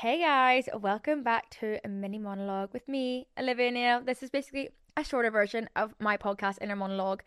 Hey 0.00 0.20
guys, 0.20 0.68
welcome 0.80 1.24
back 1.24 1.50
to 1.58 1.80
a 1.84 1.88
mini 1.88 2.20
monologue 2.20 2.72
with 2.72 2.86
me, 2.86 3.26
Olivia 3.36 3.72
Neal. 3.72 4.00
This 4.00 4.22
is 4.22 4.30
basically 4.30 4.68
a 4.96 5.02
shorter 5.02 5.28
version 5.28 5.68
of 5.74 5.92
my 5.98 6.16
podcast, 6.16 6.58
Inner 6.60 6.76
Monologue. 6.76 7.24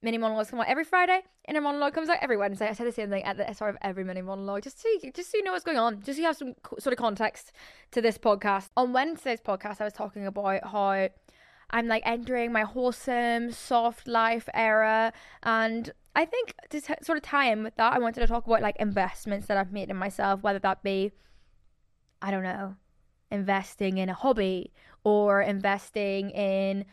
Mini 0.00 0.16
monologues 0.16 0.50
come 0.50 0.60
out 0.60 0.68
every 0.68 0.84
Friday. 0.84 1.22
Inner 1.48 1.60
monologue 1.60 1.94
comes 1.94 2.08
out 2.08 2.18
every 2.22 2.36
Wednesday. 2.36 2.68
I 2.68 2.74
say 2.74 2.84
the 2.84 2.92
same 2.92 3.10
thing 3.10 3.24
at 3.24 3.36
the 3.36 3.52
start 3.52 3.74
of 3.74 3.78
every 3.82 4.04
mini 4.04 4.22
monologue, 4.22 4.62
just 4.62 4.80
so 4.80 4.88
you, 4.88 5.10
just 5.10 5.32
so 5.32 5.38
you 5.38 5.42
know 5.42 5.50
what's 5.50 5.64
going 5.64 5.76
on, 5.76 6.00
just 6.02 6.18
so 6.18 6.20
you 6.20 6.26
have 6.26 6.36
some 6.36 6.54
sort 6.78 6.92
of 6.92 6.98
context 6.98 7.50
to 7.90 8.00
this 8.00 8.16
podcast. 8.16 8.68
On 8.76 8.92
Wednesday's 8.92 9.40
podcast, 9.40 9.80
I 9.80 9.84
was 9.84 9.92
talking 9.92 10.24
about 10.24 10.68
how 10.68 11.08
I'm 11.70 11.88
like 11.88 12.04
entering 12.06 12.52
my 12.52 12.62
wholesome, 12.62 13.50
soft 13.50 14.06
life 14.06 14.48
era, 14.54 15.12
and 15.42 15.90
I 16.14 16.26
think 16.26 16.54
to 16.70 16.80
t- 16.80 16.94
sort 17.02 17.18
of 17.18 17.24
tie 17.24 17.50
in 17.50 17.64
with 17.64 17.74
that, 17.74 17.92
I 17.92 17.98
wanted 17.98 18.20
to 18.20 18.28
talk 18.28 18.46
about 18.46 18.62
like 18.62 18.76
investments 18.76 19.48
that 19.48 19.56
I've 19.56 19.72
made 19.72 19.90
in 19.90 19.96
myself, 19.96 20.44
whether 20.44 20.60
that 20.60 20.84
be 20.84 21.10
I 22.20 22.30
don't 22.30 22.42
know, 22.42 22.76
investing 23.30 23.98
in 23.98 24.08
a 24.08 24.14
hobby 24.14 24.72
or 25.04 25.40
investing 25.42 26.30
in 26.30 26.84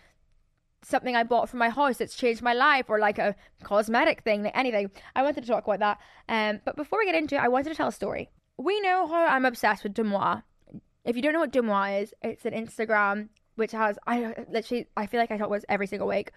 something 0.83 1.15
I 1.15 1.23
bought 1.23 1.49
for 1.49 1.57
my 1.57 1.69
house 1.69 1.97
that's 1.97 2.15
changed 2.15 2.41
my 2.41 2.53
life 2.53 2.85
or 2.89 2.99
like 2.99 3.17
a 3.17 3.35
cosmetic 3.63 4.21
thing, 4.21 4.43
like 4.43 4.57
anything. 4.57 4.91
I 5.15 5.23
wanted 5.23 5.41
to 5.41 5.47
talk 5.47 5.65
about 5.67 5.79
that. 5.79 5.99
Um, 6.29 6.61
but 6.63 6.75
before 6.75 6.99
we 6.99 7.05
get 7.05 7.15
into 7.15 7.35
it, 7.35 7.41
I 7.41 7.47
wanted 7.47 7.69
to 7.69 7.75
tell 7.75 7.87
a 7.87 7.91
story. 7.91 8.29
We 8.57 8.79
know 8.81 9.07
how 9.07 9.25
I'm 9.25 9.45
obsessed 9.45 9.83
with 9.83 9.95
Deuxmoi. 9.95 10.43
If 11.03 11.15
you 11.15 11.21
don't 11.21 11.33
know 11.33 11.39
what 11.39 11.51
Deuxmoi 11.51 12.03
is, 12.03 12.13
it's 12.21 12.45
an 12.45 12.53
Instagram 12.53 13.29
which 13.55 13.71
has 13.71 13.97
I 14.05 14.35
literally 14.49 14.87
I 14.95 15.07
feel 15.07 15.19
like 15.19 15.31
I 15.31 15.37
talk 15.37 15.47
about 15.47 15.65
every 15.69 15.87
single 15.87 16.07
week. 16.07 16.31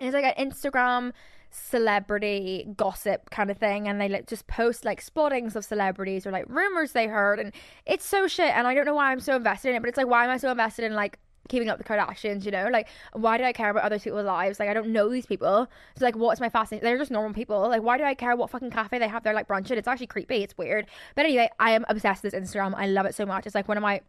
It's 0.00 0.14
like 0.14 0.24
an 0.24 0.50
Instagram 0.50 1.12
celebrity 1.56 2.66
gossip 2.76 3.30
kind 3.30 3.50
of 3.50 3.58
thing 3.58 3.88
and 3.88 4.00
they 4.00 4.08
like 4.08 4.26
just 4.26 4.46
post 4.46 4.84
like 4.84 5.00
spottings 5.00 5.56
of 5.56 5.64
celebrities 5.64 6.26
or 6.26 6.30
like 6.30 6.44
rumors 6.48 6.92
they 6.92 7.06
heard 7.06 7.40
and 7.40 7.52
it's 7.86 8.04
so 8.04 8.28
shit 8.28 8.50
and 8.54 8.66
I 8.66 8.74
don't 8.74 8.84
know 8.84 8.94
why 8.94 9.10
I'm 9.10 9.20
so 9.20 9.36
invested 9.36 9.70
in 9.70 9.76
it 9.76 9.80
but 9.80 9.88
it's 9.88 9.96
like 9.96 10.06
why 10.06 10.24
am 10.24 10.30
I 10.30 10.36
so 10.36 10.50
invested 10.50 10.84
in 10.84 10.94
like 10.94 11.18
keeping 11.48 11.68
up 11.68 11.78
the 11.78 11.84
Kardashians, 11.84 12.44
you 12.44 12.50
know? 12.50 12.68
Like, 12.70 12.88
why 13.12 13.38
do 13.38 13.44
I 13.44 13.52
care 13.52 13.70
about 13.70 13.84
other 13.84 13.98
people's 13.98 14.24
lives? 14.24 14.58
Like, 14.58 14.68
I 14.68 14.74
don't 14.74 14.88
know 14.88 15.08
these 15.08 15.26
people. 15.26 15.68
So, 15.96 16.04
like, 16.04 16.16
what's 16.16 16.40
my 16.40 16.48
fascination? 16.48 16.84
They're 16.84 16.98
just 16.98 17.10
normal 17.10 17.34
people. 17.34 17.60
Like, 17.68 17.82
why 17.82 17.98
do 17.98 18.04
I 18.04 18.14
care 18.14 18.36
what 18.36 18.50
fucking 18.50 18.70
cafe 18.70 18.98
they 18.98 19.08
have 19.08 19.22
their 19.22 19.34
like 19.34 19.48
brunch? 19.48 19.70
It's 19.70 19.88
actually 19.88 20.08
creepy. 20.08 20.42
It's 20.42 20.56
weird. 20.58 20.86
But 21.14 21.26
anyway, 21.26 21.50
I 21.58 21.72
am 21.72 21.84
obsessed 21.88 22.22
with 22.22 22.32
this 22.32 22.50
Instagram. 22.50 22.74
I 22.76 22.86
love 22.86 23.06
it 23.06 23.14
so 23.14 23.26
much. 23.26 23.46
It's 23.46 23.54
like 23.54 23.68
one 23.68 23.76
of 23.76 23.82
my 23.82 24.00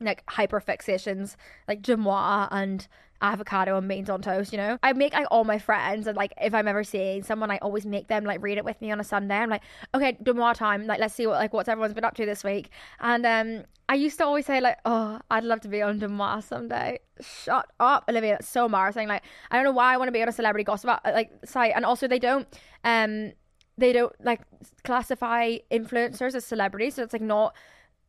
like 0.00 0.22
hyper 0.28 0.60
fixations, 0.60 1.36
like 1.68 1.82
Deuxmoi 1.82 2.48
and 2.50 2.86
avocado 3.24 3.76
and 3.78 3.88
beans 3.88 4.10
on 4.10 4.20
toast, 4.20 4.52
you 4.52 4.58
know? 4.58 4.78
I 4.82 4.92
make 4.92 5.14
like 5.14 5.26
all 5.30 5.44
my 5.44 5.58
friends 5.58 6.06
and 6.06 6.16
like 6.16 6.32
if 6.40 6.54
I'm 6.54 6.68
ever 6.68 6.84
seeing 6.84 7.22
someone, 7.22 7.50
I 7.50 7.58
always 7.58 7.86
make 7.86 8.08
them 8.08 8.24
like 8.24 8.42
read 8.42 8.58
it 8.58 8.64
with 8.64 8.80
me 8.80 8.92
on 8.92 9.00
a 9.00 9.04
Sunday. 9.04 9.36
I'm 9.36 9.48
like, 9.48 9.62
okay, 9.94 10.16
Deuxmoi 10.22 10.54
time, 10.54 10.86
like 10.86 11.00
let's 11.00 11.14
see 11.14 11.26
what 11.26 11.36
like 11.36 11.52
what's 11.52 11.68
everyone's 11.68 11.94
been 11.94 12.04
up 12.04 12.14
to 12.16 12.26
this 12.26 12.44
week. 12.44 12.70
And 13.00 13.24
um 13.24 13.64
I 13.88 13.94
used 13.94 14.18
to 14.18 14.24
always 14.24 14.46
say 14.46 14.60
like, 14.60 14.78
oh, 14.84 15.20
I'd 15.30 15.44
love 15.44 15.60
to 15.62 15.68
be 15.68 15.80
on 15.82 16.00
Deuxmoi 16.00 16.42
someday. 16.44 17.00
Shut 17.20 17.66
up, 17.80 18.04
Olivia. 18.08 18.36
It's 18.36 18.48
so 18.48 18.66
embarrassing. 18.66 19.08
Like 19.08 19.22
I 19.50 19.56
don't 19.56 19.64
know 19.64 19.72
why 19.72 19.94
I 19.94 19.96
want 19.96 20.08
to 20.08 20.12
be 20.12 20.22
on 20.22 20.28
a 20.28 20.32
celebrity 20.32 20.64
gossip 20.64 20.90
uh, 20.90 20.98
like 21.04 21.30
site. 21.44 21.72
And 21.74 21.84
also 21.84 22.06
they 22.06 22.18
don't 22.18 22.46
um 22.84 23.32
they 23.78 23.92
don't 23.92 24.14
like 24.22 24.42
classify 24.84 25.56
influencers 25.70 26.34
as 26.34 26.44
celebrities, 26.44 26.94
so 26.94 27.02
it's 27.02 27.12
like 27.12 27.22
not 27.22 27.54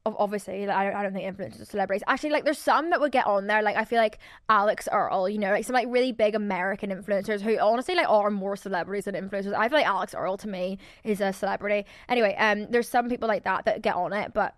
obviously 0.05 0.67
like, 0.67 0.75
I, 0.75 0.83
don't, 0.85 0.95
I 0.95 1.03
don't 1.03 1.13
think 1.13 1.37
influencers 1.37 1.61
are 1.61 1.65
celebrities. 1.65 2.03
Actually 2.07 2.29
like 2.31 2.43
there's 2.43 2.59
some 2.59 2.91
that 2.91 3.01
would 3.01 3.11
get 3.11 3.25
on 3.25 3.47
there. 3.47 3.61
Like 3.61 3.75
i 3.75 3.85
feel 3.85 3.99
like 3.99 4.19
Alix 4.49 4.87
Earle 4.91 5.27
you 5.27 5.39
know 5.39 5.51
like 5.51 5.65
some 5.65 5.73
like 5.73 5.87
really 5.89 6.11
big 6.11 6.35
american 6.35 6.91
influencers 6.91 7.41
who 7.41 7.57
honestly 7.59 7.95
like 7.95 8.09
are 8.09 8.29
more 8.29 8.55
celebrities 8.55 9.05
than 9.05 9.15
influencers. 9.15 9.53
I 9.53 9.67
feel 9.67 9.79
like 9.79 9.87
Alix 9.87 10.13
Earle 10.13 10.37
to 10.37 10.47
me 10.47 10.77
is 11.03 11.21
a 11.21 11.33
celebrity. 11.33 11.87
Anyway 12.07 12.35
um 12.37 12.67
there's 12.69 12.87
some 12.87 13.09
people 13.09 13.27
like 13.27 13.43
that 13.43 13.65
that 13.65 13.81
get 13.81 13.95
on 13.95 14.13
it 14.13 14.33
but 14.33 14.55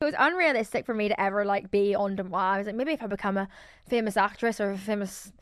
it 0.00 0.04
was 0.04 0.14
unrealistic 0.18 0.84
for 0.84 0.94
me 0.94 1.08
to 1.08 1.20
ever 1.20 1.44
like 1.44 1.70
be 1.70 1.94
on 1.94 2.16
Deuxmoi. 2.16 2.34
I 2.38 2.58
was 2.58 2.66
like, 2.66 2.76
maybe 2.76 2.92
if 2.92 3.02
I 3.02 3.06
become 3.06 3.38
a 3.38 3.48
famous 3.88 4.16
actress 4.16 4.60
or 4.60 4.72
a 4.72 4.78
famous 4.78 5.32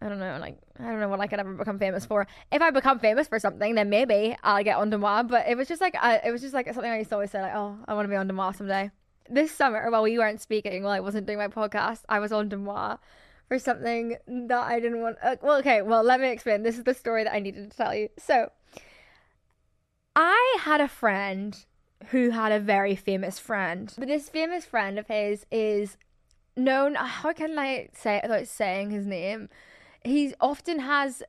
I 0.00 0.08
don't 0.08 0.18
know, 0.18 0.38
like 0.40 0.58
I 0.78 0.84
don't 0.84 1.00
know 1.00 1.08
what 1.08 1.20
I 1.20 1.26
could 1.26 1.40
ever 1.40 1.54
become 1.54 1.78
famous 1.78 2.04
for. 2.04 2.26
If 2.52 2.62
I 2.62 2.70
become 2.70 2.98
famous 2.98 3.28
for 3.28 3.38
something, 3.38 3.74
then 3.74 3.88
maybe 3.88 4.36
I'll 4.42 4.62
get 4.62 4.76
on 4.76 4.90
Deuxmoi. 4.90 5.28
But 5.28 5.48
it 5.48 5.56
was 5.56 5.68
just 5.68 5.80
like 5.80 5.96
I, 6.00 6.20
it 6.24 6.30
was 6.30 6.42
just 6.42 6.54
like 6.54 6.66
something 6.66 6.90
I 6.90 6.98
used 6.98 7.10
to 7.10 7.16
always 7.16 7.30
say, 7.30 7.40
like, 7.40 7.54
oh, 7.54 7.78
I 7.86 7.94
want 7.94 8.04
to 8.04 8.10
be 8.10 8.16
on 8.16 8.28
Deuxmoi 8.28 8.56
someday. 8.56 8.90
This 9.28 9.50
summer, 9.50 9.90
while 9.90 10.02
we 10.02 10.18
weren't 10.18 10.40
speaking, 10.40 10.82
while 10.82 10.92
I 10.92 11.00
wasn't 11.00 11.26
doing 11.26 11.38
my 11.38 11.48
podcast, 11.48 12.02
I 12.08 12.18
was 12.18 12.32
on 12.32 12.48
Deuxmoi 12.48 12.98
for 13.48 13.58
something 13.58 14.16
that 14.26 14.62
I 14.62 14.80
didn't 14.80 15.00
want. 15.00 15.16
Uh, 15.22 15.36
well, 15.42 15.58
okay, 15.58 15.82
well, 15.82 16.02
let 16.02 16.20
me 16.20 16.30
explain. 16.30 16.62
This 16.62 16.78
is 16.78 16.84
the 16.84 16.94
story 16.94 17.24
that 17.24 17.34
I 17.34 17.38
needed 17.38 17.70
to 17.70 17.76
tell 17.76 17.94
you. 17.94 18.08
So, 18.18 18.50
I 20.14 20.58
had 20.60 20.80
a 20.80 20.88
friend 20.88 21.64
who 22.10 22.30
had 22.30 22.52
a 22.52 22.60
very 22.60 22.94
famous 22.94 23.38
friend, 23.38 23.92
but 23.98 24.08
this 24.08 24.28
famous 24.28 24.64
friend 24.64 24.98
of 24.98 25.06
his 25.08 25.46
is 25.50 25.96
known. 26.56 26.94
How 26.94 27.32
can 27.32 27.58
I 27.58 27.88
say 27.94 28.16
it 28.16 28.22
without 28.22 28.46
saying 28.46 28.90
his 28.90 29.06
name? 29.06 29.48
He 30.08 30.34
often 30.40 30.80
has 30.80 31.22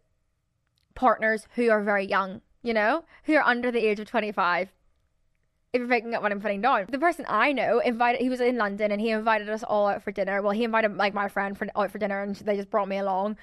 partners 0.96 1.48
who 1.56 1.70
are 1.70 1.82
very 1.82 2.06
young, 2.06 2.42
you 2.64 2.74
know, 2.74 3.06
who 3.24 3.36
are 3.36 3.44
under 3.44 3.72
the 3.72 3.86
age 3.86 4.00
of 4.00 4.08
25. 4.08 4.70
If 5.74 5.80
you're 5.80 5.88
picking 5.88 6.16
up 6.16 6.24
what 6.24 6.32
I'm 6.32 6.42
putting 6.42 6.62
down, 6.62 6.88
the 6.90 6.98
person 6.98 7.26
I 7.28 7.52
know 7.52 7.80
invited, 7.80 8.22
he 8.22 8.30
was 8.30 8.42
in 8.42 8.58
London 8.58 8.92
and 8.92 9.00
he 9.00 9.12
invited 9.12 9.50
us 9.50 9.64
all 9.64 9.88
out 9.88 10.02
for 10.02 10.12
dinner. 10.12 10.42
Well, 10.42 10.54
he 10.54 10.64
invited 10.64 10.96
like 10.98 11.14
my 11.14 11.28
friend 11.28 11.58
for, 11.58 11.68
out 11.76 11.92
for 11.92 12.00
dinner 12.00 12.24
and 12.24 12.36
they 12.36 12.56
just 12.56 12.70
brought 12.70 12.88
me 12.88 12.98
along. 12.98 13.38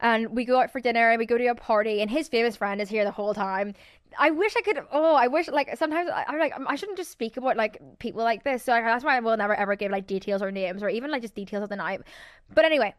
And 0.00 0.30
we 0.30 0.44
go 0.44 0.60
out 0.60 0.70
for 0.70 0.80
dinner 0.80 1.10
and 1.10 1.18
we 1.18 1.26
go 1.26 1.36
to 1.36 1.46
a 1.46 1.54
party 1.54 2.00
and 2.00 2.10
his 2.10 2.28
famous 2.28 2.56
friend 2.56 2.80
is 2.80 2.88
here 2.88 3.04
the 3.04 3.10
whole 3.10 3.34
time. 3.34 3.74
I 4.18 4.30
wish 4.30 4.54
I 4.56 4.62
could. 4.62 4.80
Oh, 4.92 5.14
I 5.14 5.28
wish 5.28 5.48
like 5.48 5.76
sometimes 5.76 6.10
I, 6.10 6.24
am 6.28 6.38
like 6.38 6.52
I 6.66 6.74
shouldn't 6.74 6.98
just 6.98 7.10
speak 7.10 7.36
about 7.36 7.56
like 7.56 7.80
people 7.98 8.22
like 8.22 8.44
this. 8.44 8.62
So 8.62 8.72
I, 8.72 8.80
that's 8.82 9.04
why 9.04 9.16
I 9.16 9.20
will 9.20 9.36
never 9.36 9.54
ever 9.54 9.76
give 9.76 9.92
like 9.92 10.06
details 10.06 10.42
or 10.42 10.50
names 10.50 10.82
or 10.82 10.88
even 10.88 11.10
like 11.10 11.22
just 11.22 11.34
details 11.34 11.62
of 11.62 11.68
the 11.68 11.76
night. 11.76 12.00
But 12.52 12.64
anyway, 12.64 12.94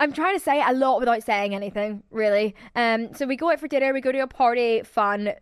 I, 0.00 0.04
am 0.04 0.12
trying 0.12 0.34
to 0.34 0.40
say 0.40 0.62
a 0.62 0.72
lot 0.72 0.98
without 0.98 1.22
saying 1.22 1.54
anything, 1.54 2.02
really. 2.10 2.54
Um, 2.74 3.14
so 3.14 3.26
we 3.26 3.36
go 3.36 3.50
out 3.50 3.60
for 3.60 3.68
dinner, 3.68 3.92
we 3.92 4.00
go 4.00 4.12
to 4.12 4.18
a 4.20 4.26
party, 4.26 4.82
fun, 4.82 5.32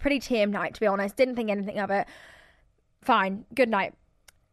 pretty 0.00 0.18
tame 0.18 0.50
night, 0.50 0.74
to 0.74 0.80
be 0.80 0.86
honest. 0.86 1.16
Didn't 1.16 1.36
think 1.36 1.50
anything 1.50 1.78
of 1.78 1.90
it. 1.90 2.06
Fine, 3.02 3.44
good 3.54 3.68
night. 3.68 3.94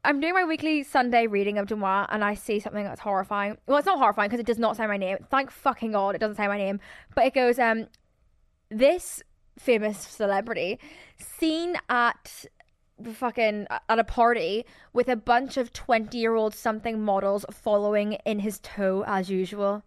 I'm 0.03 0.19
doing 0.21 0.33
my 0.33 0.45
weekly 0.45 0.83
Sunday 0.83 1.27
reading 1.27 1.57
of 1.57 1.67
Deuxmoi 1.67 2.07
and 2.09 2.23
I 2.23 2.33
see 2.33 2.59
something 2.59 2.83
that's 2.83 3.01
horrifying. 3.01 3.57
Well, 3.67 3.77
it's 3.77 3.85
not 3.85 3.99
horrifying 3.99 4.29
because 4.29 4.39
it 4.39 4.45
does 4.45 4.57
not 4.57 4.77
say 4.77 4.87
my 4.87 4.97
name. 4.97 5.17
Thank 5.29 5.51
fucking 5.51 5.91
God 5.91 6.15
it 6.15 6.19
doesn't 6.19 6.37
say 6.37 6.47
my 6.47 6.57
name. 6.57 6.79
But 7.15 7.25
it 7.25 7.33
goes, 7.33 7.59
um, 7.59 7.87
this 8.69 9.21
famous 9.57 9.99
celebrity 9.99 10.79
seen 11.17 11.75
at 11.89 12.45
fucking 13.13 13.67
uh, 13.69 13.79
at 13.87 13.99
a 13.99 14.03
party 14.03 14.65
with 14.93 15.07
a 15.07 15.15
bunch 15.15 15.57
of 15.57 15.73
20 15.73 16.17
year 16.17 16.35
old 16.35 16.53
something 16.53 17.01
models 17.01 17.45
following 17.51 18.13
in 18.25 18.39
his 18.39 18.59
toe 18.59 19.03
as 19.07 19.29
usual. 19.29 19.83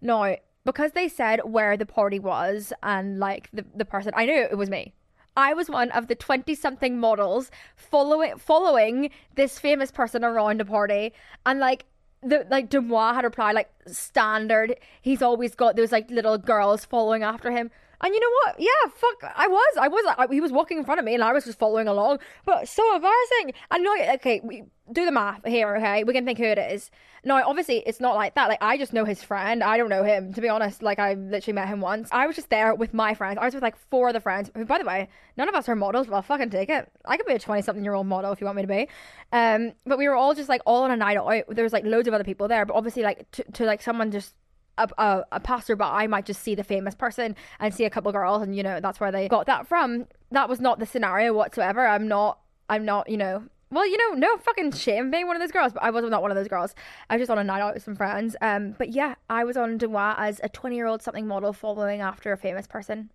Now, 0.00 0.36
because 0.64 0.92
they 0.92 1.08
said 1.08 1.40
where 1.44 1.76
the 1.76 1.86
party 1.86 2.18
was 2.18 2.72
and 2.82 3.18
like 3.18 3.48
the, 3.52 3.64
the 3.74 3.84
person, 3.84 4.12
I 4.14 4.26
knew 4.26 4.34
it 4.34 4.58
was 4.58 4.70
me. 4.70 4.92
I 5.36 5.54
was 5.54 5.70
one 5.70 5.90
of 5.92 6.08
the 6.08 6.14
20 6.14 6.54
something 6.54 6.98
models 6.98 7.50
following 7.76 8.36
following 8.36 9.10
this 9.36 9.58
famous 9.58 9.90
person 9.90 10.24
around 10.24 10.60
a 10.60 10.64
party 10.64 11.12
and 11.46 11.60
like 11.60 11.86
the 12.22 12.46
like 12.50 12.68
Deuxmoi 12.68 13.14
had 13.14 13.24
replied 13.24 13.54
like 13.54 13.70
standard 13.86 14.76
he's 15.00 15.22
always 15.22 15.54
got 15.54 15.76
those 15.76 15.92
like 15.92 16.10
little 16.10 16.36
girls 16.36 16.84
following 16.84 17.22
after 17.22 17.50
him 17.50 17.70
and 18.02 18.14
you 18.14 18.20
know 18.20 18.30
what? 18.44 18.60
Yeah, 18.60 18.90
fuck, 18.94 19.32
I 19.36 19.46
was. 19.46 19.76
I 19.78 19.88
was. 19.88 20.14
I, 20.18 20.26
he 20.32 20.40
was 20.40 20.52
walking 20.52 20.78
in 20.78 20.84
front 20.84 20.98
of 20.98 21.04
me 21.04 21.14
and 21.14 21.22
I 21.22 21.32
was 21.32 21.44
just 21.44 21.58
following 21.58 21.86
along. 21.86 22.18
But 22.46 22.66
so 22.68 22.82
embarrassing. 22.94 23.52
And 23.70 23.84
no, 23.84 23.94
okay, 24.14 24.40
we 24.42 24.64
do 24.92 25.04
the 25.04 25.12
math 25.12 25.44
here, 25.46 25.76
okay? 25.76 26.04
We 26.04 26.14
can 26.14 26.24
think 26.24 26.38
who 26.38 26.44
it 26.44 26.58
is. 26.58 26.90
No, 27.24 27.36
obviously, 27.46 27.82
it's 27.86 28.00
not 28.00 28.14
like 28.14 28.34
that. 28.34 28.48
Like, 28.48 28.62
I 28.62 28.78
just 28.78 28.94
know 28.94 29.04
his 29.04 29.22
friend. 29.22 29.62
I 29.62 29.76
don't 29.76 29.90
know 29.90 30.02
him, 30.02 30.32
to 30.32 30.40
be 30.40 30.48
honest. 30.48 30.82
Like, 30.82 30.98
I 30.98 31.14
literally 31.14 31.54
met 31.54 31.68
him 31.68 31.80
once. 31.80 32.08
I 32.10 32.26
was 32.26 32.36
just 32.36 32.48
there 32.48 32.74
with 32.74 32.94
my 32.94 33.12
friends. 33.12 33.38
I 33.40 33.44
was 33.44 33.54
with 33.54 33.62
like 33.62 33.76
four 33.90 34.08
other 34.08 34.20
friends, 34.20 34.50
who, 34.54 34.64
by 34.64 34.78
the 34.78 34.84
way, 34.84 35.08
none 35.36 35.48
of 35.48 35.54
us 35.54 35.68
are 35.68 35.76
models, 35.76 36.06
but 36.06 36.14
I'll 36.14 36.22
fucking 36.22 36.50
take 36.50 36.70
it. 36.70 36.90
I 37.04 37.18
could 37.18 37.26
be 37.26 37.34
a 37.34 37.38
20 37.38 37.60
something 37.62 37.84
year 37.84 37.92
old 37.94 38.06
model 38.06 38.32
if 38.32 38.40
you 38.40 38.46
want 38.46 38.56
me 38.56 38.62
to 38.62 38.68
be. 38.68 38.88
Um, 39.32 39.72
but 39.84 39.98
we 39.98 40.08
were 40.08 40.14
all 40.14 40.34
just 40.34 40.48
like 40.48 40.62
all 40.64 40.84
on 40.84 40.90
a 40.90 40.96
night 40.96 41.18
out. 41.18 41.44
There 41.54 41.64
was 41.64 41.74
like 41.74 41.84
loads 41.84 42.08
of 42.08 42.14
other 42.14 42.24
people 42.24 42.48
there, 42.48 42.64
but 42.64 42.74
obviously, 42.74 43.02
like, 43.02 43.30
to, 43.32 43.44
to 43.52 43.64
like 43.66 43.82
someone 43.82 44.10
just 44.10 44.34
a, 44.80 45.02
a, 45.02 45.24
a 45.32 45.40
passerby 45.40 45.84
I 45.84 46.06
might 46.06 46.26
just 46.26 46.42
see 46.42 46.54
the 46.54 46.64
famous 46.64 46.94
person 46.94 47.36
and 47.58 47.74
see 47.74 47.84
a 47.84 47.90
couple 47.90 48.10
girls 48.12 48.42
and 48.42 48.56
you 48.56 48.62
know 48.62 48.80
that's 48.80 49.00
where 49.00 49.12
they 49.12 49.28
got 49.28 49.46
that 49.46 49.66
from 49.66 50.06
that 50.30 50.48
was 50.48 50.60
not 50.60 50.78
the 50.78 50.86
scenario 50.86 51.32
whatsoever 51.32 51.86
i'm 51.86 52.06
not 52.08 52.38
i'm 52.68 52.84
not 52.84 53.08
you 53.08 53.16
know 53.16 53.44
well, 53.72 53.86
you 53.86 53.96
know, 53.98 54.16
no 54.16 54.36
fucking 54.38 54.72
shame 54.72 55.12
being 55.12 55.28
one 55.28 55.36
of 55.36 55.40
those 55.40 55.52
girls, 55.52 55.72
but 55.72 55.84
I 55.84 55.90
was 55.90 56.04
not 56.10 56.22
one 56.22 56.32
of 56.32 56.36
those 56.36 56.48
girls. 56.48 56.74
I 57.08 57.14
was 57.14 57.20
just 57.20 57.30
on 57.30 57.38
a 57.38 57.44
night 57.44 57.60
out 57.60 57.74
with 57.74 57.84
some 57.84 57.94
friends. 57.94 58.34
Um, 58.40 58.74
but 58.76 58.90
yeah, 58.90 59.14
I 59.28 59.44
was 59.44 59.56
on 59.56 59.78
Deuxmoi 59.78 60.16
as 60.18 60.40
a 60.42 60.48
20 60.48 60.74
year 60.74 60.86
old 60.86 61.02
something 61.02 61.24
model 61.24 61.52
following 61.52 62.00
after 62.00 62.32
a 62.32 62.36
famous 62.36 62.66
person. 62.66 63.10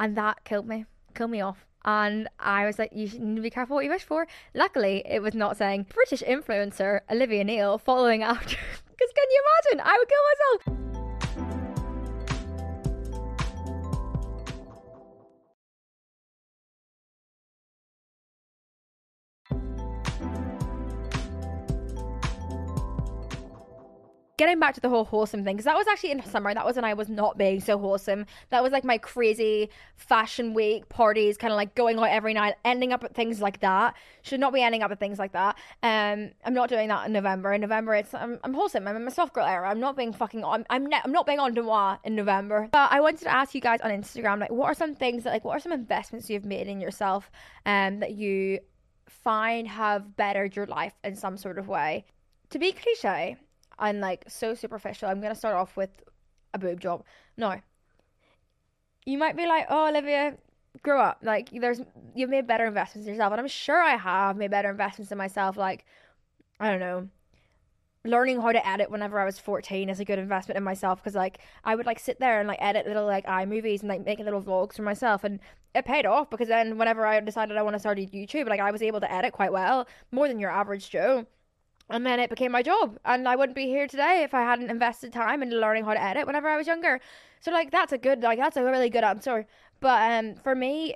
And 0.00 0.16
that 0.16 0.42
killed 0.42 0.66
me, 0.66 0.86
killed 1.14 1.30
me 1.30 1.40
off. 1.40 1.66
And 1.84 2.28
I 2.40 2.66
was 2.66 2.78
like, 2.80 2.90
you 2.92 3.06
need 3.18 3.36
to 3.36 3.42
be 3.42 3.50
careful 3.50 3.76
what 3.76 3.84
you 3.84 3.90
wish 3.90 4.02
for. 4.02 4.26
Luckily, 4.54 5.04
it 5.06 5.22
was 5.22 5.34
not 5.34 5.56
saying 5.56 5.86
British 5.88 6.22
influencer 6.22 7.00
Olivia 7.08 7.44
Neal 7.44 7.78
following 7.78 8.22
after. 8.24 8.56
Imagine? 9.72 9.86
I 9.86 9.98
would 9.98 10.08
kill 10.08 10.66
myself. 10.68 10.83
Getting 24.36 24.58
back 24.58 24.74
to 24.74 24.80
the 24.80 24.88
whole 24.88 25.04
wholesome 25.04 25.44
thing 25.44 25.56
because 25.56 25.64
that 25.64 25.76
was 25.76 25.86
actually 25.86 26.10
in 26.10 26.22
summer. 26.24 26.52
That 26.52 26.64
was 26.64 26.76
when 26.76 26.84
i 26.84 26.94
was 26.94 27.08
not 27.08 27.38
being 27.38 27.60
so 27.60 27.78
wholesome. 27.78 28.26
That 28.50 28.62
was 28.62 28.72
like 28.72 28.84
my 28.84 28.98
crazy 28.98 29.70
fashion 29.96 30.54
week 30.54 30.88
parties 30.88 31.36
kind 31.36 31.52
of 31.52 31.56
like 31.56 31.74
going 31.74 31.98
out 31.98 32.08
every 32.08 32.34
night 32.34 32.54
ending 32.64 32.92
up 32.92 33.04
at 33.04 33.14
things 33.14 33.40
like 33.40 33.60
that. 33.60 33.94
Should 34.22 34.40
not 34.40 34.52
be 34.52 34.62
ending 34.62 34.82
up 34.82 34.90
at 34.90 34.98
things 34.98 35.18
like 35.18 35.32
that. 35.32 35.56
Um 35.82 36.30
i'm 36.44 36.54
not 36.54 36.68
doing 36.68 36.88
that 36.88 37.06
in 37.06 37.12
november. 37.12 37.52
In 37.52 37.60
november 37.60 37.94
it's 37.94 38.12
i'm, 38.14 38.38
I'm 38.42 38.54
wholesome. 38.54 38.88
I'm 38.88 38.96
in 38.96 39.04
my 39.04 39.10
soft 39.10 39.34
girl 39.34 39.46
era. 39.46 39.68
I'm 39.68 39.80
not 39.80 39.96
being 39.96 40.12
fucking 40.12 40.44
i'm 40.44 40.64
i'm, 40.70 40.86
ne- 40.86 41.00
I'm 41.04 41.12
not 41.12 41.26
being 41.26 41.38
on 41.38 41.54
Deuxmoi 41.54 41.98
in 42.04 42.14
november. 42.14 42.68
But 42.72 42.90
i 42.90 43.00
wanted 43.00 43.20
to 43.20 43.34
ask 43.34 43.54
you 43.54 43.60
guys 43.60 43.80
on 43.80 43.90
instagram 43.90 44.40
like 44.40 44.50
what 44.50 44.66
are 44.66 44.74
some 44.74 44.94
things 44.94 45.24
that 45.24 45.30
like 45.30 45.44
what 45.44 45.56
are 45.56 45.60
some 45.60 45.72
investments 45.72 46.28
you've 46.28 46.44
made 46.44 46.66
in 46.66 46.80
yourself 46.80 47.30
um 47.66 48.00
that 48.00 48.12
you 48.12 48.60
find 49.08 49.68
have 49.68 50.16
bettered 50.16 50.56
your 50.56 50.66
life 50.66 50.94
in 51.02 51.16
some 51.16 51.36
sort 51.36 51.58
of 51.58 51.68
way? 51.68 52.04
To 52.50 52.58
be 52.58 52.72
cliche 52.72 53.36
and 53.78 54.00
like 54.00 54.24
so 54.28 54.54
superficial, 54.54 55.08
I'm 55.08 55.20
gonna 55.20 55.34
start 55.34 55.54
off 55.56 55.76
with 55.76 55.90
a 56.52 56.58
boob 56.58 56.80
job. 56.80 57.04
No. 57.36 57.60
You 59.06 59.18
might 59.18 59.36
be 59.36 59.46
like, 59.46 59.66
oh 59.68 59.88
Olivia, 59.88 60.36
grow 60.82 61.00
up. 61.00 61.18
Like 61.22 61.50
there's 61.50 61.80
you've 62.14 62.30
made 62.30 62.46
better 62.46 62.66
investments 62.66 63.06
in 63.06 63.14
yourself. 63.14 63.32
And 63.32 63.40
I'm 63.40 63.48
sure 63.48 63.80
I 63.80 63.96
have 63.96 64.36
made 64.36 64.50
better 64.50 64.70
investments 64.70 65.12
in 65.12 65.18
myself, 65.18 65.56
like 65.56 65.84
I 66.58 66.70
don't 66.70 66.80
know. 66.80 67.08
Learning 68.06 68.40
how 68.40 68.52
to 68.52 68.66
edit 68.66 68.90
whenever 68.90 69.18
I 69.18 69.24
was 69.24 69.38
14 69.38 69.88
is 69.88 69.98
a 69.98 70.04
good 70.04 70.18
investment 70.18 70.58
in 70.58 70.62
myself 70.62 71.02
because 71.02 71.14
like 71.14 71.38
I 71.64 71.74
would 71.74 71.86
like 71.86 71.98
sit 71.98 72.20
there 72.20 72.38
and 72.38 72.46
like 72.46 72.58
edit 72.60 72.86
little 72.86 73.06
like 73.06 73.26
iMovies 73.26 73.80
and 73.80 73.88
like 73.88 74.04
make 74.04 74.18
little 74.18 74.42
vlogs 74.42 74.74
for 74.74 74.82
myself 74.82 75.24
and 75.24 75.40
it 75.74 75.86
paid 75.86 76.04
off 76.04 76.28
because 76.28 76.48
then 76.48 76.76
whenever 76.76 77.06
I 77.06 77.18
decided 77.20 77.56
I 77.56 77.62
want 77.62 77.74
to 77.74 77.80
start 77.80 77.96
YouTube 77.96 78.46
like 78.46 78.60
I 78.60 78.70
was 78.70 78.82
able 78.82 79.00
to 79.00 79.10
edit 79.10 79.32
quite 79.32 79.52
well 79.52 79.88
more 80.12 80.28
than 80.28 80.38
your 80.38 80.50
average 80.50 80.90
Joe 80.90 81.26
and 81.90 82.04
then 82.06 82.18
it 82.18 82.30
became 82.30 82.52
my 82.52 82.62
job. 82.62 82.98
And 83.04 83.28
i 83.28 83.36
wouldn't 83.36 83.56
be 83.56 83.66
here 83.66 83.86
today 83.86 84.22
if 84.22 84.34
i 84.34 84.42
hadn't 84.42 84.70
invested 84.70 85.12
time 85.12 85.42
in 85.42 85.50
learning 85.50 85.84
how 85.84 85.94
to 85.94 86.02
edit 86.02 86.26
whenever 86.26 86.48
i 86.48 86.56
was 86.56 86.66
younger. 86.66 87.00
So 87.40 87.50
like 87.50 87.70
that's 87.70 87.92
a 87.92 87.98
good 87.98 88.22
like 88.22 88.38
that's 88.38 88.56
a 88.56 88.64
really 88.64 88.90
good 88.90 89.04
answer. 89.04 89.46
But 89.80 90.10
um 90.12 90.34
for 90.36 90.54
me 90.54 90.94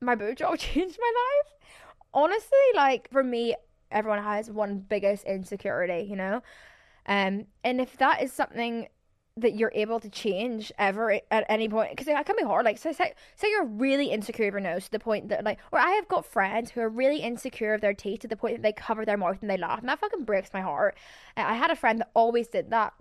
my 0.00 0.14
boot 0.14 0.38
job 0.38 0.58
changed 0.66 0.98
my 1.00 1.12
life. 1.22 1.70
Honestly 2.14 2.66
like 2.74 3.10
for 3.10 3.22
me 3.22 3.54
everyone 3.90 4.22
has 4.22 4.50
one 4.50 4.78
biggest 4.78 5.24
insecurity 5.24 6.06
you 6.08 6.16
know? 6.16 6.42
Um 7.06 7.46
and 7.64 7.80
if 7.80 7.96
that 7.98 8.22
is 8.22 8.32
something 8.32 8.88
that 9.40 9.54
you're 9.54 9.72
able 9.74 10.00
to 10.00 10.08
change 10.08 10.72
ever 10.78 11.20
at 11.30 11.44
any 11.48 11.68
point 11.68 11.90
because 11.90 12.06
it 12.06 12.26
can 12.26 12.36
be 12.36 12.44
hard 12.44 12.64
like 12.64 12.78
so 12.78 12.92
say, 12.92 13.12
say 13.36 13.50
you're 13.50 13.64
really 13.64 14.06
insecure 14.06 14.48
of 14.48 14.54
your 14.54 14.60
nose 14.60 14.84
to 14.84 14.90
the 14.92 14.98
point 14.98 15.28
that 15.28 15.44
like 15.44 15.58
or 15.72 15.78
i 15.78 15.90
have 15.90 16.08
got 16.08 16.24
friends 16.24 16.70
who 16.70 16.80
are 16.80 16.88
really 16.88 17.18
insecure 17.18 17.74
of 17.74 17.80
their 17.80 17.94
teeth 17.94 18.20
to 18.20 18.28
the 18.28 18.36
point 18.36 18.56
that 18.56 18.62
they 18.62 18.72
cover 18.72 19.04
their 19.04 19.16
mouth 19.16 19.38
and 19.40 19.50
they 19.50 19.56
laugh 19.56 19.80
and 19.80 19.88
that 19.88 19.98
fucking 19.98 20.24
breaks 20.24 20.50
my 20.52 20.60
heart. 20.60 20.96
Uh, 21.36 21.44
I 21.46 21.54
had 21.54 21.70
a 21.70 21.76
friend 21.76 22.00
that 22.00 22.10
always 22.14 22.48
did 22.48 22.70
that. 22.70 22.94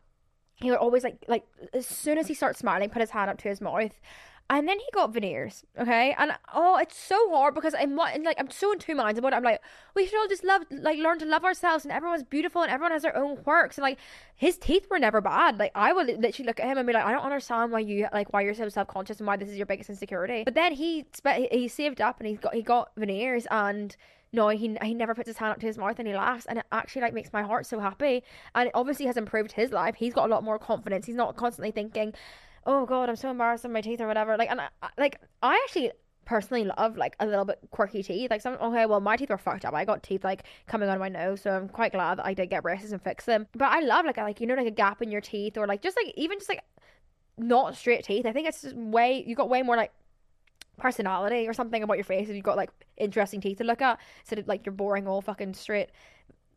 He 0.56 0.70
would 0.70 0.80
always 0.80 1.04
like 1.04 1.24
like 1.28 1.44
as 1.74 1.86
soon 1.86 2.18
as 2.18 2.28
he 2.28 2.34
starts 2.34 2.60
smiling 2.60 2.90
put 2.90 3.02
his 3.02 3.12
hand 3.12 3.30
up 3.30 3.38
to 3.40 3.50
his 3.50 3.62
mouth 3.62 3.92
and 4.50 4.68
then 4.68 4.80
he 4.80 4.86
got 4.94 5.14
veneers, 5.14 5.66
okay? 5.78 6.16
And 6.18 6.32
oh, 6.54 6.78
it's 6.78 6.98
so 6.98 7.30
hard 7.32 7.54
because 7.54 7.76
I'm 7.78 7.96
like 7.96 8.38
I'm 8.40 8.50
so 8.50 8.72
in 8.72 8.80
two 8.80 8.96
minds 8.96 9.20
about 9.20 9.34
it. 9.34 9.36
I'm 9.36 9.44
like, 9.44 9.62
we 9.94 10.06
should 10.06 10.20
all 10.20 10.28
just 10.28 10.44
love, 10.44 10.64
like, 10.72 10.98
learn 11.00 11.20
to 11.20 11.26
love 11.26 11.44
ourselves, 11.44 11.84
and 11.84 11.92
everyone's 11.92 12.24
beautiful, 12.24 12.62
and 12.62 12.72
everyone 12.72 12.92
has 12.92 13.02
their 13.02 13.16
own 13.16 13.38
quirks. 13.38 13.78
And 13.78 13.84
like, 13.84 14.00
his 14.36 14.58
teeth 14.58 14.88
were 14.90 15.00
never 15.00 15.20
bad. 15.20 15.58
Like, 15.58 15.72
I 15.76 15.92
would 15.92 16.08
literally 16.08 16.48
look 16.48 16.60
at 16.60 16.66
him 16.66 16.78
and 16.78 16.88
be 16.88 16.94
like, 16.94 17.06
I 17.06 17.12
don't 17.12 17.24
understand 17.24 17.72
why 17.72 17.80
you 17.80 18.08
like 18.14 18.32
why 18.32 18.42
you're 18.42 18.54
so 18.54 18.70
self 18.70 18.88
conscious 18.88 19.20
and 19.20 19.28
why 19.28 19.36
this 19.36 19.50
is 19.50 19.58
your 19.58 19.66
biggest 19.66 19.90
insecurity. 19.90 20.44
But 20.46 20.56
then 20.56 20.74
he 20.74 21.06
spent, 21.14 21.52
he 21.52 21.68
saved 21.68 22.00
up 22.00 22.20
and 22.20 22.28
he 22.28 22.36
got 22.36 22.54
he 22.54 22.62
got 22.62 22.92
veneers 22.96 23.48
and 23.52 23.96
no, 24.34 24.50
he 24.50 24.78
he 24.82 24.94
never 24.94 25.16
puts 25.16 25.28
his 25.28 25.38
hand 25.38 25.52
up 25.52 25.60
to 25.60 25.66
his 25.66 25.78
mouth 25.78 26.00
and 26.00 26.08
he 26.08 26.14
laughs, 26.14 26.46
and 26.46 26.60
it 26.60 26.66
actually 26.72 27.02
like 27.02 27.14
makes 27.14 27.32
my 27.32 27.44
heart 27.44 27.66
so 27.66 27.80
happy. 27.80 28.24
And 28.56 28.68
it 28.68 28.72
obviously 28.74 29.06
has 29.06 29.18
improved 29.18 29.54
his 29.54 29.72
life. 29.72 29.96
He's 29.96 30.14
got 30.14 30.26
a 30.26 30.32
lot 30.34 30.44
more 30.44 30.60
confidence. 30.60 31.06
He's 31.06 31.16
not 31.16 31.36
constantly 31.38 31.72
thinking, 31.72 32.14
oh 32.68 32.86
god, 32.86 33.10
I'm 33.10 33.16
so 33.16 33.32
embarrassed 33.32 33.66
of 33.66 33.72
my 33.72 33.82
teeth 33.82 34.02
or 34.02 34.08
whatever. 34.08 34.38
Like, 34.38 34.52
and 34.52 34.62
I, 34.62 34.68
like 34.98 35.20
I 35.42 35.56
actually 35.66 35.92
personally 36.26 36.70
love 36.78 36.98
like 36.98 37.16
a 37.22 37.26
little 37.26 37.46
bit 37.46 37.58
quirky 37.72 38.04
teeth. 38.04 38.30
Like 38.30 38.42
some 38.42 38.58
okay, 38.62 38.86
well 38.86 39.00
my 39.00 39.16
teeth 39.16 39.32
are 39.32 39.38
fucked 39.38 39.66
up. 39.66 39.74
I 39.74 39.86
got 39.86 40.04
teeth 40.04 40.24
like 40.24 40.44
coming 40.68 40.90
out 40.90 40.96
of 40.96 41.00
my 41.00 41.10
nose, 41.10 41.42
so 41.42 41.52
I'm 41.52 41.70
quite 41.70 41.94
glad 41.94 42.20
that 42.20 42.26
I 42.26 42.34
did 42.34 42.50
get 42.50 42.62
braces 42.62 42.92
and 42.92 43.02
fix 43.02 43.26
them. 43.26 43.48
But 43.54 43.72
I 43.72 43.80
love 43.80 44.06
like 44.06 44.18
like 44.18 44.42
you 44.42 44.46
know 44.46 44.56
like 44.56 44.68
a 44.68 44.72
gap 44.72 45.02
in 45.02 45.10
your 45.10 45.22
teeth 45.22 45.58
or 45.58 45.66
like 45.66 45.82
just 45.82 45.98
like 45.98 46.14
even 46.18 46.38
just 46.38 46.50
like 46.50 46.64
not 47.38 47.76
straight 47.76 48.04
teeth. 48.04 48.26
I 48.26 48.34
think 48.34 48.48
it's 48.48 48.62
just 48.62 48.76
way 48.76 49.24
you 49.26 49.34
got 49.34 49.50
way 49.50 49.64
more 49.64 49.78
like 49.78 49.94
personality 50.78 51.48
or 51.48 51.54
something 51.54 51.82
about 51.82 51.98
your 51.98 52.04
face 52.04 52.30
if 52.30 52.36
you've 52.36 52.44
got 52.44 52.58
like 52.58 52.70
interesting 52.98 53.42
teeth 53.42 53.58
to 53.58 53.64
look 53.64 53.82
at 53.82 54.00
instead 54.20 54.38
of 54.38 54.48
like 54.48 54.64
your 54.66 54.74
boring 54.74 55.08
old 55.08 55.26
fucking 55.26 55.54
straight 55.54 55.90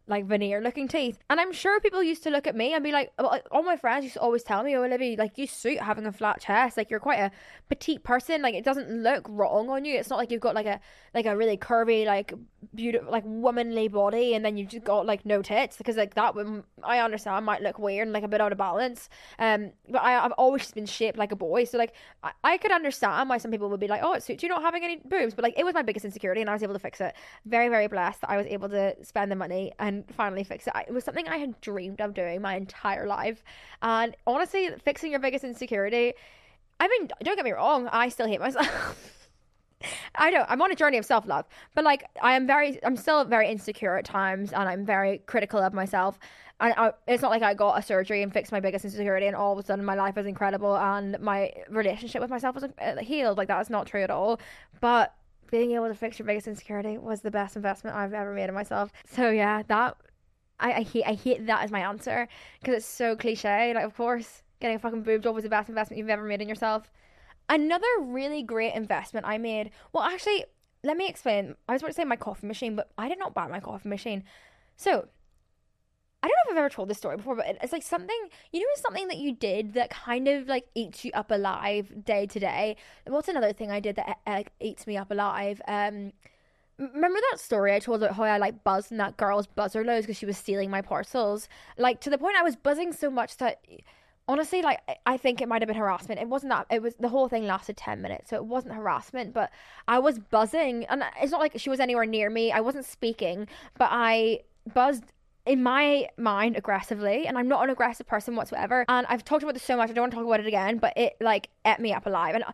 like 0.07 0.27
veneer 0.27 0.61
looking 0.61 0.89
teeth. 0.89 1.19
And 1.31 1.41
I'm 1.41 1.53
sure 1.53 1.81
people 1.81 2.03
used 2.03 2.23
to 2.25 2.31
look 2.31 2.47
at 2.47 2.57
me 2.57 2.75
and 2.75 2.83
be 2.83 2.93
like, 2.93 3.13
oh, 3.19 3.39
all 3.51 3.63
my 3.63 3.77
friends 3.77 4.05
used 4.05 4.15
to 4.15 4.21
always 4.21 4.43
tell 4.43 4.63
me, 4.63 4.77
oh, 4.77 4.83
Olivia, 4.83 5.17
like 5.17 5.39
you 5.39 5.47
suit 5.47 5.79
having 5.79 6.07
a 6.07 6.13
flat 6.13 6.41
chest. 6.41 6.77
Like 6.77 6.91
you're 6.91 7.01
quite 7.01 7.21
a 7.21 7.31
petite 7.69 8.03
person. 8.03 8.43
Like 8.43 8.55
it 8.55 8.65
doesn't 8.65 8.91
look 8.91 9.25
wrong 9.29 9.71
on 9.71 9.85
you. 9.85 9.97
It's 9.97 10.11
not 10.11 10.17
like 10.17 10.31
you've 10.31 10.41
got 10.41 10.55
like 10.55 10.67
a, 10.67 10.81
like 11.15 11.27
a 11.27 11.37
really 11.37 11.57
curvy, 11.57 12.05
like 12.05 12.33
beautiful, 12.75 13.11
like 13.11 13.25
womanly 13.27 13.89
body 13.89 14.35
and 14.35 14.45
then 14.45 14.57
you've 14.57 14.69
just 14.69 14.85
got 14.85 15.07
like 15.07 15.25
no 15.25 15.43
tits 15.43 15.77
because 15.77 15.97
like 15.97 16.15
that 16.15 16.35
would, 16.35 16.63
I 16.83 16.99
understand 16.99 17.47
might 17.47 17.63
look 17.63 17.79
weird 17.79 18.07
and 18.07 18.13
like 18.13 18.23
a 18.23 18.29
bit 18.29 18.41
out 18.41 18.53
of 18.53 18.59
balance. 18.59 19.09
Um, 19.39 19.73
but 19.89 20.03
I, 20.03 20.25
I've 20.25 20.33
always 20.33 20.71
been 20.71 20.87
shaped 20.87 21.19
like 21.19 21.33
a 21.33 21.37
boy. 21.37 21.65
So 21.65 21.79
like 21.79 21.95
I, 22.23 22.33
I 22.45 22.57
could 22.59 22.73
understand 22.73 23.29
why 23.29 23.39
some 23.39 23.51
people 23.51 23.71
would 23.71 23.81
be 23.81 23.89
like, 23.89 24.03
oh, 24.03 24.13
it 24.13 24.23
suits 24.23 24.43
you 24.43 24.49
not 24.49 24.63
having 24.63 24.85
any 24.85 24.97
boobs. 25.05 25.35
But 25.35 25.43
like 25.43 25.59
it 25.59 25.65
was 25.65 25.75
my 25.75 25.83
biggest 25.83 26.05
insecurity 26.05 26.41
and 26.41 26.51
I 26.51 26.53
was 26.53 26.63
able 26.63 26.75
to 26.75 26.81
fix 26.81 27.01
it. 27.01 27.15
Very, 27.47 27.69
very 27.69 27.87
blessed 27.87 28.21
that 28.23 28.31
I 28.31 28.37
was 28.37 28.47
able 28.47 28.69
to 28.71 28.95
spend 29.05 29.31
the 29.31 29.37
money 29.37 29.73
and 29.79 30.05
finally 30.15 30.45
fix 30.45 30.67
it. 30.67 30.73
It 30.87 30.93
was 30.93 31.05
something 31.05 31.29
I 31.29 31.39
had 31.39 31.61
dreamed 31.61 32.01
of 32.01 32.15
doing 32.15 32.41
my 32.41 32.57
entire 32.57 33.07
life. 33.07 33.43
And 33.83 34.17
honestly, 34.27 34.71
fixing 34.85 35.11
your 35.11 35.21
biggest 35.21 35.45
insecurity, 35.45 36.15
I 36.79 36.89
mean, 36.89 37.09
don't 37.23 37.37
get 37.37 37.45
me 37.45 37.53
wrong, 37.53 37.89
I 37.93 38.09
still 38.09 38.27
hate 38.27 38.41
myself. 38.41 39.17
I 40.15 40.31
know 40.31 40.45
I'm 40.49 40.61
on 40.63 40.71
a 40.71 40.77
journey 40.77 40.99
of 40.99 41.05
self 41.05 41.27
love, 41.27 41.47
but 41.75 41.85
like 41.85 42.05
I 42.23 42.35
am 42.35 42.47
very, 42.47 42.83
I'm 42.85 42.97
still 42.97 43.25
very 43.25 43.49
insecure 43.49 43.97
at 43.97 44.05
times, 44.05 44.53
and 44.53 44.69
I'm 44.69 44.85
very 44.85 45.19
critical 45.27 45.61
of 45.61 45.73
myself. 45.73 46.19
And 46.61 46.75
I, 46.77 46.93
it's 47.09 47.23
not 47.23 47.31
like 47.31 47.43
I 47.43 47.55
got 47.55 47.79
a 47.79 47.83
surgery 47.83 48.23
and 48.23 48.33
fixed 48.33 48.53
my 48.53 48.61
biggest 48.61 48.85
insecurity, 48.85 49.27
and 49.27 49.35
all 49.35 49.53
of 49.53 49.59
a 49.59 49.63
sudden 49.63 49.85
my 49.85 49.95
life 49.95 50.17
was 50.17 50.27
incredible 50.27 50.77
and 50.77 51.19
my 51.21 51.53
relationship 51.71 52.21
with 52.21 52.31
myself 52.31 52.55
was 52.55 52.65
uh, 52.65 52.97
healed. 53.01 53.39
Like 53.39 53.49
that 53.49 53.61
is 53.61 53.71
not 53.71 53.87
true 53.87 54.03
at 54.03 54.11
all. 54.11 54.41
But 54.81 55.15
being 55.51 55.73
able 55.73 55.89
to 55.89 55.95
fix 55.95 56.19
your 56.19 56.27
biggest 56.27 56.47
insecurity 56.47 56.99
was 56.99 57.23
the 57.23 57.31
best 57.31 57.57
investment 57.57 57.97
I've 57.97 58.13
ever 58.13 58.35
made 58.35 58.49
in 58.49 58.55
myself. 58.55 58.93
So 59.07 59.31
yeah, 59.31 59.63
that 59.69 59.97
I, 60.61 60.73
I 60.73 60.83
hate 60.83 61.05
I 61.07 61.15
hate 61.15 61.47
that 61.47 61.65
as 61.65 61.71
my 61.71 61.81
answer 61.81 62.29
because 62.61 62.75
it's 62.77 62.87
so 62.87 63.17
cliche. 63.17 63.73
Like 63.75 63.85
of 63.85 63.97
course, 63.97 64.43
getting 64.61 64.77
a 64.77 64.79
fucking 64.79 65.03
boob 65.03 65.23
job 65.23 65.35
was 65.35 65.45
the 65.45 65.51
best 65.51 65.69
investment 65.71 65.99
you've 65.99 66.11
ever 66.11 66.25
made 66.25 66.43
in 66.43 66.49
yourself. 66.49 66.91
Another 67.51 67.89
really 67.99 68.45
great 68.45 68.75
investment 68.75 69.27
I 69.27 69.37
made. 69.37 69.73
Well, 69.93 70.05
actually, 70.05 70.45
let 70.85 70.97
me 70.97 71.09
explain. 71.09 71.57
I 71.69 71.73
was 71.73 71.83
about 71.83 71.89
to 71.89 71.95
say 71.95 72.05
my 72.05 72.15
coffee 72.15 72.47
machine, 72.47 72.77
but 72.77 72.93
I 72.97 73.09
did 73.09 73.19
not 73.19 73.35
buy 73.35 73.49
my 73.49 73.59
coffee 73.59 73.89
machine. 73.89 74.23
So 74.77 75.09
I 76.23 76.29
don't 76.29 76.37
know 76.37 76.51
if 76.51 76.53
I've 76.53 76.59
ever 76.59 76.69
told 76.69 76.89
this 76.89 76.99
story 76.99 77.17
before, 77.17 77.35
but 77.35 77.59
it's 77.61 77.73
like 77.73 77.83
something 77.83 78.17
you 78.53 78.61
know, 78.61 78.67
it's 78.71 78.83
something 78.83 79.09
that 79.09 79.17
you 79.17 79.35
did 79.35 79.75
that 79.75 79.91
kind 79.91 80.29
of 80.29 80.47
like 80.47 80.69
eats 80.77 81.05
you 81.05 81.11
up 81.13 81.33
alive 81.33 82.05
day 82.05 82.25
to 82.27 82.39
day. 82.39 82.77
What's 83.07 83.29
another 83.29 83.53
thing 83.53 83.73
I 83.73 83.81
did 83.81 83.97
that 83.97 84.21
like 84.27 84.53
eats 84.61 84.87
me 84.87 84.97
up 84.97 85.11
alive? 85.11 85.61
Um, 85.67 86.13
remember 86.79 87.19
that 87.33 87.41
story 87.41 87.75
I 87.75 87.81
told 87.81 88.03
about 88.03 88.15
how 88.15 88.23
I 88.23 88.39
like 88.39 88.63
buzzed 88.63 88.93
in 88.93 88.99
that 88.99 89.17
girl's 89.17 89.49
buzzer 89.49 89.85
loads 89.85 90.07
because 90.07 90.19
she 90.19 90.27
was 90.27 90.39
stealing 90.39 90.71
my 90.71 90.83
parcels? 90.83 91.49
Like 91.77 92.01
to 92.03 92.11
the 92.11 92.19
point 92.19 92.37
I 92.37 92.43
was 92.43 92.55
buzzing 92.55 92.93
so 92.93 93.11
much 93.11 93.39
that 93.39 93.65
honestly, 94.31 94.63
like 94.63 94.81
I 95.05 95.17
think 95.17 95.41
it 95.41 95.49
might 95.49 95.61
have 95.61 95.67
been 95.67 95.77
harassment. 95.77 96.21
It 96.21 96.29
wasn't 96.29 96.51
that. 96.51 96.67
It 96.71 96.81
was 96.81 96.95
the 96.95 97.09
whole 97.09 97.29
thing 97.29 97.45
lasted 97.45 97.77
ten 97.77 98.01
minutes, 98.01 98.31
so 98.31 98.37
it 98.37 98.45
wasn't 98.45 98.75
harassment. 98.75 99.35
But 99.35 99.51
I 99.89 99.99
was 99.99 100.19
buzzing, 100.19 100.85
and 100.85 101.03
it's 101.21 101.33
not 101.33 101.41
like 101.41 101.53
she 101.57 101.69
was 101.69 101.81
anywhere 101.81 102.07
near 102.07 102.31
me. 102.31 102.53
I 102.53 102.61
wasn't 102.61 102.85
speaking, 102.85 103.49
but 103.77 103.89
I 103.91 104.41
buzzed 104.73 105.13
in 105.47 105.63
my 105.63 106.07
mind 106.19 106.55
aggressively 106.55 107.27
and 107.27 107.39
I'm 107.39 107.49
not 107.49 107.65
an 107.65 107.71
aggressive 107.71 108.07
person 108.07 108.37
whatsoever 108.37 108.85
and 108.89 109.07
I've 109.09 109.25
talked 109.25 109.43
about 109.43 109.55
this 109.55 109.63
so 109.63 109.75
much 109.75 109.89
I 109.89 109.95
don't 109.95 110.03
want 110.03 110.13
to 110.13 110.17
talk 110.17 110.27
about 110.27 110.41
it 110.41 110.47
again 110.47 110.77
but 110.77 110.93
it 110.99 111.17
like 111.19 111.49
ate 111.65 111.81
me 111.81 111.95
up 111.95 112.05
alive 112.05 112.35
and 112.35 112.45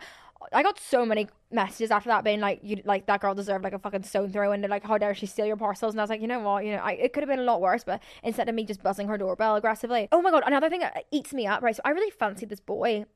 I 0.52 0.62
got 0.62 0.78
so 0.78 1.05
many 1.05 1.28
messages 1.50 1.90
after 1.90 2.09
that 2.09 2.25
being 2.25 2.40
like 2.40 2.61
you 2.62 2.83
like 2.85 3.07
that 3.07 3.21
girl 3.21 3.35
deserved 3.35 3.64
like 3.64 3.73
a 3.73 3.78
fucking 3.78 4.02
stone 4.02 4.31
throw 4.31 4.52
and 4.52 4.66
like 4.69 4.85
how 4.85 4.99
dare 4.99 5.14
she 5.14 5.26
steal 5.26 5.47
your 5.47 5.57
parcels? 5.57 5.95
And 5.95 6.00
I 6.00 6.02
was 6.02 6.11
like 6.11 6.21
you 6.21 6.26
know 6.26 6.40
what? 6.40 6.64
You 6.64 6.73
know 6.73 6.78
I, 6.78 6.93
it 6.93 7.12
could 7.12 7.23
have 7.23 7.28
been 7.28 7.38
a 7.38 7.45
lot 7.45 7.61
worse 7.61 7.85
but 7.85 8.02
instead 8.23 8.49
of 8.49 8.55
me 8.55 8.64
just 8.64 8.83
buzzing 8.83 9.09
her 9.09 9.19
doorbell 9.19 9.57
aggressively. 9.57 10.09
Oh 10.12 10.23
my 10.23 10.31
god 10.31 10.45
another 10.47 10.69
thing 10.69 10.81
that 10.81 11.05
eats 11.11 11.33
me 11.33 11.47
up 11.47 11.62
right 11.62 11.75
so 11.75 11.83
I 11.85 11.90
really 11.90 12.11
fancied 12.11 12.49
this 12.49 12.61
boy. 12.61 13.07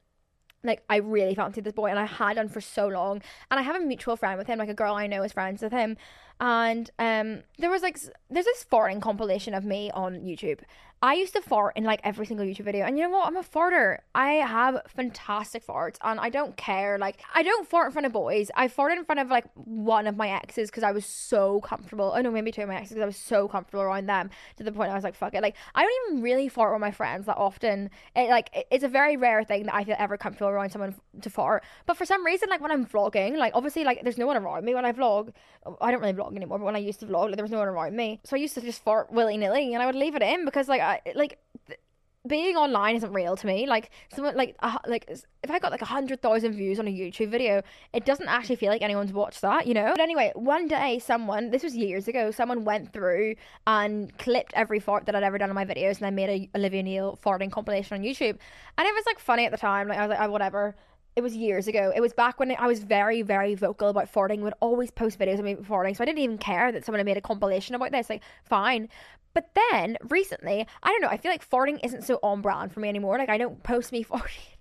Like 0.63 0.83
I 0.91 0.97
really 0.97 1.35
fancied 1.35 1.65
this 1.65 1.73
boy 1.73 1.87
and 1.87 1.99
I 1.99 2.05
had 2.05 2.37
done 2.37 2.49
for 2.49 2.61
so 2.61 2.89
long 2.89 3.23
and 3.51 3.59
I 3.59 3.63
have 3.63 3.77
a 3.77 3.81
mutual 3.81 4.17
friend 4.17 4.39
with 4.39 4.47
him 4.47 4.59
like 4.59 4.69
a 4.69 4.75
girl 4.75 4.95
I 4.95 5.07
know 5.07 5.23
is 5.23 5.33
friends 5.33 5.63
with 5.63 5.73
him 5.73 5.97
and 6.41 6.91
um, 6.99 7.43
there 7.59 7.71
was 7.71 7.83
like 7.83 7.99
there's 8.31 8.47
this 8.47 8.65
farting 8.71 9.01
compilation 9.01 9.55
of 9.55 9.65
me 9.65 9.91
on 9.93 10.21
YouTube. 10.21 10.61
I 11.03 11.15
used 11.15 11.33
to 11.33 11.41
fart 11.41 11.79
in 11.79 11.85
like 11.85 12.01
every 12.05 12.27
single 12.27 12.45
YouTube 12.45 12.65
video, 12.67 12.85
and 12.85 12.99
you 12.99 13.05
know 13.05 13.11
what? 13.11 13.27
I'm 13.27 13.37
a 13.39 13.43
farter. 13.43 13.99
I 14.15 14.33
have 14.33 14.83
fantastic 14.87 15.67
farts, 15.67 15.97
and 16.03 16.21
I 16.21 16.29
don't 16.29 16.59
care. 16.59 16.99
Like 16.99 17.23
I 17.35 17.43
don't 17.43 17.67
fart 17.67 17.87
in 17.87 17.93
front 17.93 18.05
of 18.05 18.13
boys. 18.13 18.51
I 18.55 18.69
farted 18.69 18.99
in 18.99 19.05
front 19.07 19.19
of 19.19 19.29
like 19.31 19.47
one 19.55 20.07
of 20.07 20.19
my 20.19 20.29
exes 20.29 20.69
because 20.71 20.83
I 20.83 20.93
was 20.93 21.07
so 21.07 21.63
comfortable. 21.63 22.13
Oh 22.15 22.21
no, 22.21 22.31
maybe 22.31 22.53
two 22.53 22.61
of 22.63 22.69
my 22.69 22.77
exes 22.77 22.91
because 22.91 23.03
I 23.03 23.07
was 23.07 23.17
so 23.17 23.49
comfortable 23.49 23.83
around 23.83 24.07
them 24.07 24.29
to 24.57 24.63
the 24.63 24.73
point 24.73 24.91
I 24.91 24.95
was 24.95 25.05
like, 25.05 25.15
fuck 25.15 25.33
it. 25.35 25.41
Like 25.43 25.57
I 25.75 25.83
don't 25.85 26.11
even 26.13 26.23
really 26.23 26.49
fart 26.49 26.73
with 26.75 26.83
my 26.83 26.91
friends 26.91 27.25
that 27.27 27.39
often. 27.39 27.89
It 28.15 28.29
like 28.29 28.51
it- 28.55 28.67
it's 28.71 28.85
a 28.85 28.89
very 28.89 29.17
rare 29.17 29.43
thing 29.43 29.65
that 29.65 29.75
I 29.75 29.85
feel 29.85 29.97
ever 29.99 30.19
comfortable 30.19 30.51
around 30.51 30.69
someone 30.71 30.95
to 31.23 31.31
fart. 31.31 31.65
But 31.87 31.97
for 31.97 32.05
some 32.05 32.27
reason, 32.27 32.51
like 32.51 32.61
when 32.61 32.71
I'm 32.71 32.85
vlogging, 32.85 33.39
like 33.39 33.55
obviously 33.55 33.85
like 33.85 34.03
there's 34.03 34.19
no 34.19 34.27
one 34.27 34.37
around 34.37 34.67
me 34.67 34.75
when 34.75 34.85
I 34.85 34.93
vlog. 34.93 35.33
I 35.81 35.91
don't 35.91 36.01
really 36.01 36.13
vlog 36.13 36.30
anymore, 36.37 36.59
but 36.59 36.65
when 36.65 36.77
I 36.77 36.81
used 36.81 37.01
to 37.01 37.07
vlog, 37.07 37.27
like, 37.27 37.37
there 37.37 37.45
was 37.45 37.53
no 37.53 37.59
one 37.59 37.69
around 37.69 37.97
me, 37.97 38.21
so 38.25 38.37
I 38.37 38.39
used 38.41 38.55
to 38.55 38.61
just 38.61 38.83
fart 38.83 39.13
willy 39.13 39.37
nilly, 39.37 39.75
and 39.75 39.83
I 39.83 39.87
would 39.87 39.95
leave 39.95 40.15
it 40.15 40.23
in 40.23 40.45
because 40.45 40.69
like 40.69 40.81
I 40.81 41.01
like. 41.15 41.39
th- 41.67 41.81
being 42.29 42.55
online 42.55 42.97
isn't 42.97 43.15
real 43.15 43.35
to 43.35 43.47
me. 43.47 43.67
Like 43.67 43.91
someone, 44.15 44.37
like 44.37 44.55
uh, 44.61 44.77
like 44.87 45.09
if 45.09 45.51
I 45.51 45.59
got 45.59 45.73
like 45.73 45.81
a 45.81 45.87
hundred 45.87 46.21
thousand 46.21 46.53
views 46.53 46.79
on 46.79 46.87
a 46.87 46.91
YouTube 46.91 47.31
video, 47.31 47.63
it 47.95 48.05
doesn't 48.05 48.29
actually 48.29 48.57
feel 48.57 48.69
like 48.69 48.83
anyone's 48.83 49.11
watched 49.11 49.41
that, 49.41 49.67
you 49.67 49.73
know. 49.73 49.91
But 49.93 50.03
anyway, 50.03 50.31
one 50.35 50.69
day, 50.69 50.99
someone 50.99 51.51
this 51.51 51.63
was 51.63 51.75
years 51.75 52.09
ago, 52.09 52.31
someone 52.31 52.67
went 52.67 52.93
through 52.93 53.37
and 53.67 54.17
clipped 54.19 54.53
every 54.55 54.81
fart 54.81 55.07
that 55.07 55.15
I'd 55.15 55.23
ever 55.23 55.39
done 55.39 55.49
in 55.49 55.55
my 55.55 55.65
videos, 55.65 55.97
and 55.97 56.07
I 56.09 56.11
made 56.11 56.29
a 56.29 56.59
Olivia 56.59 56.83
Neal 56.83 57.19
farting 57.25 57.51
compilation 57.51 57.97
on 57.97 58.03
YouTube, 58.05 58.37
and 58.77 58.87
it 58.87 58.95
was 58.95 59.05
like 59.07 59.19
funny 59.19 59.47
at 59.47 59.51
the 59.51 59.57
time. 59.57 59.89
Like 59.89 59.99
I 59.99 60.07
was 60.07 60.11
like, 60.11 60.29
oh, 60.29 60.31
whatever. 60.31 60.77
It 61.17 61.23
was 61.23 61.37
years 61.37 61.67
ago. 61.67 61.93
It 61.95 62.01
was 62.01 62.13
back 62.13 62.39
when 62.39 62.55
I 62.57 62.67
was 62.67 62.85
very, 62.85 63.23
very 63.23 63.55
vocal 63.55 63.89
about 63.89 64.13
farting. 64.13 64.41
Would 64.41 64.55
always 64.61 64.91
post 64.91 65.19
videos 65.19 65.39
of 65.39 65.45
me 65.45 65.57
farting, 65.57 65.97
so 65.97 66.03
I 66.03 66.07
didn't 66.07 66.21
even 66.21 66.39
care 66.39 66.71
that 66.73 66.85
someone 66.85 66.99
had 66.99 67.07
made 67.07 67.17
a 67.17 67.21
compilation 67.21 67.75
about 67.75 67.93
this. 67.93 68.09
Like, 68.09 68.23
fine. 68.45 68.89
But 69.35 69.51
then 69.71 69.97
recently, 70.09 70.67
I 70.83 70.89
don't 70.91 71.03
know. 71.03 71.09
I 71.09 71.17
feel 71.17 71.31
like 71.31 71.49
farting 71.49 71.79
isn't 71.85 72.03
so 72.03 72.19
on 72.23 72.41
brand 72.41 72.73
for 72.73 72.81
me 72.81 72.89
anymore. 72.89 73.19
Like, 73.19 73.29
I 73.29 73.39
don't 73.39 73.63
post 73.63 73.93
me 73.93 74.05
farting. 74.11 74.57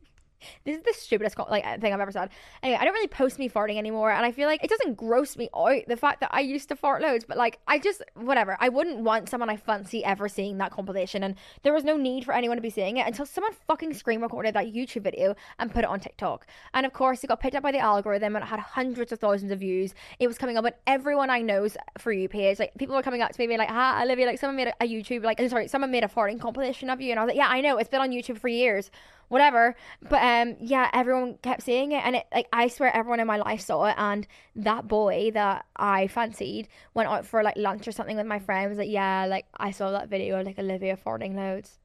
This 0.66 0.78
is 0.78 0.84
the 0.84 0.94
stupidest 0.94 1.38
like 1.38 1.64
thing 1.82 1.94
I've 1.94 2.00
ever 2.00 2.12
said. 2.12 2.30
Anyway, 2.64 2.78
I 2.80 2.86
don't 2.86 2.94
really 2.94 3.08
post 3.08 3.40
me 3.40 3.50
farting 3.50 3.78
anymore, 3.78 4.12
and 4.12 4.26
I 4.26 4.32
feel 4.32 4.48
like 4.48 4.64
it 4.64 4.70
doesn't 4.70 4.96
gross 4.96 5.38
me 5.38 5.50
out 5.56 5.82
the 5.88 5.98
fact 5.98 6.20
that 6.22 6.30
I 6.32 6.42
used 6.42 6.70
to 6.70 6.76
fart 6.76 7.02
loads. 7.02 7.26
But 7.26 7.38
like, 7.38 7.60
I 7.68 7.80
just 7.80 8.04
whatever. 8.16 8.58
I 8.60 8.70
wouldn't 8.70 9.00
want 9.00 9.30
someone 9.30 9.50
I 9.50 9.58
fancy 9.58 10.04
ever 10.04 10.28
seeing 10.28 10.58
that 10.58 10.72
compilation, 10.72 11.24
and 11.24 11.36
there 11.64 11.74
was 11.74 11.84
no 11.84 11.98
need 11.98 12.26
for 12.26 12.34
anyone 12.34 12.58
to 12.58 12.62
be 12.62 12.70
seeing 12.70 12.98
it 12.98 13.08
until 13.08 13.26
someone 13.26 13.54
fucking 13.68 13.94
screen 13.94 14.22
recorded 14.22 14.56
that 14.56 14.74
YouTube 14.74 15.04
video 15.04 15.36
and 15.60 15.72
put 15.72 15.84
it 15.84 15.90
on 15.90 16.00
TikTok. 16.00 16.48
And 16.74 16.86
of 16.86 16.94
course, 16.94 17.24
it 17.24 17.28
got 17.28 17.40
picked 17.40 17.56
up 17.56 17.64
by 17.64 17.72
the 17.72 17.80
algorithm 17.80 18.36
and 18.36 18.44
it 18.44 18.48
had 18.48 18.60
hundreds 18.60 19.12
of 19.12 19.20
thousands 19.20 19.52
of 19.52 19.60
views. 19.60 19.94
It 20.20 20.28
was 20.28 20.38
coming 20.38 20.58
up 20.58 20.66
on 20.66 20.72
everyone 20.88 21.30
I 21.30 21.42
know's 21.42 21.78
for 21.98 22.12
you 22.12 22.30
page. 22.30 22.60
Like 22.60 22.74
people 22.78 22.96
were 22.96 23.04
coming 23.04 23.22
up 23.22 23.32
to 23.32 23.40
me 23.40 23.48
being 23.48 23.60
like, 23.60 23.70
"Hi, 23.70 24.04
Olivia, 24.04 24.26
like 24.26 24.40
someone 24.40 24.56
made 24.56 24.74
a 24.80 24.86
YouTube 24.86 25.24
like 25.24 25.40
sorry, 25.50 25.68
someone 25.68 25.92
made 25.92 26.04
a 26.04 26.08
farting 26.08 26.40
compilation 26.40 26.90
of 26.90 27.02
you," 27.02 27.12
and 27.12 27.20
I 27.20 27.24
was 27.24 27.30
like, 27.30 27.38
"Yeah, 27.38 27.48
I 27.48 27.62
know. 27.62 27.78
It's 27.78 27.90
been 27.90 28.02
on 28.02 28.12
YouTube 28.12 28.40
for 28.40 28.48
years." 28.48 28.92
whatever. 29.30 29.76
But 30.10 30.22
um, 30.30 30.56
yeah, 30.60 30.90
everyone 30.94 31.38
kept 31.42 31.64
seeing 31.64 31.92
it, 31.92 32.04
and 32.06 32.16
it 32.16 32.26
like 32.34 32.48
I 32.54 32.68
swear 32.68 32.96
everyone 32.96 33.20
in 33.20 33.28
my 33.28 33.38
life 33.38 33.62
saw 33.62 33.86
it. 33.86 33.96
And 33.98 34.28
that 34.56 34.88
boy 34.88 35.32
that 35.34 35.66
I 35.76 36.08
fancied 36.08 36.68
went 36.94 37.10
out 37.10 37.26
for 37.26 37.44
like 37.44 37.58
lunch 37.58 37.88
or 37.88 37.92
something 37.92 38.18
with 38.18 38.26
my 38.26 38.40
friend. 38.40 38.70
Was 38.70 38.78
like, 38.78 38.90
yeah, 38.90 39.26
like 39.26 39.46
I 39.58 39.72
saw 39.72 39.92
that 39.92 40.10
video, 40.10 40.40
of, 40.40 40.46
like 40.46 40.60
Olivia 40.60 40.98
farting 40.98 41.36
loads. 41.36 41.80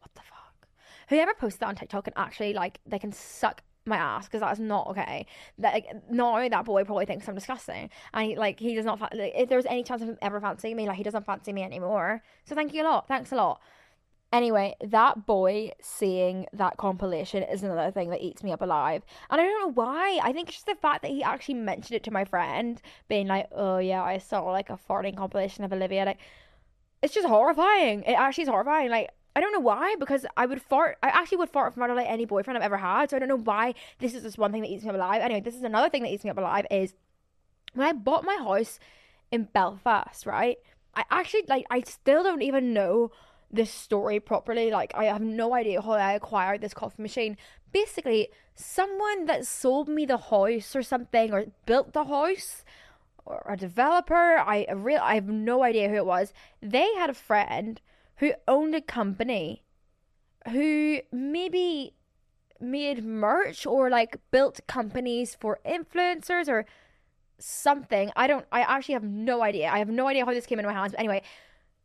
What 0.00 0.14
the 0.14 0.20
fuck? 0.22 0.68
Whoever 1.08 1.34
posted 1.34 1.60
that 1.60 1.66
on 1.68 1.76
TikTok 1.76 2.04
can 2.04 2.14
actually 2.16 2.52
like 2.52 2.80
they 2.86 2.98
can 2.98 3.12
suck 3.12 3.62
my 3.84 3.96
ass 3.96 4.26
because 4.26 4.40
that's 4.40 4.60
not 4.60 4.86
okay. 4.88 5.26
That 5.58 5.74
like 5.74 5.86
now 6.10 6.46
that 6.48 6.64
boy 6.64 6.84
probably 6.84 7.06
thinks 7.06 7.28
I'm 7.28 7.34
disgusting, 7.34 7.90
and 8.14 8.26
he, 8.26 8.36
like 8.36 8.60
he 8.60 8.74
does 8.74 8.84
not. 8.84 8.98
Fa- 8.98 9.08
like, 9.14 9.32
if 9.34 9.48
there's 9.48 9.66
any 9.66 9.82
chance 9.82 10.02
of 10.02 10.08
him 10.08 10.18
ever 10.22 10.40
fancying 10.40 10.76
me, 10.76 10.86
like 10.86 10.96
he 10.96 11.02
doesn't 11.02 11.26
fancy 11.26 11.52
me 11.52 11.62
anymore. 11.62 12.22
So 12.44 12.54
thank 12.54 12.74
you 12.74 12.82
a 12.82 12.84
lot. 12.84 13.08
Thanks 13.08 13.32
a 13.32 13.36
lot. 13.36 13.60
Anyway, 14.30 14.76
that 14.82 15.24
boy 15.24 15.70
seeing 15.80 16.46
that 16.52 16.76
compilation 16.76 17.42
is 17.42 17.62
another 17.62 17.90
thing 17.90 18.10
that 18.10 18.20
eats 18.20 18.42
me 18.42 18.52
up 18.52 18.60
alive. 18.60 19.02
And 19.30 19.40
I 19.40 19.44
don't 19.44 19.60
know 19.60 19.72
why. 19.72 20.20
I 20.22 20.32
think 20.32 20.48
it's 20.48 20.58
just 20.58 20.66
the 20.66 20.74
fact 20.74 21.00
that 21.02 21.10
he 21.10 21.22
actually 21.22 21.54
mentioned 21.54 21.96
it 21.96 22.02
to 22.04 22.10
my 22.10 22.26
friend, 22.26 22.80
being 23.08 23.26
like, 23.26 23.48
oh 23.52 23.78
yeah, 23.78 24.02
I 24.02 24.18
saw 24.18 24.42
like 24.50 24.68
a 24.68 24.78
farting 24.88 25.16
compilation 25.16 25.64
of 25.64 25.72
Olivia. 25.72 26.04
Like, 26.04 26.18
it's 27.02 27.14
just 27.14 27.26
horrifying. 27.26 28.02
It 28.02 28.12
actually 28.12 28.42
is 28.42 28.48
horrifying. 28.50 28.90
Like, 28.90 29.10
I 29.34 29.40
don't 29.40 29.52
know 29.52 29.60
why, 29.60 29.94
because 29.98 30.26
I 30.36 30.44
would 30.44 30.60
fart. 30.60 30.98
I 31.02 31.08
actually 31.08 31.38
would 31.38 31.50
fart 31.50 31.72
in 31.72 31.78
front 31.78 31.92
of 31.92 31.96
like 31.96 32.08
any 32.08 32.26
boyfriend 32.26 32.58
I've 32.58 32.64
ever 32.64 32.76
had. 32.76 33.08
So 33.08 33.16
I 33.16 33.20
don't 33.20 33.28
know 33.28 33.36
why 33.36 33.74
this 33.98 34.12
is 34.12 34.24
just 34.24 34.36
one 34.36 34.52
thing 34.52 34.60
that 34.62 34.68
eats 34.68 34.82
me 34.82 34.90
up 34.90 34.96
alive. 34.96 35.22
Anyway, 35.22 35.40
this 35.40 35.54
is 35.54 35.62
another 35.62 35.88
thing 35.88 36.02
that 36.02 36.10
eats 36.10 36.24
me 36.24 36.30
up 36.30 36.38
alive 36.38 36.66
is 36.70 36.92
when 37.72 37.86
I 37.86 37.92
bought 37.92 38.24
my 38.24 38.36
house 38.36 38.78
in 39.30 39.44
Belfast, 39.44 40.26
right? 40.26 40.58
I 40.94 41.04
actually 41.10 41.44
like 41.48 41.66
I 41.70 41.80
still 41.82 42.22
don't 42.22 42.42
even 42.42 42.74
know 42.74 43.12
this 43.50 43.70
story 43.70 44.20
properly. 44.20 44.70
Like 44.70 44.92
I 44.94 45.04
have 45.04 45.22
no 45.22 45.54
idea 45.54 45.82
how 45.82 45.92
I 45.92 46.12
acquired 46.12 46.60
this 46.60 46.74
coffee 46.74 47.02
machine. 47.02 47.36
Basically, 47.72 48.28
someone 48.54 49.26
that 49.26 49.46
sold 49.46 49.88
me 49.88 50.06
the 50.06 50.18
house 50.18 50.74
or 50.74 50.82
something 50.82 51.32
or 51.32 51.46
built 51.66 51.92
the 51.92 52.04
house 52.04 52.64
or 53.24 53.44
a 53.48 53.56
developer, 53.56 54.38
I, 54.38 54.66
real 54.74 55.00
I 55.02 55.14
have 55.14 55.28
no 55.28 55.62
idea 55.62 55.88
who 55.88 55.96
it 55.96 56.06
was. 56.06 56.32
They 56.62 56.94
had 56.94 57.10
a 57.10 57.14
friend 57.14 57.80
who 58.16 58.32
owned 58.46 58.74
a 58.74 58.80
company 58.80 59.62
who 60.50 61.00
maybe 61.12 61.94
made 62.60 63.04
merch 63.04 63.66
or 63.66 63.90
like 63.90 64.16
built 64.30 64.60
companies 64.66 65.36
for 65.38 65.60
influencers 65.64 66.48
or 66.48 66.64
something. 67.38 68.10
I 68.16 68.26
don't 68.26 68.46
I 68.50 68.60
actually 68.60 68.94
have 68.94 69.04
no 69.04 69.42
idea. 69.42 69.70
I 69.70 69.78
have 69.78 69.88
no 69.88 70.06
idea 70.08 70.24
how 70.24 70.32
this 70.32 70.46
came 70.46 70.58
into 70.58 70.68
my 70.68 70.74
hands. 70.74 70.92
But 70.92 71.00
anyway, 71.00 71.22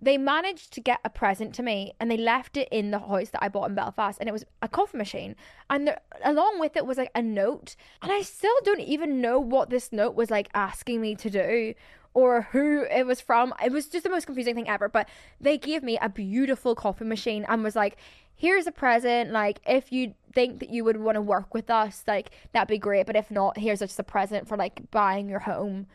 they 0.04 0.18
managed 0.18 0.74
to 0.74 0.82
get 0.82 1.00
a 1.06 1.10
present 1.10 1.56
to 1.56 1.64
me 1.64 1.94
and 2.00 2.12
they 2.12 2.18
left 2.18 2.58
it 2.58 2.68
in 2.72 2.92
the 2.92 3.00
house 3.00 3.30
that 3.30 3.44
I 3.44 3.48
bought 3.48 3.70
in 3.70 3.76
Belfast 3.76 4.20
and 4.20 4.28
it 4.28 4.34
was 4.34 4.44
a 4.62 4.68
coffee 4.68 4.98
machine. 4.98 5.36
And 5.70 5.88
there, 5.88 6.02
along 6.24 6.60
with 6.60 6.76
it 6.76 6.86
was 6.86 6.98
like 6.98 7.12
a 7.16 7.22
note. 7.22 7.76
And 8.02 8.12
I 8.12 8.22
still 8.22 8.56
don't 8.64 8.82
even 8.82 9.22
know 9.22 9.40
what 9.40 9.70
this 9.70 9.92
note 9.92 10.16
was 10.16 10.30
like 10.30 10.50
asking 10.54 11.00
me 11.00 11.16
to 11.16 11.30
do 11.30 11.74
or 12.14 12.44
who 12.52 12.84
it 12.92 13.06
was 13.06 13.22
from. 13.22 13.54
It 13.64 13.72
was 13.72 13.88
just 13.88 14.04
the 14.04 14.10
most 14.10 14.26
confusing 14.26 14.56
thing 14.56 14.68
ever 14.68 14.90
but 14.90 15.08
they 15.40 15.58
gave 15.58 15.84
me 15.84 15.98
a 16.02 16.10
beautiful 16.10 16.76
coffee 16.76 17.06
machine 17.06 17.46
and 17.48 17.64
was 17.64 17.76
like 17.76 17.98
here's 18.36 18.68
a 18.68 18.72
present. 18.72 19.32
Like 19.32 19.62
if 19.66 19.92
you 19.94 20.16
think 20.34 20.60
that 20.60 20.70
you 20.70 20.84
would 20.84 20.98
want 20.98 21.16
to 21.16 21.22
work 21.22 21.54
with 21.54 21.70
us 21.70 22.04
like 22.08 22.32
that'd 22.52 22.68
be 22.68 22.78
great. 22.78 23.06
But 23.06 23.16
if 23.16 23.32
not 23.32 23.58
here's 23.58 23.80
just 23.80 24.00
a 24.00 24.04
present 24.04 24.48
for 24.48 24.58
like 24.58 24.92
buying 24.92 25.30
your 25.30 25.40
home 25.40 25.88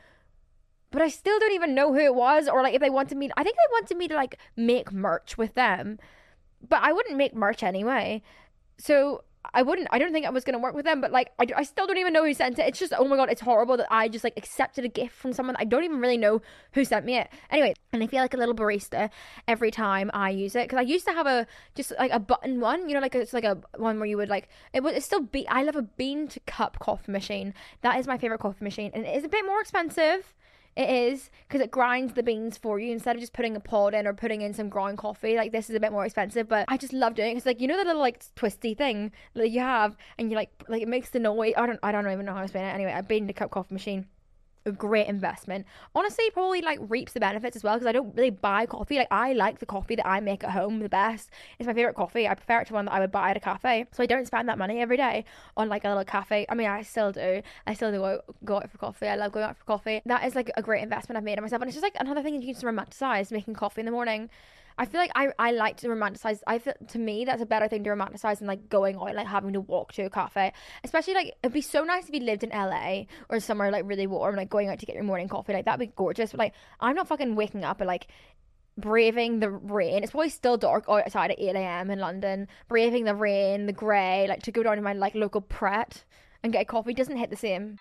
but 0.90 1.02
I 1.02 1.09
still 1.09 1.38
don't 1.38 1.52
even 1.52 1.75
know 1.75 1.92
who 1.92 2.00
it 2.00 2.14
was 2.14 2.49
or 2.49 2.62
like 2.62 2.75
if 2.75 2.80
they 2.80 2.90
wanted 2.90 3.18
me 3.18 3.30
I 3.37 3.42
think 3.42 3.57
they 3.57 3.73
wanted 3.73 3.97
me 3.97 4.09
to 4.09 4.14
like 4.14 4.38
make 4.57 4.92
merch 4.92 5.37
with 5.37 5.54
them. 5.54 5.99
But 6.66 6.83
I 6.83 6.92
wouldn't 6.92 7.16
make 7.16 7.35
merch 7.35 7.62
anyway. 7.62 8.23
So 8.78 9.25
I 9.54 9.62
wouldn't 9.62 9.88
I 9.90 9.99
don't 9.99 10.12
think 10.12 10.26
I 10.26 10.30
was 10.30 10.45
to 10.45 10.59
work 10.59 10.75
with 10.75 10.85
them 10.85 11.00
but 11.00 11.12
like 11.12 11.30
I, 11.38 11.47
I 11.57 11.62
still 11.62 11.87
don't 11.87 11.99
even 11.99 12.12
know 12.12 12.25
who 12.25 12.35
sent 12.35 12.59
it. 12.59 12.66
It's 12.66 12.78
just 12.78 12.92
oh 12.97 13.04
my 13.07 13.16
god, 13.16 13.30
it's 13.30 13.40
horrible 13.40 13.76
that 13.76 13.87
I 13.90 14.09
just 14.09 14.25
like 14.25 14.35
accepted 14.37 14.85
a 14.85 14.88
gift 14.88 15.14
from 15.14 15.33
someone 15.33 15.57
I 15.59 15.64
don't 15.64 15.85
even 15.85 16.00
really 16.00 16.16
know 16.16 16.42
who 16.73 16.85
sent 16.85 17.07
me 17.07 17.16
it. 17.16 17.28
Anyway, 17.50 17.75
and 17.92 18.02
I 18.02 18.07
feel 18.07 18.21
like 18.21 18.35
a 18.35 18.37
little 18.37 18.54
barista 18.54 19.11
every 19.47 19.71
time 19.71 20.11
I 20.12 20.30
use 20.30 20.54
it 20.57 20.68
cuz 20.68 20.78
I 20.78 20.83
used 20.83 21.07
to 21.07 21.12
have 21.12 21.26
a 21.26 21.47
just 21.75 21.92
like 21.99 22.11
a 22.11 22.18
button 22.18 22.61
one, 22.61 22.88
you 22.88 22.95
know 22.95 23.00
like 23.00 23.14
it's 23.14 23.33
like 23.33 23.45
a 23.45 23.59
one 23.76 23.99
where 23.99 24.09
you 24.09 24.16
would 24.16 24.28
like 24.28 24.49
it 24.73 24.83
would 24.83 24.95
it's 24.95 25.07
still 25.07 25.21
be 25.21 25.47
I 25.49 25.62
love 25.62 25.76
a 25.76 25.83
bean 25.83 26.28
to 26.28 26.40
cup 26.40 26.78
coffee 26.78 27.12
machine. 27.12 27.54
That 27.83 27.99
is 27.99 28.07
my 28.07 28.18
favorite 28.18 28.40
coffee 28.40 28.64
machine 28.64 28.90
and 28.95 29.04
it 29.07 29.16
is 29.16 29.25
a 29.25 29.28
bit 29.28 29.47
more 29.47 29.61
expensive. 29.61 30.35
It 30.78 30.88
is 30.88 31.28
because 31.49 31.61
it 31.61 31.73
grinds 31.73 32.12
the 32.12 32.23
beans 32.23 32.56
for 32.56 32.78
you 32.78 32.92
instead 32.92 33.16
of 33.16 33.20
just 33.20 33.32
putting 33.32 33.56
a 33.56 33.61
pod 33.61 33.94
in 33.94 34.06
or 34.06 34.14
putting 34.14 34.42
in 34.42 34.54
some 34.54 34.68
ground 34.68 34.97
coffee. 34.97 35.35
Like 35.37 35.50
this 35.50 35.68
is 35.68 35.75
a 35.75 35.80
bit 35.80 35.90
more 35.90 36.04
expensive, 36.04 36.49
but 36.49 36.66
I 36.68 36.76
just 36.76 36.92
love 36.92 37.16
doing 37.16 37.32
it. 37.32 37.37
It's 37.37 37.47
like 37.47 37.61
you 37.61 37.66
know 37.66 37.76
the 37.76 37.85
little 37.85 38.00
like 38.00 38.23
twisty 38.37 38.75
thing 38.75 39.11
that 39.35 39.50
you 39.50 39.58
have, 39.58 39.97
and 40.18 40.30
you 40.30 40.37
like 40.37 40.50
like 40.68 40.80
it 40.80 40.87
makes 40.87 41.11
the 41.11 41.18
noise. 41.18 41.54
I 41.56 41.66
don't 41.66 41.80
I 41.82 41.90
don't 41.90 42.08
even 42.08 42.25
know 42.25 42.32
how 42.32 42.38
to 42.38 42.44
explain 42.44 42.64
it. 42.64 42.75
Anyway, 42.75 42.94
a 42.97 43.02
bean 43.02 43.26
to 43.26 43.32
cup 43.32 43.50
coffee 43.50 43.75
machine 43.75 44.06
a 44.68 44.72
great 44.72 45.06
investment. 45.06 45.66
Honestly, 45.94 46.30
probably 46.30 46.60
like 46.60 46.78
reaps 46.82 47.12
the 47.12 47.20
benefits 47.20 47.56
as 47.56 47.64
well 47.64 47.75
because 47.75 47.87
I 47.87 47.92
don't 47.92 48.14
really 48.14 48.30
buy 48.30 48.66
coffee. 48.66 48.96
Like 48.96 49.08
I 49.10 49.32
like 49.32 49.58
the 49.58 49.66
coffee 49.66 49.96
that 49.96 50.06
I 50.06 50.20
make 50.20 50.44
at 50.44 50.50
home 50.50 50.78
the 50.80 50.88
best. 50.88 51.30
It's 51.58 51.66
my 51.66 51.75
favorite 51.75 51.96
coffee. 51.96 52.28
I 52.28 52.34
prefer 52.34 52.60
it 52.60 52.68
to 52.68 52.75
one 52.75 52.84
that 52.84 52.92
I 52.92 53.00
would 53.00 53.10
buy 53.10 53.30
at 53.30 53.37
a 53.37 53.40
cafe. 53.40 53.87
So 53.92 54.02
I 54.02 54.06
don't 54.06 54.26
spend 54.26 54.48
that 54.48 54.58
money 54.58 54.80
every 54.80 54.96
day 54.96 55.25
on 55.56 55.68
like 55.68 55.84
a 55.84 55.88
little 55.88 56.04
cafe. 56.04 56.46
I 56.48 56.54
mean, 56.54 56.68
I 56.68 56.82
still 56.82 57.12
do. 57.12 57.42
I 57.66 57.75
still 57.75 57.90
do 57.90 57.98
go, 57.98 58.20
go 58.44 58.56
out 58.56 58.70
for 58.70 58.78
coffee. 58.78 59.08
I 59.08 59.16
love 59.16 59.32
going 59.32 59.44
out 59.44 59.56
for 59.56 59.64
coffee. 59.64 60.02
That 60.06 60.25
is 60.25 60.34
like 60.34 60.50
a 60.56 60.62
great 60.62 60.82
investment 60.82 61.16
I've 61.16 61.25
made 61.25 61.38
in 61.38 61.42
myself, 61.42 61.62
and 61.62 61.68
it's 61.68 61.76
just 61.76 61.82
like 61.82 61.96
another 61.98 62.22
thing 62.22 62.34
you 62.34 62.40
can 62.40 62.52
just 62.52 62.64
romanticize 62.64 63.32
making 63.32 63.54
coffee 63.54 63.80
in 63.80 63.87
the 63.87 63.92
morning. 63.92 64.30
I 64.78 64.87
feel 64.87 65.00
like 65.00 65.11
I, 65.16 65.32
I 65.38 65.50
like 65.50 65.76
to 65.78 65.88
romanticize. 65.88 66.40
I 66.47 66.61
feel 66.61 66.75
to 66.88 66.99
me 66.99 67.25
that's 67.25 67.42
a 67.42 67.47
better 67.47 67.66
thing 67.66 67.82
to 67.85 67.90
romanticize 67.90 68.38
than 68.38 68.47
like 68.47 68.68
going 68.68 68.97
out 68.97 69.14
like 69.14 69.26
having 69.26 69.52
to 69.54 69.61
walk 69.61 69.92
to 69.94 70.02
a 70.04 70.11
cafe. 70.11 70.52
Especially 70.85 71.14
like 71.14 71.35
it'd 71.42 71.52
be 71.52 71.61
so 71.61 71.82
nice 71.82 72.08
if 72.08 72.14
you 72.14 72.20
lived 72.20 72.44
in 72.44 72.50
LA 72.50 73.02
or 73.28 73.40
somewhere 73.40 73.73
like 73.73 73.85
really 73.87 74.06
warm, 74.06 74.37
like 74.37 74.49
going 74.49 74.68
out 74.68 74.78
to 74.78 74.87
get 74.87 74.94
your 74.94 75.04
morning 75.04 75.28
coffee. 75.28 75.52
Like 75.52 75.64
that'd 75.64 75.80
be 75.80 75.92
gorgeous. 75.97 76.30
But 76.30 76.38
like 76.38 76.54
I'm 76.78 76.94
not 76.94 77.08
fucking 77.08 77.35
waking 77.35 77.64
up 77.64 77.80
and 77.80 77.88
like 77.88 78.06
braving 78.76 79.40
the 79.40 79.50
rain. 79.50 80.04
It's 80.04 80.12
probably 80.12 80.30
still 80.30 80.56
dark 80.56 80.85
outside 80.88 81.32
at 81.32 81.40
8 81.40 81.56
a.m. 81.56 81.90
in 81.90 81.99
London. 81.99 82.47
Braving 82.68 83.04
the 83.04 83.16
rain, 83.16 83.66
the 83.66 83.73
grey, 83.73 84.26
like 84.28 84.44
to 84.44 84.52
go 84.52 84.62
down 84.62 84.76
to 84.76 84.82
my 84.82 84.92
like 84.92 85.16
local 85.16 85.40
Pret 85.40 86.04
and 86.44 86.52
get 86.52 86.62
a 86.62 86.64
coffee 86.64 86.94
doesn't 86.94 87.16
hit 87.16 87.30
the 87.30 87.37
same. 87.37 87.78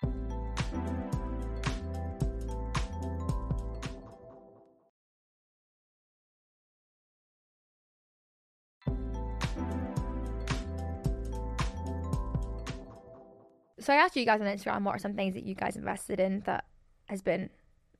So 13.80 13.92
I 13.92 13.96
asked 13.96 14.16
you 14.16 14.24
guys 14.24 14.40
on 14.40 14.46
Instagram 14.46 14.82
what 14.82 14.96
are 14.96 15.00
some 15.00 15.14
things 15.14 15.34
that 15.34 15.44
you 15.44 15.54
guys 15.54 15.76
invested 15.76 16.20
in 16.20 16.40
that 16.46 16.64
has 17.06 17.22
been 17.22 17.50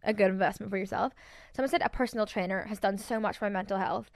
a 0.02 0.12
good 0.12 0.30
investment 0.30 0.70
for 0.70 0.78
yourself. 0.78 1.12
Someone 1.54 1.70
said 1.70 1.82
a 1.82 1.88
personal 1.88 2.26
trainer 2.26 2.64
has 2.64 2.78
done 2.78 2.98
so 2.98 3.18
much 3.20 3.38
for 3.38 3.46
my 3.46 3.50
mental 3.50 3.78
health. 3.78 4.10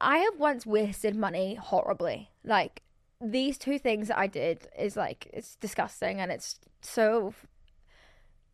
I 0.00 0.18
have 0.18 0.38
once 0.38 0.66
wasted 0.66 1.14
money 1.14 1.54
horribly. 1.54 2.30
Like 2.44 2.82
these 3.20 3.58
two 3.58 3.78
things 3.78 4.08
that 4.08 4.18
I 4.18 4.26
did 4.26 4.68
is 4.78 4.96
like 4.96 5.28
it's 5.32 5.56
disgusting 5.56 6.20
and 6.20 6.30
it's 6.32 6.58
so 6.80 7.34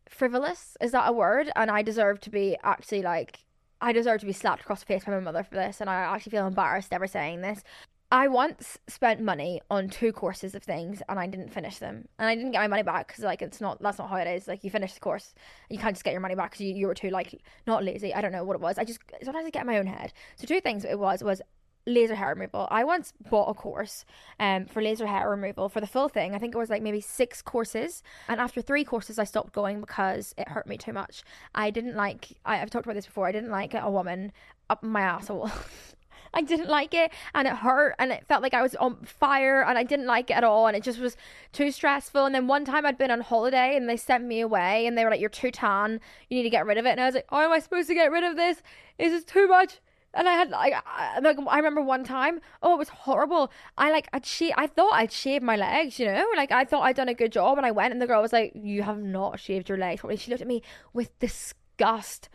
frivolous. 0.09 0.75
Is 0.81 0.91
that 0.91 1.09
a 1.09 1.13
word? 1.13 1.51
And 1.55 1.71
I 1.71 1.81
deserve 1.81 2.19
to 2.21 2.29
be 2.29 2.57
actually 2.63 3.01
like 3.01 3.39
I 3.79 3.91
deserve 3.91 4.19
to 4.21 4.25
be 4.25 4.33
slapped 4.33 4.61
across 4.61 4.79
the 4.79 4.87
face 4.87 5.05
by 5.05 5.11
my 5.11 5.19
mother 5.19 5.43
for 5.43 5.55
this, 5.55 5.81
and 5.81 5.89
I 5.89 5.95
actually 5.95 6.31
feel 6.31 6.47
embarrassed 6.47 6.91
ever 6.91 7.07
saying 7.07 7.41
this. 7.41 7.63
I 8.09 8.29
once 8.29 8.77
spent 8.87 9.19
money 9.19 9.61
on 9.69 9.89
two 9.89 10.13
courses 10.13 10.55
of 10.55 10.63
things 10.63 11.01
and 11.09 11.19
I 11.19 11.27
didn't 11.27 11.53
finish 11.53 11.77
them, 11.79 12.07
and 12.17 12.29
I 12.29 12.35
didn't 12.35 12.51
get 12.51 12.59
my 12.59 12.67
money 12.67 12.83
back 12.83 13.07
because 13.07 13.25
like 13.25 13.41
it's 13.41 13.59
not 13.59 13.81
that's 13.81 13.97
not 13.97 14.09
how 14.09 14.15
it 14.15 14.27
is. 14.27 14.47
Like 14.47 14.63
you 14.63 14.69
finish 14.69 14.93
the 14.93 15.01
course, 15.01 15.33
you 15.69 15.77
can't 15.77 15.93
just 15.93 16.05
get 16.05 16.11
your 16.11 16.21
money 16.21 16.35
back 16.35 16.51
because 16.51 16.61
you, 16.61 16.73
you 16.73 16.87
were 16.87 16.93
too 16.93 17.09
like 17.09 17.41
not 17.65 17.83
lazy. 17.83 18.13
I 18.13 18.21
don't 18.21 18.31
know 18.31 18.45
what 18.45 18.55
it 18.55 18.61
was. 18.61 18.77
I 18.77 18.85
just 18.85 18.99
sometimes 19.23 19.45
I 19.45 19.49
get 19.49 19.65
my 19.65 19.77
own 19.77 19.87
head. 19.87 20.13
So 20.37 20.47
two 20.47 20.61
things 20.61 20.85
it 20.85 20.97
was 20.97 21.21
was 21.21 21.41
laser 21.85 22.15
hair 22.15 22.29
removal. 22.29 22.69
I 22.71 22.85
once 22.85 23.11
bought 23.29 23.49
a 23.49 23.53
course 23.53 24.05
um 24.39 24.67
for 24.67 24.81
laser 24.81 25.07
hair 25.07 25.29
removal 25.29 25.67
for 25.67 25.81
the 25.81 25.87
full 25.87 26.07
thing. 26.07 26.33
I 26.33 26.39
think 26.39 26.55
it 26.55 26.57
was 26.57 26.69
like 26.69 26.81
maybe 26.81 27.01
six 27.01 27.41
courses, 27.41 28.03
and 28.29 28.39
after 28.39 28.61
three 28.61 28.85
courses, 28.85 29.19
I 29.19 29.25
stopped 29.25 29.51
going 29.51 29.81
because 29.81 30.33
it 30.37 30.47
hurt 30.47 30.65
me 30.65 30.77
too 30.77 30.93
much. 30.93 31.23
I 31.53 31.71
didn't 31.71 31.97
like. 31.97 32.37
I, 32.45 32.61
I've 32.61 32.69
talked 32.69 32.85
about 32.85 32.95
this 32.95 33.05
before. 33.05 33.27
I 33.27 33.33
didn't 33.33 33.51
like 33.51 33.73
a 33.73 33.91
woman 33.91 34.31
up 34.69 34.81
my 34.81 35.01
asshole. 35.01 35.51
I 36.37 36.41
didn't 36.41 36.69
like 36.69 36.93
it 36.93 37.11
and 37.33 37.47
it 37.47 37.55
hurt 37.55 37.95
and 37.97 38.11
it 38.11 38.23
felt 38.27 38.43
like 38.43 38.53
I 38.53 38.61
was 38.61 38.75
on 38.75 38.97
fire 39.03 39.63
and 39.63 39.75
I 39.75 39.83
didn't 39.83 40.05
like 40.05 40.29
it 40.29 40.35
at 40.35 40.43
all 40.43 40.67
and 40.67 40.77
it 40.77 40.83
just 40.83 40.99
was 40.99 41.17
too 41.51 41.71
stressful. 41.71 42.27
And 42.27 42.35
then 42.35 42.45
one 42.45 42.63
time 42.63 42.85
I'd 42.85 42.95
been 42.95 43.09
on 43.09 43.21
holiday 43.21 43.75
and 43.75 43.89
they 43.89 43.97
sent 43.97 44.23
me 44.23 44.41
away 44.41 44.85
and 44.85 44.95
they 44.95 45.03
were 45.03 45.09
like, 45.09 45.19
You're 45.19 45.31
too 45.31 45.49
tan, 45.49 45.99
you 46.29 46.37
need 46.37 46.43
to 46.43 46.51
get 46.51 46.67
rid 46.67 46.77
of 46.77 46.85
it. 46.85 46.91
And 46.91 47.01
I 47.01 47.05
was 47.05 47.15
like, 47.15 47.25
How 47.31 47.41
am 47.41 47.51
I 47.51 47.57
supposed 47.57 47.87
to 47.87 47.95
get 47.95 48.11
rid 48.11 48.23
of 48.23 48.35
this? 48.35 48.61
Is 48.99 49.13
this 49.13 49.23
too 49.23 49.47
much? 49.47 49.79
And 50.13 50.29
I 50.29 50.33
had 50.33 50.51
like, 50.51 50.73
I, 50.85 51.19
like 51.21 51.37
I 51.47 51.57
remember 51.57 51.81
one 51.81 52.03
time, 52.03 52.39
oh, 52.61 52.75
it 52.75 52.77
was 52.77 52.89
horrible. 52.89 53.51
I 53.75 53.91
like 53.91 54.07
I'd 54.13 54.25
shave. 54.25 54.53
I 54.57 54.67
thought 54.67 54.93
I'd 54.93 55.11
shaved 55.11 55.43
my 55.43 55.55
legs, 55.55 55.99
you 55.99 56.05
know, 56.05 56.23
like 56.35 56.51
I 56.51 56.65
thought 56.65 56.83
I'd 56.83 56.95
done 56.95 57.09
a 57.09 57.15
good 57.15 57.31
job, 57.31 57.57
and 57.57 57.65
I 57.65 57.71
went, 57.71 57.93
and 57.93 58.01
the 58.01 58.07
girl 58.07 58.21
was 58.21 58.33
like, 58.33 58.51
"You 58.55 58.83
have 58.83 58.99
not 58.99 59.39
shaved 59.39 59.69
your 59.69 59.77
legs." 59.77 60.01
She 60.19 60.31
looked 60.31 60.41
at 60.41 60.47
me 60.47 60.61
with 60.93 61.17
disgust. 61.19 62.29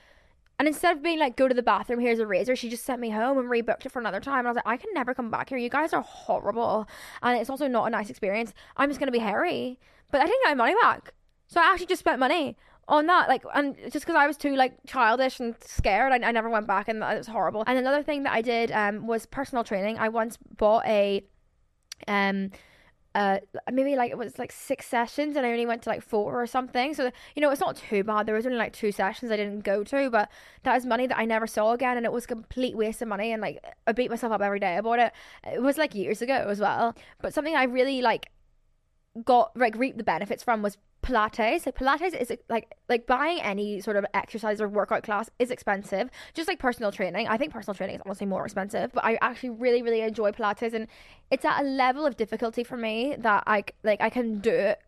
And 0.58 0.68
instead 0.68 0.96
of 0.96 1.02
being 1.02 1.18
like, 1.18 1.36
go 1.36 1.48
to 1.48 1.54
the 1.54 1.62
bathroom, 1.62 1.98
here's 1.98 2.18
a 2.18 2.26
razor, 2.26 2.54
she 2.54 2.68
just 2.68 2.84
sent 2.84 3.00
me 3.00 3.10
home 3.10 3.38
and 3.38 3.48
rebooked 3.48 3.84
it 3.86 3.92
for 3.92 3.98
another 3.98 4.20
time. 4.20 4.40
And 4.40 4.48
I 4.48 4.50
was 4.50 4.56
like, 4.56 4.66
I 4.66 4.76
can 4.76 4.90
never 4.94 5.14
come 5.14 5.30
back 5.30 5.48
here. 5.48 5.58
You 5.58 5.68
guys 5.68 5.92
are 5.92 6.02
horrible. 6.02 6.86
And 7.22 7.38
it's 7.40 7.50
also 7.50 7.66
not 7.66 7.86
a 7.86 7.90
nice 7.90 8.10
experience. 8.10 8.52
I'm 8.76 8.88
just 8.88 9.00
going 9.00 9.08
to 9.08 9.12
be 9.12 9.18
hairy. 9.18 9.78
But 10.10 10.20
I 10.20 10.26
didn't 10.26 10.42
get 10.44 10.50
my 10.50 10.64
money 10.66 10.74
back. 10.80 11.14
So 11.48 11.60
I 11.60 11.64
actually 11.64 11.86
just 11.86 12.00
spent 12.00 12.18
money 12.18 12.56
on 12.88 13.06
that. 13.06 13.28
Like, 13.28 13.44
and 13.54 13.76
just 13.90 14.04
because 14.06 14.14
I 14.14 14.26
was 14.26 14.36
too 14.36 14.54
like 14.54 14.74
childish 14.86 15.40
and 15.40 15.54
scared, 15.60 16.12
I, 16.12 16.26
I 16.28 16.32
never 16.32 16.48
went 16.48 16.66
back, 16.66 16.88
and 16.88 17.02
it 17.02 17.18
was 17.18 17.26
horrible. 17.26 17.64
And 17.66 17.78
another 17.78 18.02
thing 18.02 18.22
that 18.24 18.32
I 18.32 18.42
did 18.42 18.70
um 18.72 19.06
was 19.06 19.26
personal 19.26 19.64
training. 19.64 19.98
I 19.98 20.08
once 20.08 20.38
bought 20.56 20.84
a 20.86 21.24
um 22.08 22.50
uh 23.14 23.38
maybe 23.70 23.94
like 23.94 24.10
it 24.10 24.18
was 24.18 24.38
like 24.38 24.50
six 24.52 24.86
sessions 24.86 25.36
and 25.36 25.44
I 25.44 25.50
only 25.50 25.66
went 25.66 25.82
to 25.82 25.90
like 25.90 26.02
four 26.02 26.40
or 26.40 26.46
something. 26.46 26.94
So 26.94 27.10
you 27.34 27.42
know 27.42 27.50
it's 27.50 27.60
not 27.60 27.76
too 27.76 28.02
bad. 28.04 28.26
There 28.26 28.34
was 28.34 28.46
only 28.46 28.58
like 28.58 28.72
two 28.72 28.92
sessions 28.92 29.30
I 29.30 29.36
didn't 29.36 29.60
go 29.60 29.84
to, 29.84 30.10
but 30.10 30.30
that 30.62 30.74
was 30.74 30.86
money 30.86 31.06
that 31.06 31.18
I 31.18 31.24
never 31.24 31.46
saw 31.46 31.72
again 31.72 31.96
and 31.96 32.06
it 32.06 32.12
was 32.12 32.26
complete 32.26 32.76
waste 32.76 33.02
of 33.02 33.08
money 33.08 33.32
and 33.32 33.42
like 33.42 33.62
I 33.86 33.92
beat 33.92 34.10
myself 34.10 34.32
up 34.32 34.40
every 34.40 34.60
day 34.60 34.76
about 34.76 34.98
it. 34.98 35.12
It 35.52 35.62
was 35.62 35.78
like 35.78 35.94
years 35.94 36.22
ago 36.22 36.46
as 36.48 36.60
well. 36.60 36.94
But 37.20 37.34
something 37.34 37.54
I 37.54 37.64
really 37.64 38.02
like 38.02 38.30
got 39.24 39.56
like 39.56 39.76
reaped 39.76 39.98
the 39.98 40.04
benefits 40.04 40.42
from 40.42 40.62
was 40.62 40.78
Pilates. 41.02 41.66
Like 41.66 41.76
Pilates 41.76 42.18
is 42.18 42.32
like 42.48 42.74
like 42.88 43.06
buying 43.06 43.40
any 43.40 43.80
sort 43.80 43.96
of 43.96 44.06
exercise 44.14 44.60
or 44.60 44.68
workout 44.68 45.02
class 45.02 45.28
is 45.38 45.50
expensive. 45.50 46.08
Just 46.34 46.48
like 46.48 46.58
personal 46.58 46.92
training, 46.92 47.28
I 47.28 47.36
think 47.36 47.52
personal 47.52 47.74
training 47.74 47.96
is 47.96 48.02
honestly 48.06 48.26
more 48.26 48.44
expensive. 48.44 48.92
But 48.92 49.04
I 49.04 49.18
actually 49.20 49.50
really 49.50 49.82
really 49.82 50.00
enjoy 50.00 50.32
Pilates, 50.32 50.72
and 50.72 50.86
it's 51.30 51.44
at 51.44 51.60
a 51.60 51.64
level 51.64 52.06
of 52.06 52.16
difficulty 52.16 52.64
for 52.64 52.76
me 52.76 53.16
that 53.18 53.44
I 53.46 53.64
like 53.82 54.00
I 54.00 54.10
can 54.10 54.38
do 54.38 54.50
it 54.50 54.80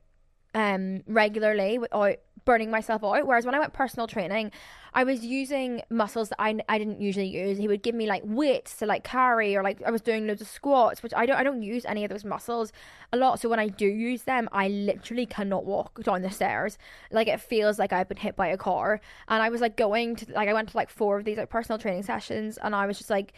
um 0.54 1.02
regularly 1.08 1.78
without 1.78 2.16
burning 2.44 2.70
myself 2.70 3.02
out. 3.04 3.26
Whereas 3.26 3.46
when 3.46 3.54
I 3.54 3.58
went 3.58 3.72
personal 3.72 4.06
training, 4.06 4.52
I 4.92 5.02
was 5.02 5.24
using 5.24 5.82
muscles 5.90 6.28
that 6.28 6.40
I, 6.40 6.56
I 6.68 6.78
didn't 6.78 7.00
usually 7.00 7.26
use. 7.26 7.58
He 7.58 7.66
would 7.66 7.82
give 7.82 7.94
me 7.94 8.06
like 8.06 8.22
weights 8.24 8.76
to 8.76 8.86
like 8.86 9.02
carry 9.02 9.56
or 9.56 9.62
like 9.62 9.82
I 9.82 9.90
was 9.90 10.00
doing 10.00 10.26
loads 10.26 10.40
of 10.40 10.48
squats, 10.48 11.02
which 11.02 11.12
I 11.14 11.26
don't 11.26 11.36
I 11.36 11.42
don't 11.42 11.62
use 11.62 11.84
any 11.84 12.04
of 12.04 12.10
those 12.10 12.24
muscles 12.24 12.72
a 13.12 13.16
lot. 13.16 13.40
So 13.40 13.48
when 13.48 13.58
I 13.58 13.68
do 13.68 13.86
use 13.86 14.22
them, 14.22 14.48
I 14.52 14.68
literally 14.68 15.26
cannot 15.26 15.64
walk 15.64 16.02
down 16.04 16.22
the 16.22 16.30
stairs. 16.30 16.78
Like 17.10 17.26
it 17.26 17.40
feels 17.40 17.78
like 17.78 17.92
I've 17.92 18.08
been 18.08 18.18
hit 18.18 18.36
by 18.36 18.48
a 18.48 18.56
car. 18.56 19.00
And 19.28 19.42
I 19.42 19.48
was 19.48 19.60
like 19.60 19.76
going 19.76 20.16
to 20.16 20.32
like 20.32 20.48
I 20.48 20.52
went 20.52 20.68
to 20.70 20.76
like 20.76 20.90
four 20.90 21.18
of 21.18 21.24
these 21.24 21.38
like 21.38 21.50
personal 21.50 21.78
training 21.78 22.04
sessions 22.04 22.58
and 22.58 22.74
I 22.74 22.86
was 22.86 22.98
just 22.98 23.10
like 23.10 23.32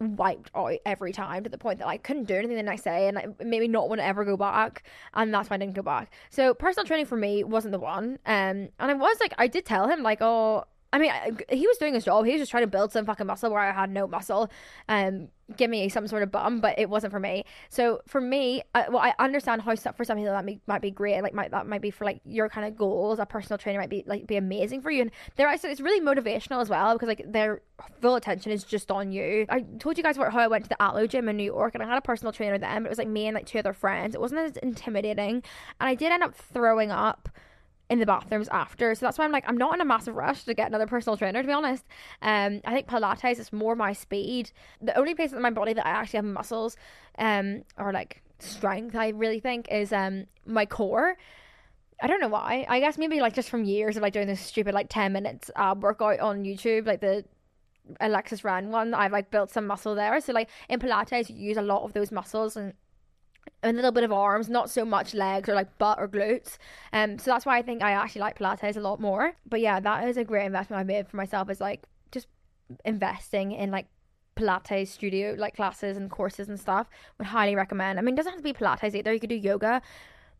wiped 0.00 0.50
out 0.54 0.74
every 0.84 1.12
time 1.12 1.44
to 1.44 1.50
the 1.50 1.58
point 1.58 1.78
that 1.78 1.88
I 1.88 1.96
couldn't 1.96 2.24
do 2.24 2.34
anything 2.34 2.56
the 2.56 2.62
next 2.62 2.82
day 2.82 3.08
and 3.08 3.34
maybe 3.42 3.68
not 3.68 3.88
want 3.88 4.00
to 4.00 4.04
ever 4.04 4.24
go 4.24 4.36
back 4.36 4.82
and 5.14 5.32
that's 5.32 5.48
why 5.50 5.54
I 5.54 5.58
didn't 5.58 5.74
go 5.74 5.82
back. 5.82 6.12
So 6.30 6.54
personal 6.54 6.86
training 6.86 7.06
for 7.06 7.16
me 7.16 7.44
wasn't 7.44 7.72
the 7.72 7.78
one. 7.78 8.18
Um 8.26 8.68
and 8.78 8.90
I 8.90 8.92
was 8.94 9.18
like 9.20 9.34
I 9.38 9.46
did 9.46 9.64
tell 9.64 9.88
him 9.88 10.02
like 10.02 10.18
oh 10.20 10.64
I 10.96 10.98
mean, 10.98 11.12
he 11.50 11.66
was 11.66 11.76
doing 11.76 11.92
his 11.92 12.06
job. 12.06 12.24
He 12.24 12.32
was 12.32 12.40
just 12.40 12.50
trying 12.50 12.62
to 12.62 12.68
build 12.68 12.90
some 12.90 13.04
fucking 13.04 13.26
muscle 13.26 13.50
where 13.50 13.60
I 13.60 13.70
had 13.70 13.90
no 13.90 14.06
muscle. 14.06 14.50
Um, 14.88 15.28
give 15.54 15.68
me 15.68 15.90
some 15.90 16.08
sort 16.08 16.22
of 16.22 16.32
bum, 16.32 16.60
but 16.60 16.78
it 16.78 16.88
wasn't 16.88 17.12
for 17.12 17.20
me. 17.20 17.44
So 17.68 18.00
for 18.06 18.18
me, 18.18 18.62
I, 18.74 18.88
well, 18.88 19.02
I 19.02 19.12
understand 19.18 19.60
how 19.60 19.74
stuff 19.74 19.94
for 19.98 20.06
something 20.06 20.24
that 20.24 20.44
might, 20.46 20.60
might 20.66 20.80
be 20.80 20.90
great. 20.90 21.20
Like, 21.20 21.34
might 21.34 21.50
that 21.50 21.66
might 21.66 21.82
be 21.82 21.90
for 21.90 22.06
like 22.06 22.22
your 22.24 22.48
kind 22.48 22.66
of 22.66 22.78
goals. 22.78 23.18
A 23.18 23.26
personal 23.26 23.58
trainer 23.58 23.78
might 23.78 23.90
be 23.90 24.04
like 24.06 24.26
be 24.26 24.36
amazing 24.36 24.80
for 24.80 24.90
you, 24.90 25.02
and 25.02 25.10
they're 25.36 25.48
actually 25.48 25.72
it's 25.72 25.82
really 25.82 26.00
motivational 26.00 26.62
as 26.62 26.70
well 26.70 26.94
because 26.94 27.08
like 27.08 27.30
their 27.30 27.60
full 28.00 28.14
attention 28.14 28.50
is 28.50 28.64
just 28.64 28.90
on 28.90 29.12
you. 29.12 29.44
I 29.50 29.66
told 29.78 29.98
you 29.98 30.02
guys 30.02 30.16
about 30.16 30.32
how 30.32 30.40
I 30.40 30.48
went 30.48 30.64
to 30.64 30.70
the 30.70 30.80
Atlo 30.80 31.06
gym 31.06 31.28
in 31.28 31.36
New 31.36 31.44
York, 31.44 31.74
and 31.74 31.82
I 31.82 31.86
had 31.86 31.98
a 31.98 32.00
personal 32.00 32.32
trainer 32.32 32.56
then. 32.56 32.86
It 32.86 32.88
was 32.88 32.96
like 32.96 33.08
me 33.08 33.26
and 33.26 33.34
like 33.34 33.44
two 33.44 33.58
other 33.58 33.74
friends. 33.74 34.14
It 34.14 34.20
wasn't 34.22 34.40
as 34.40 34.56
intimidating, 34.56 35.42
and 35.78 35.88
I 35.90 35.94
did 35.94 36.10
end 36.10 36.22
up 36.22 36.34
throwing 36.34 36.90
up 36.90 37.28
in 37.88 38.00
the 38.00 38.06
bathrooms 38.06 38.48
after. 38.48 38.94
So 38.94 39.06
that's 39.06 39.18
why 39.18 39.24
I'm 39.24 39.32
like, 39.32 39.44
I'm 39.46 39.56
not 39.56 39.74
in 39.74 39.80
a 39.80 39.84
massive 39.84 40.16
rush 40.16 40.44
to 40.44 40.54
get 40.54 40.68
another 40.68 40.86
personal 40.86 41.16
trainer, 41.16 41.40
to 41.40 41.46
be 41.46 41.52
honest. 41.52 41.84
Um, 42.20 42.60
I 42.64 42.74
think 42.74 42.88
Pilates 42.88 43.38
is 43.38 43.52
more 43.52 43.76
my 43.76 43.92
speed. 43.92 44.50
The 44.82 44.96
only 44.98 45.14
place 45.14 45.32
in 45.32 45.40
my 45.40 45.50
body 45.50 45.72
that 45.74 45.86
I 45.86 45.90
actually 45.90 46.18
have 46.18 46.24
muscles, 46.24 46.76
um, 47.18 47.62
or 47.78 47.92
like 47.92 48.22
strength, 48.38 48.96
I 48.96 49.08
really 49.10 49.40
think, 49.40 49.68
is 49.70 49.92
um 49.92 50.26
my 50.44 50.66
core. 50.66 51.16
I 52.02 52.06
don't 52.08 52.20
know 52.20 52.28
why. 52.28 52.66
I 52.68 52.80
guess 52.80 52.98
maybe 52.98 53.20
like 53.20 53.34
just 53.34 53.48
from 53.48 53.64
years 53.64 53.96
of 53.96 54.02
like 54.02 54.12
doing 54.12 54.26
this 54.26 54.40
stupid 54.40 54.74
like 54.74 54.88
ten 54.88 55.12
minutes 55.12 55.50
uh 55.56 55.74
workout 55.78 56.20
on 56.20 56.42
YouTube, 56.42 56.86
like 56.86 57.00
the 57.00 57.24
Alexis 58.00 58.44
Ren 58.44 58.70
one. 58.70 58.94
I've 58.94 59.12
like 59.12 59.30
built 59.30 59.50
some 59.50 59.66
muscle 59.66 59.94
there. 59.94 60.20
So 60.20 60.32
like 60.32 60.50
in 60.68 60.80
Pilates, 60.80 61.30
you 61.30 61.36
use 61.36 61.56
a 61.56 61.62
lot 61.62 61.84
of 61.84 61.92
those 61.92 62.10
muscles 62.10 62.56
and 62.56 62.74
a 63.62 63.72
little 63.72 63.92
bit 63.92 64.04
of 64.04 64.12
arms, 64.12 64.48
not 64.48 64.70
so 64.70 64.84
much 64.84 65.14
legs 65.14 65.48
or 65.48 65.54
like 65.54 65.78
butt 65.78 65.98
or 65.98 66.08
glutes. 66.08 66.58
Um, 66.92 67.18
so 67.18 67.30
that's 67.30 67.46
why 67.46 67.58
I 67.58 67.62
think 67.62 67.82
I 67.82 67.92
actually 67.92 68.20
like 68.20 68.38
Pilates 68.38 68.76
a 68.76 68.80
lot 68.80 69.00
more. 69.00 69.34
But 69.48 69.60
yeah, 69.60 69.80
that 69.80 70.08
is 70.08 70.16
a 70.16 70.24
great 70.24 70.46
investment 70.46 70.80
I 70.80 70.84
made 70.84 71.08
for 71.08 71.16
myself. 71.16 71.50
Is 71.50 71.60
like 71.60 71.82
just 72.10 72.28
investing 72.84 73.52
in 73.52 73.70
like 73.70 73.86
Pilates 74.36 74.88
studio 74.88 75.34
like 75.36 75.56
classes 75.56 75.96
and 75.96 76.10
courses 76.10 76.48
and 76.48 76.60
stuff. 76.60 76.88
Would 77.18 77.28
highly 77.28 77.56
recommend. 77.56 77.98
I 77.98 78.02
mean, 78.02 78.14
it 78.14 78.16
doesn't 78.16 78.32
have 78.32 78.40
to 78.40 78.44
be 78.44 78.52
Pilates 78.52 78.94
either. 78.94 79.12
You 79.12 79.20
could 79.20 79.30
do 79.30 79.36
yoga. 79.36 79.82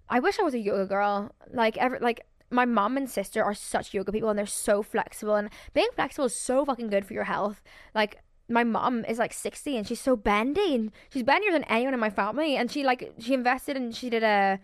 I 0.08 0.20
wish 0.20 0.38
I 0.38 0.42
was 0.42 0.54
a 0.54 0.58
yoga 0.58 0.86
girl. 0.86 1.34
Like 1.52 1.76
ever, 1.78 1.98
like 2.00 2.26
my 2.50 2.64
mom 2.64 2.96
and 2.96 3.10
sister 3.10 3.42
are 3.42 3.54
such 3.54 3.92
yoga 3.92 4.12
people 4.12 4.28
and 4.28 4.38
they're 4.38 4.46
so 4.46 4.82
flexible 4.82 5.34
and 5.34 5.50
being 5.74 5.88
flexible 5.94 6.26
is 6.26 6.36
so 6.36 6.64
fucking 6.64 6.88
good 6.88 7.04
for 7.04 7.12
your 7.12 7.24
health. 7.24 7.62
Like 7.94 8.20
my 8.48 8.64
mom 8.64 9.04
is 9.04 9.18
like 9.18 9.32
60 9.32 9.76
and 9.76 9.86
she's 9.86 10.00
so 10.00 10.16
bendy 10.16 10.74
and 10.74 10.92
she's 11.10 11.22
bendier 11.22 11.52
than 11.52 11.64
anyone 11.64 11.94
in 11.94 12.00
my 12.00 12.10
family. 12.10 12.56
And 12.56 12.70
she 12.70 12.84
like 12.84 13.12
she 13.18 13.34
invested 13.34 13.76
and 13.76 13.94
she 13.94 14.10
did 14.10 14.22
a 14.22 14.60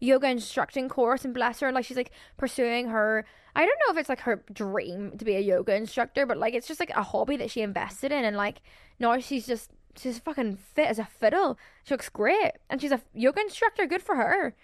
yoga 0.00 0.28
instructing 0.28 0.88
course 0.88 1.24
and 1.24 1.34
bless 1.34 1.60
her. 1.60 1.72
Like 1.72 1.84
she's 1.84 1.96
like 1.96 2.12
pursuing 2.36 2.88
her 2.88 3.24
I 3.54 3.60
don't 3.64 3.78
know 3.86 3.92
if 3.92 3.98
it's 3.98 4.08
like 4.08 4.20
her 4.20 4.42
dream 4.52 5.16
to 5.18 5.24
be 5.24 5.36
a 5.36 5.40
yoga 5.40 5.74
instructor 5.74 6.26
but 6.26 6.36
like 6.36 6.54
it's 6.54 6.68
just 6.68 6.80
like 6.80 6.90
a 6.90 7.02
hobby 7.02 7.36
that 7.36 7.50
she 7.50 7.60
invested 7.60 8.12
in. 8.12 8.24
And 8.24 8.36
like 8.36 8.62
now 8.98 9.18
she's 9.18 9.46
just 9.46 9.70
she's 9.96 10.18
fucking 10.18 10.56
fit 10.56 10.88
as 10.88 10.98
a 10.98 11.04
fiddle. 11.04 11.58
She 11.84 11.94
looks 11.94 12.08
great. 12.08 12.52
And 12.70 12.80
she's 12.80 12.92
a 12.92 13.02
yoga 13.14 13.40
instructor. 13.40 13.86
Good 13.86 14.02
for 14.02 14.16
her. 14.16 14.54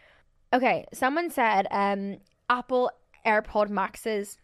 Okay. 0.52 0.86
Someone 0.94 1.30
said 1.30 1.66
um 1.70 2.18
Apple 2.48 2.90
AirPod 3.26 3.68
Maxes 3.68 4.38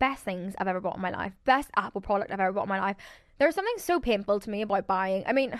best 0.00 0.24
things 0.24 0.54
I've 0.58 0.66
ever 0.66 0.80
bought 0.80 0.96
in 0.96 1.02
my 1.02 1.10
life. 1.10 1.32
Best 1.44 1.70
Apple 1.76 2.00
product 2.00 2.32
I've 2.32 2.40
ever 2.40 2.52
bought 2.52 2.64
in 2.64 2.68
my 2.68 2.80
life. 2.80 2.96
There's 3.38 3.54
something 3.54 3.74
so 3.76 4.00
painful 4.00 4.40
to 4.40 4.50
me 4.50 4.62
about 4.62 4.88
buying. 4.88 5.22
I 5.26 5.32
mean, 5.32 5.58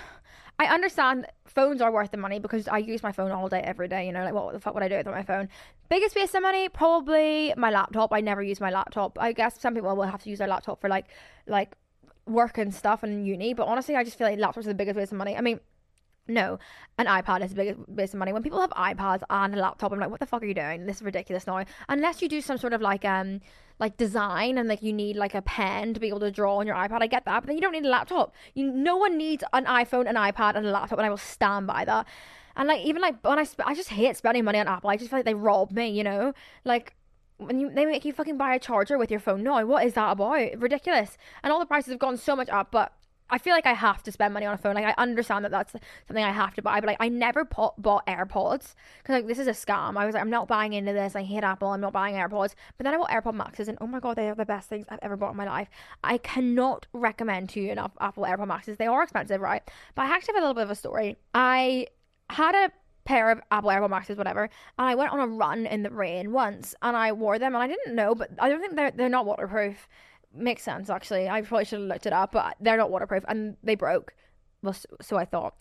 I 0.59 0.67
understand 0.67 1.27
phones 1.47 1.81
are 1.81 1.93
worth 1.93 2.11
the 2.11 2.17
money 2.17 2.39
because 2.39 2.67
I 2.67 2.79
use 2.79 3.03
my 3.03 3.13
phone 3.13 3.31
all 3.31 3.49
day, 3.49 3.61
every 3.61 3.87
day. 3.89 4.07
You 4.07 4.13
know, 4.13 4.25
like 4.25 4.35
what 4.35 4.53
the 4.53 4.61
fuck 4.61 4.75
would 4.75 4.83
I 4.83 4.89
do 4.89 4.97
with 4.97 5.07
my 5.07 5.23
phone? 5.23 5.49
Biggest 5.89 6.17
waste 6.17 6.35
of 6.35 6.43
money, 6.43 6.69
probably 6.69 7.55
my 7.57 7.71
laptop. 7.71 8.13
I 8.13 8.21
never 8.21 8.43
use 8.43 8.61
my 8.61 8.71
laptop. 8.71 9.19
I 9.21 9.33
guess 9.33 9.61
some 9.61 9.75
people 9.75 9.95
will 9.95 10.03
have 10.03 10.23
to 10.25 10.31
use 10.31 10.41
their 10.41 10.49
laptop 10.49 10.81
for 10.81 10.89
like, 10.89 11.07
like 11.47 11.77
work 12.27 12.59
and 12.59 12.75
stuff 12.75 13.03
and 13.03 13.27
uni. 13.27 13.55
But 13.55 13.69
honestly, 13.69 13.97
I 13.97 14.05
just 14.05 14.19
feel 14.19 14.27
like 14.27 14.39
laptops 14.39 14.59
are 14.59 14.63
the 14.65 14.75
biggest 14.75 14.97
waste 14.97 15.13
of 15.13 15.19
money. 15.19 15.37
I 15.37 15.41
mean, 15.41 15.61
No, 16.29 16.59
an 16.99 17.07
iPad 17.07 17.45
is 17.45 17.53
a 17.53 17.55
big 17.57 17.77
waste 17.89 18.15
of 18.15 18.19
money. 18.19 18.33
When 18.33 18.43
people 18.43 18.61
have 18.61 18.71
iPads 18.71 19.23
and 19.31 19.55
a 19.55 19.59
laptop, 19.59 19.91
I'm 19.91 19.99
like, 19.99 20.11
what 20.11 20.21
the 20.21 20.27
fuck 20.27 20.43
are 20.43 20.47
you 20.47 20.55
doing? 20.55 20.87
This 20.87 20.97
is 20.97 21.03
ridiculous 21.03 21.47
now. 21.47 21.65
Unless 21.89 22.23
you 22.23 22.29
do 22.29 22.41
some 22.41 22.57
sort 22.57 22.73
of 22.73 22.81
like 22.81 23.05
um 23.05 23.41
like 23.81 23.97
design 23.97 24.59
and 24.59 24.69
like 24.69 24.83
you 24.83 24.93
need 24.93 25.17
like 25.17 25.35
a 25.35 25.43
pen 25.43 25.93
to 25.95 26.01
be 26.01 26.09
able 26.09 26.21
to 26.21 26.31
draw 26.31 26.59
on 26.59 26.67
your 26.67 26.77
iPad, 26.77 27.03
I 27.03 27.09
get 27.09 27.25
that. 27.25 27.41
But 27.41 27.47
then 27.49 27.57
you 27.57 27.63
don't 27.63 27.73
need 27.73 27.85
a 27.85 27.89
laptop. 27.89 28.35
You 28.55 28.71
no 28.71 28.97
one 28.97 29.17
needs 29.19 29.43
an 29.53 29.65
iPhone, 29.65 30.09
an 30.09 30.15
iPad, 30.15 30.55
and 30.55 30.67
a 30.67 30.71
laptop, 30.71 30.99
and 30.99 31.07
I 31.07 31.11
will 31.11 31.17
stand 31.17 31.67
by 31.67 31.85
that. 31.85 32.07
And 32.57 32.69
like 32.69 32.83
even 32.83 33.03
like 33.03 33.17
when 33.25 33.39
I 33.39 33.45
sp- 33.49 33.67
I 33.67 33.75
just 33.75 33.89
hate 33.89 34.17
spending 34.17 34.45
money 34.45 34.59
on 34.61 34.69
Apple. 34.69 34.91
I 34.91 34.97
just 34.97 35.11
feel 35.11 35.19
like 35.19 35.27
they 35.27 35.35
rob 35.35 35.73
me, 35.73 35.89
you 35.89 36.05
know. 36.05 36.33
Like 36.65 36.95
when 37.39 37.59
you 37.59 37.71
they 37.71 37.87
make 37.87 38.05
you 38.05 38.13
fucking 38.13 38.37
buy 38.37 38.55
a 38.55 38.59
charger 38.59 38.99
with 38.99 39.11
your 39.11 39.21
phone. 39.21 39.43
No, 39.43 39.67
what 39.67 39.85
is 39.85 39.95
that 39.95 40.13
about? 40.13 40.61
Ridiculous. 40.61 41.17
And 41.43 41.53
all 41.53 41.59
the 41.59 41.67
prices 41.67 41.91
have 41.91 41.99
gone 41.99 42.17
so 42.17 42.37
much 42.37 42.51
up, 42.51 42.71
but 42.71 42.93
I 43.31 43.39
feel 43.39 43.55
like 43.55 43.67
I 43.67 43.73
have 43.73 44.03
to 44.03 44.13
spend 44.13 44.35
money 44.35 44.47
on 44.47 44.55
a 44.55 44.59
phone. 44.59 44.75
Like 44.75 44.85
I 44.85 44.95
understand 44.99 45.45
that 45.45 45.51
that's 45.51 45.73
something 46.07 46.25
I 46.25 46.33
have 46.33 46.55
to 46.55 46.63
buy, 46.63 46.81
but 46.81 46.87
like 46.87 46.97
I 47.01 47.09
never 47.09 47.45
bought 47.45 48.07
AirPods 48.07 48.75
because 48.99 49.15
like 49.15 49.27
this 49.27 49.39
is 49.39 49.47
a 49.47 49.53
scam. 49.53 49.97
I 49.97 50.07
was 50.07 50.15
like, 50.15 50.23
I'm 50.23 50.31
not 50.31 50.49
buying 50.49 50.73
into 50.73 50.93
this. 50.93 51.17
I 51.17 51.23
hate 51.23 51.45
Apple. 51.45 51.69
I'm 51.69 51.81
not 51.81 51.93
buying 51.93 52.15
AirPods. 52.15 52.55
But 52.77 52.85
then 52.85 52.95
I 52.95 52.97
bought 52.97 53.11
AirPod 53.11 53.35
Maxes, 53.35 53.69
and 53.69 53.79
oh 53.81 53.87
my 53.87 54.01
god, 54.01 54.17
they 54.17 54.29
are 54.29 54.35
the 54.35 54.45
best 54.45 54.69
things 54.69 54.87
I've 54.89 54.99
ever 55.03 55.17
bought 55.17 55.31
in 55.31 55.37
my 55.37 55.47
life. 55.47 55.69
I 56.03 56.19
cannot 56.19 56.87
recommend 56.93 57.51
to 57.51 57.61
you 57.61 57.71
enough 57.71 57.93
Apple 58.01 58.25
AirPod 58.25 58.49
Maxes. 58.49 58.77
They 58.77 58.87
are 58.87 59.03
expensive, 59.03 59.41
right? 59.41 59.63
But 59.95 60.07
I 60.07 60.15
actually 60.15 60.35
have 60.35 60.43
a 60.43 60.47
little 60.47 60.55
bit 60.55 60.65
of 60.65 60.71
a 60.71 60.75
story. 60.75 61.17
I 61.35 61.87
had 62.31 62.55
a 62.55 62.73
pair 63.05 63.31
of 63.31 63.41
Apple 63.51 63.71
AirPod 63.71 63.91
Maxes, 63.91 64.19
whatever, 64.19 64.45
and 64.79 64.89
I 64.89 64.95
went 64.95 65.13
on 65.13 65.21
a 65.21 65.27
run 65.27 65.67
in 65.67 65.83
the 65.83 65.91
rain 65.91 66.33
once, 66.33 66.75
and 66.83 66.97
I 66.97 67.13
wore 67.13 67.39
them, 67.39 67.55
and 67.55 67.63
I 67.63 67.67
didn't 67.67 67.95
know, 67.95 68.15
but 68.15 68.31
I 68.39 68.49
don't 68.49 68.61
think 68.61 68.77
they're 68.77 68.91
they're 68.91 69.09
not 69.09 69.27
waterproof 69.27 69.89
makes 70.35 70.63
sense 70.63 70.91
actually. 70.91 71.29
I 71.29 71.43
probably 71.43 71.65
should 71.65 71.81
have 71.81 71.89
looked 71.89 72.07
it 72.07 72.13
up, 72.13 72.33
but 72.33 72.57
they're 72.61 72.77
not 72.77 72.91
waterproof 72.91 73.25
and 73.29 73.57
they 73.63 73.75
broke. 73.75 74.15
Well, 74.63 74.77
so, 75.01 75.17
I 75.17 75.25
thought. 75.25 75.55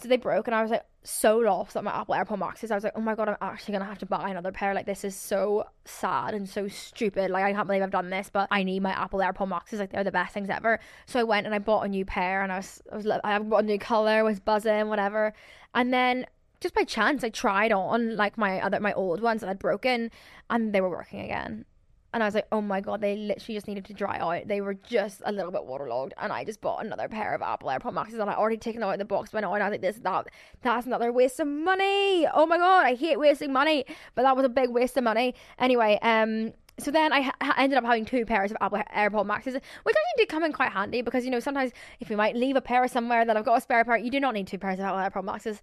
So 0.00 0.08
they 0.08 0.16
broke, 0.16 0.48
and 0.48 0.54
I 0.54 0.62
was 0.62 0.70
like 0.70 0.84
so 1.04 1.38
lost 1.38 1.76
at 1.76 1.84
my 1.84 1.92
Apple 1.92 2.14
AirPod 2.14 2.38
Maxes. 2.38 2.70
I 2.70 2.74
was 2.74 2.82
like, 2.82 2.94
oh 2.96 3.00
my 3.00 3.14
god, 3.14 3.28
I'm 3.28 3.36
actually 3.40 3.72
gonna 3.72 3.84
have 3.84 3.98
to 3.98 4.06
buy 4.06 4.30
another 4.30 4.50
pair. 4.50 4.74
Like 4.74 4.86
this 4.86 5.04
is 5.04 5.14
so 5.14 5.64
sad 5.84 6.34
and 6.34 6.48
so 6.48 6.66
stupid. 6.66 7.30
Like 7.30 7.44
I 7.44 7.52
can't 7.52 7.66
believe 7.66 7.82
I've 7.82 7.90
done 7.90 8.08
this, 8.08 8.30
but 8.32 8.48
I 8.50 8.62
need 8.62 8.82
my 8.82 8.90
Apple 8.90 9.20
AirPod 9.20 9.48
Maxes. 9.48 9.80
Like 9.80 9.92
they're 9.92 10.02
the 10.02 10.10
best 10.10 10.32
things 10.32 10.48
ever. 10.48 10.80
So 11.06 11.20
I 11.20 11.24
went 11.24 11.46
and 11.46 11.54
I 11.54 11.58
bought 11.58 11.82
a 11.82 11.88
new 11.88 12.04
pair, 12.04 12.42
and 12.42 12.50
I 12.50 12.56
was 12.56 12.82
I 12.90 12.96
was 12.96 13.06
I 13.22 13.38
bought 13.38 13.64
a 13.64 13.66
new 13.66 13.78
color, 13.78 14.24
was 14.24 14.40
buzzing, 14.40 14.88
whatever. 14.88 15.34
And 15.74 15.92
then 15.92 16.26
just 16.60 16.74
by 16.74 16.84
chance, 16.84 17.22
I 17.22 17.28
tried 17.28 17.72
on 17.72 18.16
like 18.16 18.38
my 18.38 18.60
other 18.60 18.80
my 18.80 18.94
old 18.94 19.20
ones 19.20 19.42
that 19.42 19.50
I'd 19.50 19.58
broken, 19.58 20.10
and 20.48 20.72
they 20.72 20.80
were 20.80 20.90
working 20.90 21.20
again. 21.20 21.66
And 22.12 22.22
I 22.22 22.26
was 22.26 22.34
like, 22.34 22.46
oh 22.52 22.60
my 22.60 22.80
god, 22.80 23.00
they 23.00 23.16
literally 23.16 23.56
just 23.56 23.66
needed 23.66 23.84
to 23.86 23.94
dry 23.94 24.18
out. 24.18 24.46
They 24.46 24.60
were 24.60 24.74
just 24.74 25.22
a 25.24 25.32
little 25.32 25.50
bit 25.50 25.64
waterlogged. 25.64 26.12
And 26.18 26.32
I 26.32 26.44
just 26.44 26.60
bought 26.60 26.84
another 26.84 27.08
pair 27.08 27.34
of 27.34 27.40
Apple 27.40 27.70
AirPod 27.70 27.94
Maxes 27.94 28.18
and 28.18 28.28
I 28.28 28.34
already 28.34 28.58
taken 28.58 28.82
out 28.82 28.92
of 28.92 28.98
the 28.98 29.04
box 29.04 29.30
by 29.30 29.40
now. 29.40 29.54
And 29.54 29.62
I 29.62 29.68
was 29.68 29.72
like, 29.72 29.80
this, 29.80 29.96
that, 30.02 30.26
that's 30.60 30.86
another 30.86 31.12
waste 31.12 31.40
of 31.40 31.46
money. 31.46 32.26
Oh 32.34 32.46
my 32.46 32.58
god, 32.58 32.84
I 32.84 32.94
hate 32.94 33.18
wasting 33.18 33.52
money. 33.52 33.86
But 34.14 34.22
that 34.22 34.36
was 34.36 34.44
a 34.44 34.50
big 34.50 34.70
waste 34.70 34.96
of 34.96 35.04
money. 35.04 35.34
Anyway, 35.58 35.98
um, 36.02 36.52
so 36.78 36.90
then 36.90 37.12
I 37.12 37.22
ha- 37.22 37.54
ended 37.56 37.78
up 37.78 37.84
having 37.84 38.04
two 38.04 38.26
pairs 38.26 38.50
of 38.50 38.56
Apple 38.60 38.82
AirPod 38.94 39.26
Maxes, 39.26 39.54
which 39.54 39.62
actually 39.96 40.24
did 40.24 40.28
come 40.28 40.42
in 40.44 40.52
quite 40.52 40.72
handy 40.72 41.00
because, 41.00 41.24
you 41.24 41.30
know, 41.30 41.40
sometimes 41.40 41.72
if 42.00 42.10
you 42.10 42.16
might 42.16 42.36
leave 42.36 42.56
a 42.56 42.60
pair 42.60 42.86
somewhere 42.88 43.24
that 43.24 43.36
I've 43.36 43.44
got 43.44 43.58
a 43.58 43.60
spare 43.60 43.84
pair, 43.84 43.96
you 43.96 44.10
do 44.10 44.20
not 44.20 44.34
need 44.34 44.46
two 44.46 44.58
pairs 44.58 44.78
of 44.78 44.84
Apple 44.84 45.22
AirPod 45.22 45.24
Maxes. 45.24 45.60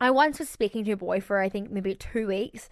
I 0.00 0.10
once 0.10 0.38
was 0.38 0.48
speaking 0.48 0.84
to 0.84 0.92
a 0.92 0.96
boy 0.96 1.20
for, 1.20 1.38
I 1.38 1.48
think, 1.48 1.70
maybe 1.70 1.94
two 1.94 2.26
weeks 2.26 2.68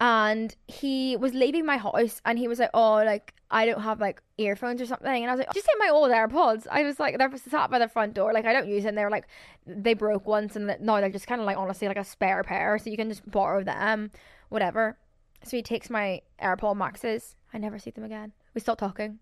and 0.00 0.56
he 0.66 1.16
was 1.16 1.34
leaving 1.34 1.66
my 1.66 1.76
house 1.76 2.22
and 2.24 2.38
he 2.38 2.48
was 2.48 2.58
like, 2.58 2.70
Oh, 2.72 2.94
like 2.94 3.34
I 3.50 3.66
don't 3.66 3.82
have 3.82 4.00
like 4.00 4.22
earphones 4.38 4.80
or 4.80 4.86
something. 4.86 5.22
And 5.22 5.30
I 5.30 5.34
was 5.34 5.38
like, 5.40 5.52
Just 5.52 5.66
take 5.66 5.76
my 5.78 5.90
old 5.90 6.10
AirPods. 6.10 6.66
I 6.70 6.82
was 6.84 6.98
like, 6.98 7.18
they're 7.18 7.30
sat 7.36 7.70
by 7.70 7.78
the 7.78 7.88
front 7.88 8.14
door. 8.14 8.32
Like, 8.32 8.46
I 8.46 8.52
don't 8.52 8.68
use 8.68 8.84
them. 8.84 8.94
They're 8.94 9.10
like, 9.10 9.26
they 9.66 9.92
broke 9.92 10.26
once 10.26 10.56
and 10.56 10.74
now 10.80 11.00
they're 11.00 11.10
just 11.10 11.26
kind 11.26 11.40
of 11.40 11.46
like, 11.46 11.58
honestly, 11.58 11.86
like 11.86 11.98
a 11.98 12.04
spare 12.04 12.42
pair. 12.42 12.78
So 12.78 12.88
you 12.88 12.96
can 12.96 13.10
just 13.10 13.30
borrow 13.30 13.62
them, 13.62 14.10
whatever. 14.48 14.96
So 15.44 15.56
he 15.56 15.62
takes 15.62 15.90
my 15.90 16.22
AirPod 16.42 16.76
Maxes. 16.76 17.36
I 17.52 17.58
never 17.58 17.78
see 17.78 17.90
them 17.90 18.04
again. 18.04 18.32
We 18.54 18.60
stopped 18.62 18.80
talking. 18.80 19.18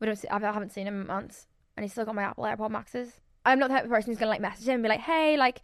We 0.00 0.06
don't 0.06 0.16
see, 0.16 0.28
I 0.28 0.38
haven't 0.40 0.72
seen 0.72 0.88
him 0.88 1.02
in 1.02 1.06
months. 1.06 1.46
And 1.76 1.84
he's 1.84 1.92
still 1.92 2.04
got 2.04 2.14
my 2.14 2.22
Apple 2.22 2.44
AirPod 2.44 2.70
Maxes. 2.70 3.20
I'm 3.44 3.58
not 3.58 3.68
the 3.68 3.74
type 3.74 3.84
of 3.84 3.90
person 3.90 4.10
who's 4.10 4.18
gonna 4.18 4.30
like 4.30 4.40
message 4.40 4.66
him 4.66 4.74
and 4.74 4.82
be 4.82 4.88
like, 4.88 5.00
Hey, 5.00 5.36
like, 5.36 5.62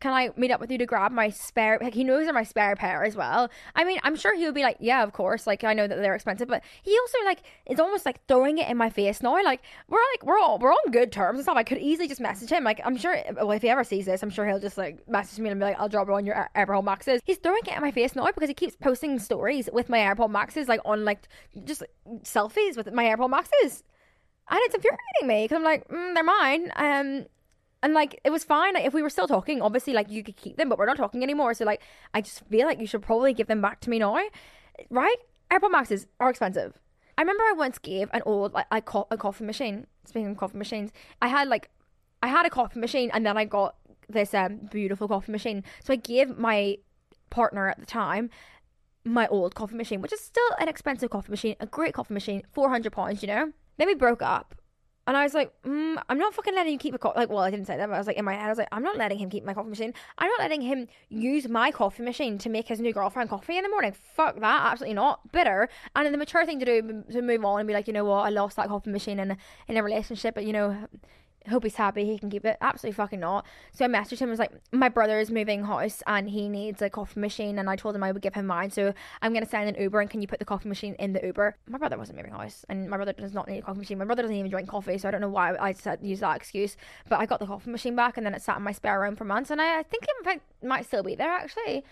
can 0.00 0.12
I 0.12 0.30
meet 0.36 0.50
up 0.50 0.60
with 0.60 0.70
you 0.70 0.78
to 0.78 0.86
grab 0.86 1.12
my 1.12 1.30
spare? 1.30 1.78
Like 1.80 1.94
he 1.94 2.04
knows 2.04 2.24
they're 2.24 2.34
my 2.34 2.42
spare 2.42 2.76
pair 2.76 3.04
as 3.04 3.16
well. 3.16 3.50
I 3.74 3.84
mean, 3.84 3.98
I'm 4.02 4.16
sure 4.16 4.36
he 4.36 4.44
would 4.44 4.54
be 4.54 4.62
like, 4.62 4.76
yeah, 4.80 5.02
of 5.02 5.12
course. 5.12 5.46
Like 5.46 5.64
I 5.64 5.72
know 5.72 5.86
that 5.86 5.96
they're 5.96 6.14
expensive, 6.14 6.48
but 6.48 6.62
he 6.82 6.96
also 6.98 7.18
like 7.24 7.42
it's 7.64 7.80
almost 7.80 8.04
like 8.04 8.24
throwing 8.26 8.58
it 8.58 8.68
in 8.68 8.76
my 8.76 8.90
face 8.90 9.22
now. 9.22 9.42
Like 9.42 9.62
we're 9.88 9.98
like 10.12 10.24
we're 10.24 10.38
all 10.38 10.58
we're 10.58 10.72
on 10.72 10.90
good 10.90 11.12
terms 11.12 11.38
and 11.38 11.44
stuff. 11.44 11.56
I 11.56 11.62
could 11.62 11.78
easily 11.78 12.08
just 12.08 12.20
message 12.20 12.50
him. 12.50 12.64
Like 12.64 12.80
I'm 12.84 12.96
sure 12.96 13.16
well, 13.34 13.52
if 13.52 13.62
he 13.62 13.68
ever 13.68 13.84
sees 13.84 14.06
this, 14.06 14.22
I'm 14.22 14.30
sure 14.30 14.46
he'll 14.46 14.60
just 14.60 14.78
like 14.78 15.08
message 15.08 15.38
me 15.38 15.50
and 15.50 15.58
be 15.58 15.64
like, 15.64 15.78
I'll 15.78 15.88
drop 15.88 16.08
it 16.08 16.12
on 16.12 16.26
your 16.26 16.48
AirPod 16.54 16.84
Maxes. 16.84 17.20
He's 17.24 17.38
throwing 17.38 17.62
it 17.66 17.74
in 17.74 17.80
my 17.80 17.90
face 17.90 18.14
now 18.14 18.26
because 18.26 18.48
he 18.48 18.54
keeps 18.54 18.76
posting 18.76 19.18
stories 19.18 19.68
with 19.72 19.88
my 19.88 19.98
AirPod 19.98 20.30
Maxes, 20.30 20.68
like 20.68 20.80
on 20.84 21.04
like 21.04 21.28
just 21.64 21.82
selfies 22.22 22.76
with 22.76 22.92
my 22.92 23.04
AirPod 23.04 23.30
Maxes 23.30 23.82
and 24.48 24.60
it's 24.62 24.74
infuriating 24.74 25.26
me 25.26 25.44
because 25.44 25.56
I'm 25.56 25.64
like, 25.64 25.88
mm, 25.88 26.14
they're 26.14 26.24
mine. 26.24 26.72
Um, 26.76 27.26
and 27.86 27.94
like 27.94 28.20
it 28.24 28.30
was 28.30 28.42
fine. 28.42 28.74
Like, 28.74 28.84
if 28.84 28.92
we 28.92 29.00
were 29.00 29.08
still 29.08 29.28
talking, 29.28 29.62
obviously 29.62 29.92
like 29.92 30.10
you 30.10 30.24
could 30.24 30.36
keep 30.36 30.56
them, 30.56 30.68
but 30.68 30.76
we're 30.76 30.86
not 30.86 30.96
talking 30.96 31.22
anymore. 31.22 31.54
So 31.54 31.64
like 31.64 31.80
I 32.12 32.20
just 32.20 32.44
feel 32.46 32.66
like 32.66 32.80
you 32.80 32.86
should 32.88 33.00
probably 33.00 33.32
give 33.32 33.46
them 33.46 33.62
back 33.62 33.78
to 33.82 33.90
me 33.90 34.00
now, 34.00 34.18
right? 34.90 35.18
AirPod 35.52 35.70
Maxes 35.70 36.08
are 36.18 36.28
expensive. 36.28 36.80
I 37.16 37.22
remember 37.22 37.44
I 37.44 37.54
once 37.56 37.78
gave 37.78 38.10
an 38.12 38.22
old 38.26 38.54
like 38.54 38.66
a, 38.72 38.82
co- 38.82 39.06
a 39.12 39.16
coffee 39.16 39.44
machine. 39.44 39.86
Speaking 40.04 40.32
of 40.32 40.36
coffee 40.36 40.58
machines, 40.58 40.90
I 41.22 41.28
had 41.28 41.46
like 41.46 41.70
I 42.24 42.26
had 42.26 42.44
a 42.44 42.50
coffee 42.50 42.80
machine, 42.80 43.08
and 43.14 43.24
then 43.24 43.38
I 43.38 43.44
got 43.44 43.76
this 44.08 44.34
um 44.34 44.68
beautiful 44.68 45.06
coffee 45.06 45.30
machine. 45.30 45.62
So 45.84 45.92
I 45.92 45.96
gave 45.96 46.36
my 46.36 46.78
partner 47.30 47.68
at 47.68 47.78
the 47.78 47.86
time 47.86 48.30
my 49.04 49.28
old 49.28 49.54
coffee 49.54 49.76
machine, 49.76 50.02
which 50.02 50.12
is 50.12 50.20
still 50.20 50.50
an 50.58 50.68
expensive 50.68 51.10
coffee 51.10 51.30
machine, 51.30 51.54
a 51.60 51.66
great 51.66 51.94
coffee 51.94 52.14
machine, 52.14 52.42
four 52.50 52.68
hundred 52.68 52.90
pounds. 52.90 53.22
You 53.22 53.28
know. 53.28 53.52
Then 53.78 53.86
we 53.86 53.94
broke 53.94 54.22
up, 54.22 54.56
and 55.06 55.16
I 55.16 55.22
was 55.22 55.34
like, 55.34 55.52
mm, 55.62 56.02
I'm 56.08 56.18
not 56.18 56.34
fucking 56.34 56.54
letting 56.54 56.72
you 56.72 56.78
keep 56.78 56.94
a 56.94 56.98
coffee. 56.98 57.20
Like, 57.20 57.28
well, 57.28 57.38
I 57.38 57.50
didn't 57.50 57.66
say 57.66 57.76
that, 57.76 57.88
but 57.88 57.94
I 57.94 57.98
was 57.98 58.08
like, 58.08 58.16
in 58.16 58.24
my 58.24 58.34
head, 58.34 58.46
I 58.46 58.48
was 58.48 58.58
like, 58.58 58.68
I'm 58.72 58.82
not 58.82 58.96
letting 58.96 59.18
him 59.18 59.30
keep 59.30 59.44
my 59.44 59.54
coffee 59.54 59.70
machine. 59.70 59.94
I'm 60.18 60.28
not 60.28 60.40
letting 60.40 60.62
him 60.62 60.88
use 61.08 61.48
my 61.48 61.70
coffee 61.70 62.02
machine 62.02 62.38
to 62.38 62.48
make 62.48 62.66
his 62.66 62.80
new 62.80 62.92
girlfriend 62.92 63.30
coffee 63.30 63.56
in 63.56 63.62
the 63.62 63.70
morning. 63.70 63.94
Fuck 64.14 64.40
that. 64.40 64.72
Absolutely 64.72 64.94
not. 64.94 65.30
Bitter. 65.30 65.68
And 65.94 66.12
the 66.12 66.18
mature 66.18 66.44
thing 66.44 66.58
to 66.58 66.64
do 66.64 67.04
to 67.12 67.22
move 67.22 67.44
on 67.44 67.60
and 67.60 67.68
be 67.68 67.74
like, 67.74 67.86
you 67.86 67.92
know 67.92 68.04
what, 68.04 68.26
I 68.26 68.30
lost 68.30 68.56
that 68.56 68.68
coffee 68.68 68.90
machine 68.90 69.20
in, 69.20 69.36
in 69.68 69.76
a 69.76 69.82
relationship, 69.82 70.34
but 70.34 70.44
you 70.44 70.52
know, 70.52 70.88
hope 71.48 71.64
he's 71.64 71.76
happy 71.76 72.04
he 72.04 72.18
can 72.18 72.30
keep 72.30 72.44
it. 72.44 72.56
Absolutely 72.60 72.94
fucking 72.94 73.20
not. 73.20 73.46
So 73.72 73.84
I 73.84 73.88
messaged 73.88 74.18
him. 74.18 74.28
I 74.28 74.30
was 74.30 74.38
like, 74.38 74.52
my 74.72 74.88
brother 74.88 75.18
is 75.18 75.30
moving 75.30 75.64
house 75.64 76.02
and 76.06 76.28
he 76.28 76.48
needs 76.48 76.82
a 76.82 76.90
coffee 76.90 77.20
machine, 77.20 77.58
and 77.58 77.68
I 77.68 77.76
told 77.76 77.94
him 77.94 78.02
I 78.02 78.12
would 78.12 78.22
give 78.22 78.34
him 78.34 78.46
mine. 78.46 78.70
So 78.70 78.92
I'm 79.22 79.32
gonna 79.32 79.46
send 79.46 79.68
an 79.68 79.82
Uber, 79.82 80.00
and 80.00 80.10
can 80.10 80.20
you 80.20 80.28
put 80.28 80.38
the 80.38 80.44
coffee 80.44 80.68
machine 80.68 80.94
in 80.98 81.12
the 81.12 81.24
Uber? 81.24 81.56
My 81.68 81.78
brother 81.78 81.98
wasn't 81.98 82.18
moving 82.18 82.32
house, 82.32 82.64
and 82.68 82.88
my 82.88 82.96
brother 82.96 83.12
does 83.12 83.32
not 83.32 83.48
need 83.48 83.58
a 83.58 83.62
coffee 83.62 83.78
machine. 83.78 83.98
My 83.98 84.04
brother 84.04 84.22
doesn't 84.22 84.36
even 84.36 84.50
drink 84.50 84.68
coffee, 84.68 84.98
so 84.98 85.08
I 85.08 85.10
don't 85.10 85.20
know 85.20 85.28
why 85.28 85.56
I 85.56 85.72
said 85.72 86.00
use 86.02 86.20
that 86.20 86.36
excuse. 86.36 86.76
But 87.08 87.20
I 87.20 87.26
got 87.26 87.40
the 87.40 87.46
coffee 87.46 87.70
machine 87.70 87.96
back, 87.96 88.16
and 88.16 88.26
then 88.26 88.34
it 88.34 88.42
sat 88.42 88.56
in 88.56 88.62
my 88.62 88.72
spare 88.72 89.00
room 89.00 89.16
for 89.16 89.24
months, 89.24 89.50
and 89.50 89.60
I, 89.60 89.80
I 89.80 89.82
think 89.82 90.04
it 90.04 90.40
might 90.62 90.86
still 90.86 91.02
be 91.02 91.14
there 91.14 91.30
actually. 91.30 91.84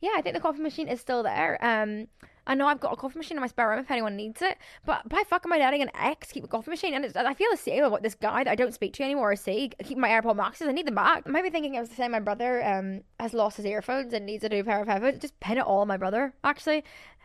Yeah, 0.00 0.14
I 0.16 0.22
think 0.22 0.34
the 0.34 0.40
coffee 0.40 0.62
machine 0.62 0.88
is 0.88 1.00
still 1.00 1.22
there. 1.22 1.58
Um, 1.64 2.08
I 2.46 2.54
know 2.54 2.66
I've 2.66 2.80
got 2.80 2.92
a 2.92 2.96
coffee 2.96 3.18
machine 3.18 3.36
in 3.36 3.40
my 3.40 3.46
spare 3.46 3.68
room 3.70 3.78
if 3.78 3.90
anyone 3.90 4.16
needs 4.16 4.42
it, 4.42 4.58
but 4.84 5.08
by 5.08 5.22
fuck 5.28 5.46
am 5.46 5.52
I 5.52 5.58
letting 5.58 5.82
an 5.82 5.90
ex 5.94 6.32
keep 6.32 6.44
a 6.44 6.48
coffee 6.48 6.70
machine? 6.70 6.92
And 6.94 7.04
I 7.16 7.34
feel 7.34 7.50
the 7.50 7.56
same 7.56 7.84
about 7.84 8.02
this 8.02 8.14
guy 8.14 8.44
that 8.44 8.50
I 8.50 8.54
don't 8.54 8.74
speak 8.74 8.94
to 8.94 9.04
anymore 9.04 9.30
I 9.30 9.36
see. 9.36 9.70
Keep 9.84 9.98
my 9.98 10.08
AirPod 10.08 10.36
Maxes, 10.36 10.66
I 10.66 10.72
need 10.72 10.86
them 10.86 10.96
back. 10.96 11.22
I 11.24 11.30
might 11.30 11.42
be 11.42 11.50
thinking 11.50 11.76
I 11.76 11.80
was 11.80 11.88
the 11.88 11.94
same. 11.94 12.10
my 12.10 12.20
brother 12.20 12.64
um 12.64 13.02
has 13.20 13.32
lost 13.32 13.56
his 13.56 13.66
earphones 13.66 14.12
and 14.12 14.26
needs 14.26 14.42
a 14.44 14.48
new 14.48 14.64
pair 14.64 14.80
of 14.80 14.88
headphones. 14.88 15.20
Just 15.20 15.38
pin 15.40 15.58
it 15.58 15.64
all 15.64 15.80
on 15.80 15.88
my 15.88 15.96
brother, 15.96 16.34
actually. 16.42 16.84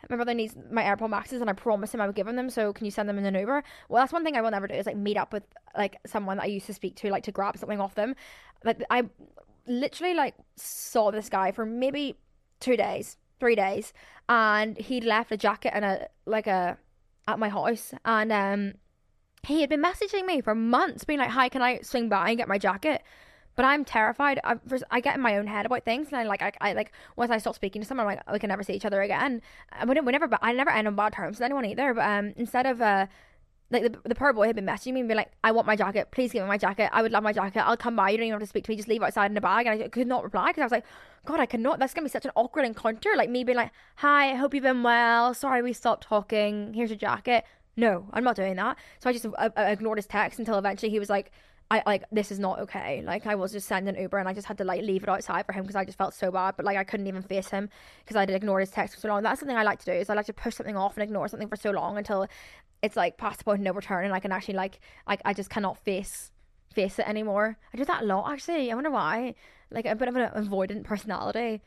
My 0.09 0.15
brother 0.15 0.35
needs 0.35 0.55
my 0.71 0.83
AirPod 0.83 1.09
Maxes, 1.09 1.41
and 1.41 1.49
I 1.49 1.53
promised 1.53 1.95
him 1.95 2.01
I 2.01 2.05
would 2.05 2.15
give 2.15 2.27
him 2.27 2.35
them. 2.35 2.49
So 2.51 2.71
can 2.71 2.85
you 2.85 2.91
send 2.91 3.09
them 3.09 3.17
in 3.17 3.25
an 3.25 3.33
Uber? 3.33 3.63
Well, 3.89 4.03
that's 4.03 4.13
one 4.13 4.23
thing 4.23 4.37
I 4.37 4.41
will 4.41 4.51
never 4.51 4.67
do 4.67 4.75
is 4.75 4.85
like 4.85 4.95
meet 4.95 5.17
up 5.17 5.33
with 5.33 5.43
like 5.75 5.97
someone 6.05 6.37
that 6.37 6.43
I 6.43 6.47
used 6.47 6.67
to 6.67 6.73
speak 6.73 6.95
to, 6.97 7.09
like 7.09 7.23
to 7.23 7.31
grab 7.31 7.57
something 7.57 7.81
off 7.81 7.95
them. 7.95 8.15
Like 8.63 8.83
I 8.89 9.09
literally 9.65 10.13
like 10.13 10.35
saw 10.55 11.11
this 11.11 11.29
guy 11.29 11.51
for 11.51 11.65
maybe 11.65 12.15
two 12.59 12.77
days 12.77 13.17
three 13.39 13.55
days, 13.55 13.93
and 14.29 14.77
he'd 14.77 15.03
left 15.03 15.31
a 15.31 15.37
jacket 15.37 15.73
and 15.73 15.85
a 15.85 16.07
like 16.25 16.47
a 16.47 16.77
at 17.27 17.39
my 17.39 17.49
house, 17.49 17.93
and 18.05 18.31
um, 18.31 18.73
he 19.43 19.61
had 19.61 19.69
been 19.69 19.81
messaging 19.81 20.25
me 20.25 20.41
for 20.41 20.55
months, 20.55 21.03
being 21.03 21.19
like, 21.19 21.31
"Hi, 21.31 21.49
can 21.49 21.61
I 21.61 21.81
swing 21.81 22.09
by 22.09 22.29
and 22.29 22.37
get 22.37 22.47
my 22.47 22.57
jacket?" 22.57 23.03
But 23.55 23.65
I'm 23.65 23.85
terrified. 23.85 24.39
I, 24.43 24.57
I 24.91 24.99
get 24.99 25.15
in 25.15 25.21
my 25.21 25.35
own 25.37 25.47
head 25.47 25.65
about 25.65 25.83
things, 25.83 26.09
and 26.09 26.17
I 26.17 26.23
like, 26.23 26.43
I, 26.43 26.51
I 26.61 26.73
like 26.73 26.91
once 27.15 27.31
I 27.31 27.39
stop 27.39 27.55
speaking 27.55 27.81
to 27.81 27.87
someone, 27.87 28.05
I'm 28.05 28.15
like, 28.15 28.31
we 28.31 28.37
can 28.37 28.49
never 28.49 28.61
see 28.61 28.73
each 28.73 28.85
other 28.85 29.01
again. 29.01 29.41
I 29.71 29.83
would 29.83 29.97
never, 30.05 30.27
but 30.27 30.39
I 30.43 30.53
never 30.53 30.69
end 30.69 30.87
on 30.87 30.95
bad 30.95 31.13
terms 31.13 31.37
with 31.37 31.41
anyone 31.41 31.65
either. 31.65 31.95
But 31.95 32.05
um, 32.05 32.33
instead 32.37 32.67
of 32.67 32.81
uh, 32.81 33.07
like 33.69 33.83
the, 33.83 34.09
the 34.09 34.15
poor 34.15 34.31
boy 34.31 34.47
had 34.47 34.55
been 34.55 34.65
messaging 34.65 34.93
me 34.93 35.01
and 35.01 35.09
be 35.09 35.15
like, 35.15 35.31
I 35.43 35.51
want 35.51 35.67
my 35.67 35.75
jacket. 35.75 36.09
Please 36.11 36.31
give 36.31 36.41
me 36.41 36.47
my 36.47 36.57
jacket. 36.57 36.89
I 36.93 37.01
would 37.01 37.11
love 37.11 37.23
my 37.23 37.33
jacket. 37.33 37.59
I'll 37.59 37.75
come 37.75 37.95
by. 37.95 38.09
You 38.09 38.17
don't 38.17 38.27
even 38.27 38.39
have 38.39 38.41
to 38.41 38.47
speak 38.47 38.63
to 38.65 38.71
me. 38.71 38.77
Just 38.77 38.87
leave 38.87 39.03
outside 39.03 39.31
in 39.31 39.37
a 39.37 39.41
bag. 39.41 39.65
And 39.65 39.83
I 39.83 39.87
could 39.89 40.07
not 40.07 40.23
reply 40.23 40.47
because 40.47 40.61
I 40.61 40.65
was 40.65 40.71
like, 40.71 40.85
God, 41.25 41.39
I 41.39 41.45
cannot. 41.45 41.79
That's 41.79 41.93
going 41.93 42.03
to 42.03 42.09
be 42.09 42.11
such 42.11 42.25
an 42.25 42.31
awkward 42.35 42.65
encounter. 42.65 43.09
Like 43.15 43.29
me 43.29 43.43
being 43.43 43.57
like, 43.57 43.71
Hi, 43.97 44.31
I 44.31 44.35
hope 44.35 44.53
you've 44.53 44.63
been 44.63 44.83
well. 44.83 45.33
Sorry 45.33 45.61
we 45.61 45.73
stopped 45.73 46.03
talking. 46.03 46.73
Here's 46.73 46.89
your 46.89 46.97
jacket. 46.97 47.43
No, 47.75 48.07
I'm 48.13 48.23
not 48.23 48.35
doing 48.37 48.55
that. 48.55 48.77
So 48.99 49.09
I 49.09 49.13
just 49.13 49.25
uh, 49.25 49.49
uh 49.55 49.61
ignored 49.67 49.97
his 49.97 50.07
text 50.07 50.39
until 50.39 50.57
eventually 50.57 50.89
he 50.89 50.99
was 50.99 51.09
like, 51.09 51.31
I 51.69 51.83
like 51.85 52.05
this 52.11 52.31
is 52.31 52.39
not 52.39 52.59
okay. 52.59 53.03
Like 53.05 53.27
I 53.27 53.35
was 53.35 53.51
just 53.51 53.67
sending 53.67 53.99
Uber 53.99 54.17
and 54.17 54.29
I 54.29 54.33
just 54.33 54.47
had 54.47 54.57
to 54.59 54.63
like 54.63 54.81
leave 54.83 55.03
it 55.03 55.09
outside 55.09 55.45
for 55.45 55.51
him 55.51 55.63
because 55.63 55.75
I 55.75 55.83
just 55.83 55.97
felt 55.97 56.13
so 56.13 56.31
bad. 56.31 56.55
But 56.55 56.65
like 56.65 56.77
I 56.77 56.85
couldn't 56.85 57.07
even 57.07 57.21
face 57.21 57.49
him 57.49 57.69
because 58.03 58.15
I 58.15 58.25
did 58.25 58.35
ignore 58.35 58.61
his 58.61 58.69
text 58.71 58.95
for 58.95 59.01
so 59.01 59.09
long. 59.09 59.21
That's 59.21 59.41
something 59.41 59.57
I 59.57 59.63
like 59.63 59.79
to 59.79 59.85
do 59.85 59.91
is 59.91 60.09
I 60.09 60.13
like 60.13 60.27
to 60.27 60.33
push 60.33 60.55
something 60.55 60.77
off 60.77 60.95
and 60.95 61.03
ignore 61.03 61.27
something 61.27 61.49
for 61.49 61.57
so 61.57 61.71
long 61.71 61.97
until 61.97 62.27
it's 62.81 62.95
like 62.95 63.17
past 63.17 63.39
the 63.39 63.43
point 63.45 63.59
of 63.59 63.63
no 63.63 63.73
return 63.73 64.05
and 64.05 64.13
I 64.13 64.19
can 64.19 64.31
actually 64.31 64.55
like 64.55 64.79
like 65.07 65.21
I 65.25 65.33
just 65.33 65.49
cannot 65.49 65.77
face 65.77 66.31
face 66.73 66.99
it 66.99 67.07
anymore. 67.07 67.57
I 67.73 67.77
do 67.77 67.85
that 67.85 68.03
a 68.03 68.05
lot 68.05 68.31
actually. 68.31 68.71
I 68.71 68.75
wonder 68.75 68.91
why. 68.91 69.35
Like 69.71 69.85
a 69.85 69.95
bit 69.95 70.07
of 70.07 70.15
an 70.15 70.29
avoidant 70.29 70.83
personality. 70.83 71.61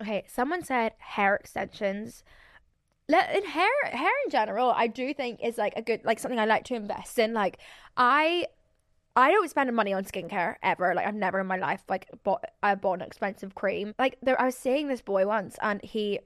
Okay, 0.00 0.24
someone 0.26 0.62
said 0.62 0.92
hair 0.98 1.36
extensions 1.36 2.22
let 3.08 3.34
in 3.34 3.44
hair 3.44 3.70
hair 3.84 4.12
in 4.26 4.30
general 4.30 4.70
i 4.76 4.86
do 4.86 5.14
think 5.14 5.40
is 5.42 5.56
like 5.56 5.72
a 5.76 5.80
good 5.80 6.04
like 6.04 6.18
something 6.18 6.38
i 6.38 6.44
like 6.44 6.64
to 6.64 6.74
invest 6.74 7.18
in 7.18 7.32
like 7.32 7.56
i 7.96 8.44
I 9.18 9.32
don't 9.32 9.50
spend 9.50 9.74
money 9.74 9.92
on 9.92 10.04
skincare 10.04 10.54
ever. 10.62 10.94
Like 10.94 11.04
I've 11.04 11.14
never 11.14 11.40
in 11.40 11.46
my 11.48 11.56
life 11.56 11.82
like 11.88 12.06
bought 12.22 12.44
I 12.62 12.76
bought 12.76 13.00
an 13.00 13.02
expensive 13.02 13.52
cream. 13.56 13.92
Like 13.98 14.16
there 14.22 14.40
I 14.40 14.44
was 14.44 14.54
seeing 14.54 14.86
this 14.86 15.02
boy 15.02 15.26
once 15.26 15.56
and 15.60 15.82
he 15.82 16.20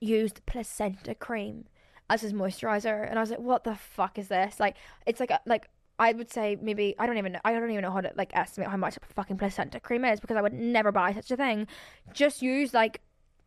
used 0.00 0.46
placenta 0.46 1.16
cream 1.16 1.64
as 2.08 2.20
his 2.20 2.32
moisturizer 2.32 3.08
and 3.08 3.18
I 3.18 3.22
was 3.22 3.30
like, 3.30 3.40
what 3.40 3.64
the 3.64 3.74
fuck 3.74 4.18
is 4.18 4.28
this? 4.28 4.60
Like 4.60 4.76
it's 5.06 5.20
like 5.20 5.30
a, 5.30 5.40
like 5.46 5.68
I 5.98 6.12
would 6.12 6.30
say 6.30 6.56
maybe 6.60 6.94
I 6.98 7.06
don't 7.06 7.18
even 7.18 7.32
know 7.32 7.40
I 7.44 7.52
don't 7.52 7.70
even 7.70 7.82
know 7.82 7.90
how 7.90 8.00
to 8.00 8.12
like 8.16 8.30
estimate 8.34 8.68
how 8.68 8.76
much 8.76 8.96
a 8.96 9.00
fucking 9.14 9.38
placenta 9.38 9.80
cream 9.80 10.04
is 10.04 10.20
because 10.20 10.36
I 10.36 10.42
would 10.42 10.52
never 10.52 10.92
buy 10.92 11.12
such 11.12 11.30
a 11.30 11.36
thing. 11.36 11.66
Just 12.12 12.42
use 12.42 12.74
like 12.74 13.00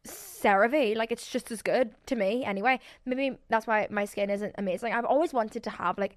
CeraVe. 0.05 0.95
Like 0.95 1.11
it's 1.11 1.29
just 1.29 1.51
as 1.51 1.61
good 1.61 1.93
to 2.07 2.15
me 2.15 2.43
anyway. 2.43 2.79
Maybe 3.05 3.37
that's 3.49 3.67
why 3.67 3.87
my 3.89 4.05
skin 4.05 4.29
isn't 4.29 4.55
amazing. 4.57 4.93
I've 4.93 5.05
always 5.05 5.33
wanted 5.33 5.63
to 5.63 5.69
have 5.69 5.97
like 5.97 6.15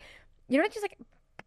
you 0.48 0.58
know 0.58 0.66
just 0.68 0.82
like 0.82 0.98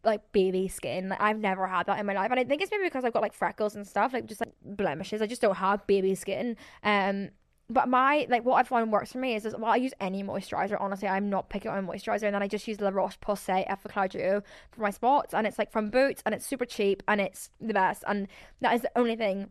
like 0.04 0.32
baby 0.32 0.68
skin. 0.68 1.08
Like, 1.10 1.20
I've 1.20 1.38
never 1.38 1.66
had 1.66 1.86
that 1.86 1.98
in 1.98 2.06
my 2.06 2.14
life, 2.14 2.30
and 2.30 2.40
I 2.40 2.44
think 2.44 2.62
it's 2.62 2.70
maybe 2.70 2.84
because 2.84 3.04
I've 3.04 3.12
got 3.12 3.22
like 3.22 3.34
freckles 3.34 3.74
and 3.74 3.86
stuff, 3.86 4.12
like 4.12 4.26
just 4.26 4.40
like 4.40 4.52
blemishes. 4.62 5.20
I 5.20 5.26
just 5.26 5.42
don't 5.42 5.56
have 5.56 5.86
baby 5.86 6.14
skin. 6.14 6.56
Um, 6.82 7.30
but 7.68 7.88
my 7.88 8.26
like 8.28 8.44
what 8.44 8.56
I 8.56 8.62
find 8.62 8.92
works 8.92 9.12
for 9.12 9.18
me 9.18 9.34
is, 9.34 9.44
is 9.44 9.54
well 9.54 9.72
I 9.72 9.76
use 9.76 9.92
any 10.00 10.22
moisturizer. 10.22 10.76
Honestly, 10.80 11.08
I'm 11.08 11.28
not 11.28 11.48
picking 11.48 11.70
on 11.70 11.86
moisturizer, 11.86 12.24
and 12.24 12.34
then 12.34 12.42
I 12.42 12.48
just 12.48 12.68
use 12.68 12.80
La 12.80 12.90
Roche 12.90 13.18
Posay 13.20 13.66
Effaclar 13.68 14.08
Duo 14.08 14.42
for 14.70 14.80
my 14.82 14.90
spots, 14.90 15.34
and 15.34 15.46
it's 15.46 15.58
like 15.58 15.72
from 15.72 15.90
Boots, 15.90 16.22
and 16.24 16.34
it's 16.34 16.46
super 16.46 16.64
cheap, 16.64 17.02
and 17.08 17.20
it's 17.20 17.50
the 17.60 17.74
best, 17.74 18.04
and 18.06 18.28
that 18.60 18.74
is 18.74 18.82
the 18.82 18.90
only 18.96 19.16
thing 19.16 19.50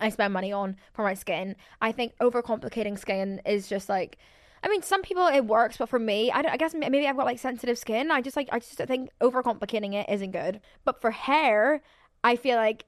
I 0.00 0.08
spend 0.08 0.32
money 0.32 0.52
on 0.52 0.76
for 0.92 1.02
my 1.02 1.14
skin. 1.14 1.54
I 1.80 1.92
think 1.92 2.14
overcomplicating 2.20 2.98
skin 2.98 3.40
is 3.46 3.68
just 3.68 3.88
like. 3.88 4.18
I 4.60 4.66
mean, 4.68 4.82
some 4.82 5.02
people 5.02 5.24
it 5.28 5.44
works, 5.44 5.76
but 5.76 5.88
for 5.88 6.00
me, 6.00 6.32
I, 6.32 6.40
I 6.40 6.56
guess 6.56 6.74
maybe 6.74 7.06
I've 7.06 7.16
got 7.16 7.26
like 7.26 7.38
sensitive 7.38 7.78
skin. 7.78 8.10
I 8.10 8.20
just 8.20 8.36
like 8.36 8.48
I 8.50 8.58
just 8.58 8.78
think 8.78 9.10
overcomplicating 9.20 9.94
it 9.94 10.06
isn't 10.08 10.32
good. 10.32 10.60
But 10.84 11.00
for 11.00 11.12
hair, 11.12 11.80
I 12.24 12.34
feel 12.34 12.56
like 12.56 12.84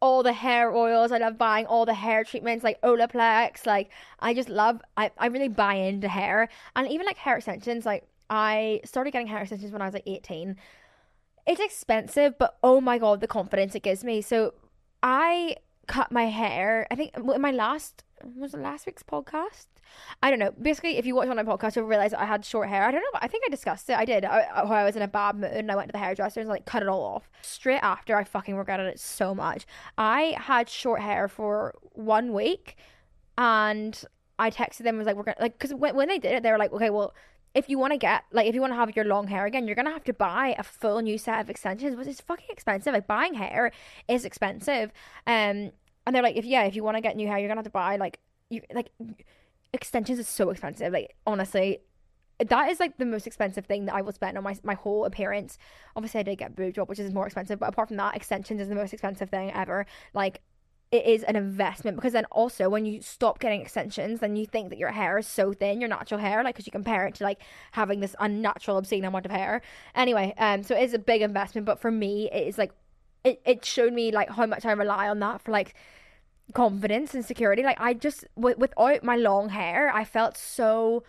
all 0.00 0.22
the 0.22 0.32
hair 0.32 0.74
oils. 0.74 1.12
I 1.12 1.18
love 1.18 1.38
buying 1.38 1.66
all 1.66 1.84
the 1.86 1.94
hair 1.94 2.24
treatments 2.24 2.64
like 2.64 2.80
Olaplex. 2.82 3.66
Like 3.66 3.90
I 4.20 4.34
just 4.34 4.48
love 4.48 4.80
I, 4.96 5.10
I 5.18 5.26
really 5.26 5.48
buy 5.48 5.74
into 5.74 6.08
hair. 6.08 6.48
And 6.76 6.88
even 6.88 7.06
like 7.06 7.16
hair 7.16 7.36
extensions, 7.36 7.84
like 7.84 8.06
I 8.30 8.80
started 8.84 9.12
getting 9.12 9.26
hair 9.26 9.40
extensions 9.40 9.72
when 9.72 9.82
I 9.82 9.86
was 9.86 9.94
like 9.94 10.06
18. 10.06 10.56
It's 11.46 11.60
expensive, 11.60 12.38
but 12.38 12.58
oh 12.62 12.80
my 12.80 12.98
god, 12.98 13.20
the 13.20 13.26
confidence 13.26 13.74
it 13.74 13.82
gives 13.82 14.04
me. 14.04 14.20
So 14.20 14.54
I 15.02 15.56
cut 15.86 16.12
my 16.12 16.26
hair. 16.26 16.86
I 16.90 16.94
think 16.94 17.16
in 17.16 17.40
my 17.40 17.50
last 17.50 18.04
was 18.36 18.54
it 18.54 18.60
last 18.60 18.86
week's 18.86 19.02
podcast? 19.02 19.66
I 20.22 20.30
don't 20.30 20.38
know. 20.38 20.52
Basically, 20.60 20.96
if 20.96 21.06
you 21.06 21.14
watch 21.14 21.28
on 21.28 21.36
my 21.36 21.42
podcast, 21.44 21.76
you'll 21.76 21.86
realize 21.86 22.12
I 22.12 22.24
had 22.24 22.44
short 22.44 22.68
hair. 22.68 22.84
I 22.84 22.90
don't 22.90 23.00
know. 23.00 23.18
I 23.20 23.28
think 23.28 23.44
I 23.46 23.50
discussed 23.50 23.88
it. 23.90 23.96
I 23.98 24.04
did. 24.04 24.24
I, 24.24 24.40
I 24.42 24.84
was 24.84 24.96
in 24.96 25.02
a 25.02 25.08
bad 25.08 25.36
mood 25.36 25.50
and 25.52 25.70
I 25.70 25.76
went 25.76 25.88
to 25.88 25.92
the 25.92 25.98
hairdresser 25.98 26.40
and 26.40 26.48
like 26.48 26.66
cut 26.66 26.82
it 26.82 26.88
all 26.88 27.02
off. 27.02 27.30
Straight 27.42 27.80
after, 27.80 28.16
I 28.16 28.24
fucking 28.24 28.56
regretted 28.56 28.86
it 28.86 29.00
so 29.00 29.34
much. 29.34 29.66
I 29.96 30.36
had 30.38 30.68
short 30.68 31.00
hair 31.00 31.28
for 31.28 31.74
one 31.92 32.32
week, 32.32 32.76
and 33.36 34.02
I 34.38 34.50
texted 34.50 34.78
them 34.78 34.88
and 34.88 34.98
was 34.98 35.06
like 35.06 35.16
we're 35.16 35.24
gonna 35.24 35.36
like 35.40 35.58
because 35.58 35.74
when 35.74 35.94
when 35.96 36.08
they 36.08 36.18
did 36.18 36.32
it, 36.32 36.42
they 36.42 36.50
were 36.50 36.58
like, 36.58 36.72
okay, 36.72 36.90
well. 36.90 37.14
If 37.54 37.68
you 37.70 37.78
want 37.78 37.92
to 37.94 37.96
get 37.96 38.24
like 38.30 38.46
if 38.46 38.54
you 38.54 38.60
want 38.60 38.72
to 38.72 38.76
have 38.76 38.94
your 38.94 39.06
long 39.06 39.26
hair 39.26 39.46
again, 39.46 39.66
you're 39.66 39.74
gonna 39.74 39.90
have 39.90 40.04
to 40.04 40.12
buy 40.12 40.54
a 40.58 40.62
full 40.62 41.00
new 41.00 41.16
set 41.16 41.40
of 41.40 41.48
extensions, 41.48 41.96
which 41.96 42.06
is 42.06 42.20
fucking 42.20 42.46
expensive. 42.50 42.92
Like 42.92 43.06
buying 43.06 43.34
hair 43.34 43.72
is 44.06 44.26
expensive. 44.26 44.92
Um, 45.26 45.72
and 46.08 46.14
they're 46.14 46.22
like, 46.22 46.36
if 46.36 46.46
yeah, 46.46 46.62
if 46.62 46.74
you 46.74 46.82
want 46.82 46.96
to 46.96 47.02
get 47.02 47.16
new 47.16 47.28
hair, 47.28 47.38
you're 47.38 47.48
gonna 47.48 47.58
have 47.58 47.66
to 47.66 47.70
buy 47.70 47.96
like 47.96 48.18
you 48.48 48.62
like 48.72 48.90
extensions 49.74 50.18
is 50.18 50.26
so 50.26 50.48
expensive. 50.48 50.90
Like 50.90 51.14
honestly, 51.26 51.80
that 52.38 52.70
is 52.70 52.80
like 52.80 52.96
the 52.96 53.04
most 53.04 53.26
expensive 53.26 53.66
thing 53.66 53.84
that 53.84 53.94
I 53.94 54.00
will 54.00 54.12
spend 54.12 54.38
on 54.38 54.42
my 54.42 54.56
my 54.62 54.72
whole 54.72 55.04
appearance. 55.04 55.58
Obviously, 55.94 56.20
I 56.20 56.22
did 56.22 56.38
get 56.38 56.56
boob 56.56 56.76
job, 56.76 56.88
which 56.88 56.98
is 56.98 57.12
more 57.12 57.26
expensive, 57.26 57.58
but 57.58 57.68
apart 57.68 57.88
from 57.88 57.98
that, 57.98 58.16
extensions 58.16 58.58
is 58.58 58.70
the 58.70 58.74
most 58.74 58.94
expensive 58.94 59.28
thing 59.28 59.52
ever. 59.52 59.84
Like 60.14 60.40
it 60.90 61.04
is 61.04 61.24
an 61.24 61.36
investment 61.36 61.98
because 61.98 62.14
then 62.14 62.24
also 62.30 62.70
when 62.70 62.86
you 62.86 63.02
stop 63.02 63.38
getting 63.38 63.60
extensions, 63.60 64.20
then 64.20 64.34
you 64.34 64.46
think 64.46 64.70
that 64.70 64.78
your 64.78 64.92
hair 64.92 65.18
is 65.18 65.26
so 65.26 65.52
thin, 65.52 65.78
your 65.78 65.90
natural 65.90 66.18
hair, 66.18 66.42
like 66.42 66.54
because 66.54 66.66
you 66.66 66.72
compare 66.72 67.06
it 67.06 67.16
to 67.16 67.24
like 67.24 67.42
having 67.72 68.00
this 68.00 68.16
unnatural, 68.18 68.78
obscene 68.78 69.04
amount 69.04 69.26
of 69.26 69.30
hair. 69.30 69.60
Anyway, 69.94 70.32
um, 70.38 70.62
so 70.62 70.74
it 70.74 70.84
is 70.84 70.94
a 70.94 70.98
big 70.98 71.20
investment, 71.20 71.66
but 71.66 71.78
for 71.78 71.90
me, 71.90 72.30
it 72.32 72.48
is 72.48 72.56
like 72.56 72.72
it 73.24 73.42
it 73.44 73.62
showed 73.62 73.92
me 73.92 74.10
like 74.10 74.30
how 74.30 74.46
much 74.46 74.64
I 74.64 74.72
rely 74.72 75.08
on 75.08 75.18
that 75.20 75.42
for 75.42 75.50
like 75.50 75.74
confidence 76.54 77.14
and 77.14 77.24
security. 77.24 77.62
Like 77.62 77.80
I 77.80 77.94
just 77.94 78.24
w- 78.36 78.56
without 78.58 79.04
my 79.04 79.16
long 79.16 79.50
hair, 79.50 79.90
I 79.94 80.04
felt 80.04 80.36
so 80.36 81.04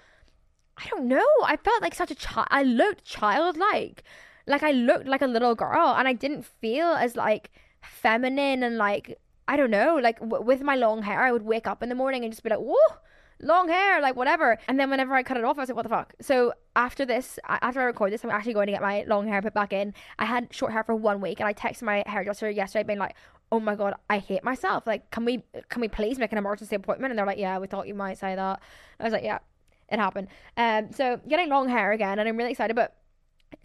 I 0.78 0.88
don't 0.90 1.08
know. 1.08 1.28
I 1.44 1.58
felt 1.58 1.82
like 1.82 1.94
such 1.96 2.12
a 2.12 2.16
child. 2.16 2.48
I 2.52 2.64
looked 2.64 3.04
childlike. 3.04 4.04
Like 4.48 4.64
I 4.64 4.72
looked 4.72 5.08
like 5.08 5.22
a 5.22 5.28
little 5.28 5.56
girl 5.56 5.94
and 5.98 6.08
I 6.08 6.14
didn't 6.14 6.46
feel 6.46 6.88
as 6.88 7.16
like 7.16 7.52
feminine 7.82 8.64
and 8.64 8.78
like 8.78 9.20
I 9.48 9.58
don't 9.58 9.72
know, 9.72 9.98
like 10.02 10.20
w- 10.20 10.44
with 10.44 10.62
my 10.62 10.76
long 10.76 11.02
hair, 11.04 11.22
I 11.22 11.32
would 11.32 11.42
wake 11.42 11.68
up 11.68 11.82
in 11.82 11.90
the 11.90 11.96
morning 11.96 12.24
and 12.24 12.32
just 12.32 12.44
be 12.44 12.52
like, 12.52 12.60
"Whoa, 12.60 12.98
long 13.42 13.68
hair, 13.68 14.00
like 14.00 14.16
whatever." 14.16 14.60
And 14.68 14.80
then 14.80 14.92
whenever 14.92 15.16
I 15.16 15.24
cut 15.24 15.38
it 15.38 15.44
off, 15.44 15.58
I 15.58 15.62
was 15.62 15.70
like, 15.70 15.76
"What 15.76 15.84
the 15.84 15.90
fuck?" 15.90 16.14
So 16.22 16.54
after 16.76 17.04
this, 17.04 17.40
after 17.48 17.82
I 17.82 17.86
record 17.86 18.14
this, 18.14 18.24
I'm 18.24 18.30
actually 18.30 18.54
going 18.54 18.68
to 18.68 18.74
get 18.74 18.82
my 18.82 19.06
long 19.08 19.28
hair 19.28 19.42
put 19.42 19.56
back 19.56 19.74
in. 19.74 19.96
I 20.20 20.26
had 20.26 20.54
short 20.54 20.72
hair 20.72 20.84
for 20.84 20.94
one 20.94 21.20
week, 21.20 21.40
and 21.40 21.48
I 21.48 21.54
texted 21.54 21.82
my 21.82 22.04
hairdresser 22.06 22.50
yesterday, 22.52 22.84
being 22.84 23.00
like, 23.00 23.16
oh 23.52 23.60
my 23.60 23.76
god, 23.76 23.96
I 24.10 24.20
hate 24.20 24.44
myself. 24.44 24.86
Like, 24.86 25.10
can 25.12 25.26
we 25.26 25.44
can 25.70 25.82
we 25.82 25.88
please 25.88 26.20
make 26.20 26.32
an 26.32 26.38
emergency 26.38 26.76
appointment? 26.76 27.12
And 27.12 27.18
they're 27.18 27.26
like, 27.26 27.38
yeah, 27.38 27.58
we 27.58 27.68
thought 27.68 27.88
you 27.88 27.94
might 27.94 28.18
say 28.18 28.36
that. 28.36 28.60
I 29.00 29.04
was 29.04 29.14
like, 29.14 29.24
yeah, 29.24 29.40
it 29.90 30.00
happened. 30.00 30.28
Um, 30.58 30.92
so 30.92 31.20
getting 31.28 31.50
long 31.50 31.70
hair 31.70 31.92
again, 31.92 32.20
and 32.20 32.28
I'm 32.28 32.38
really 32.38 32.52
excited. 32.52 32.76
But 32.76 32.96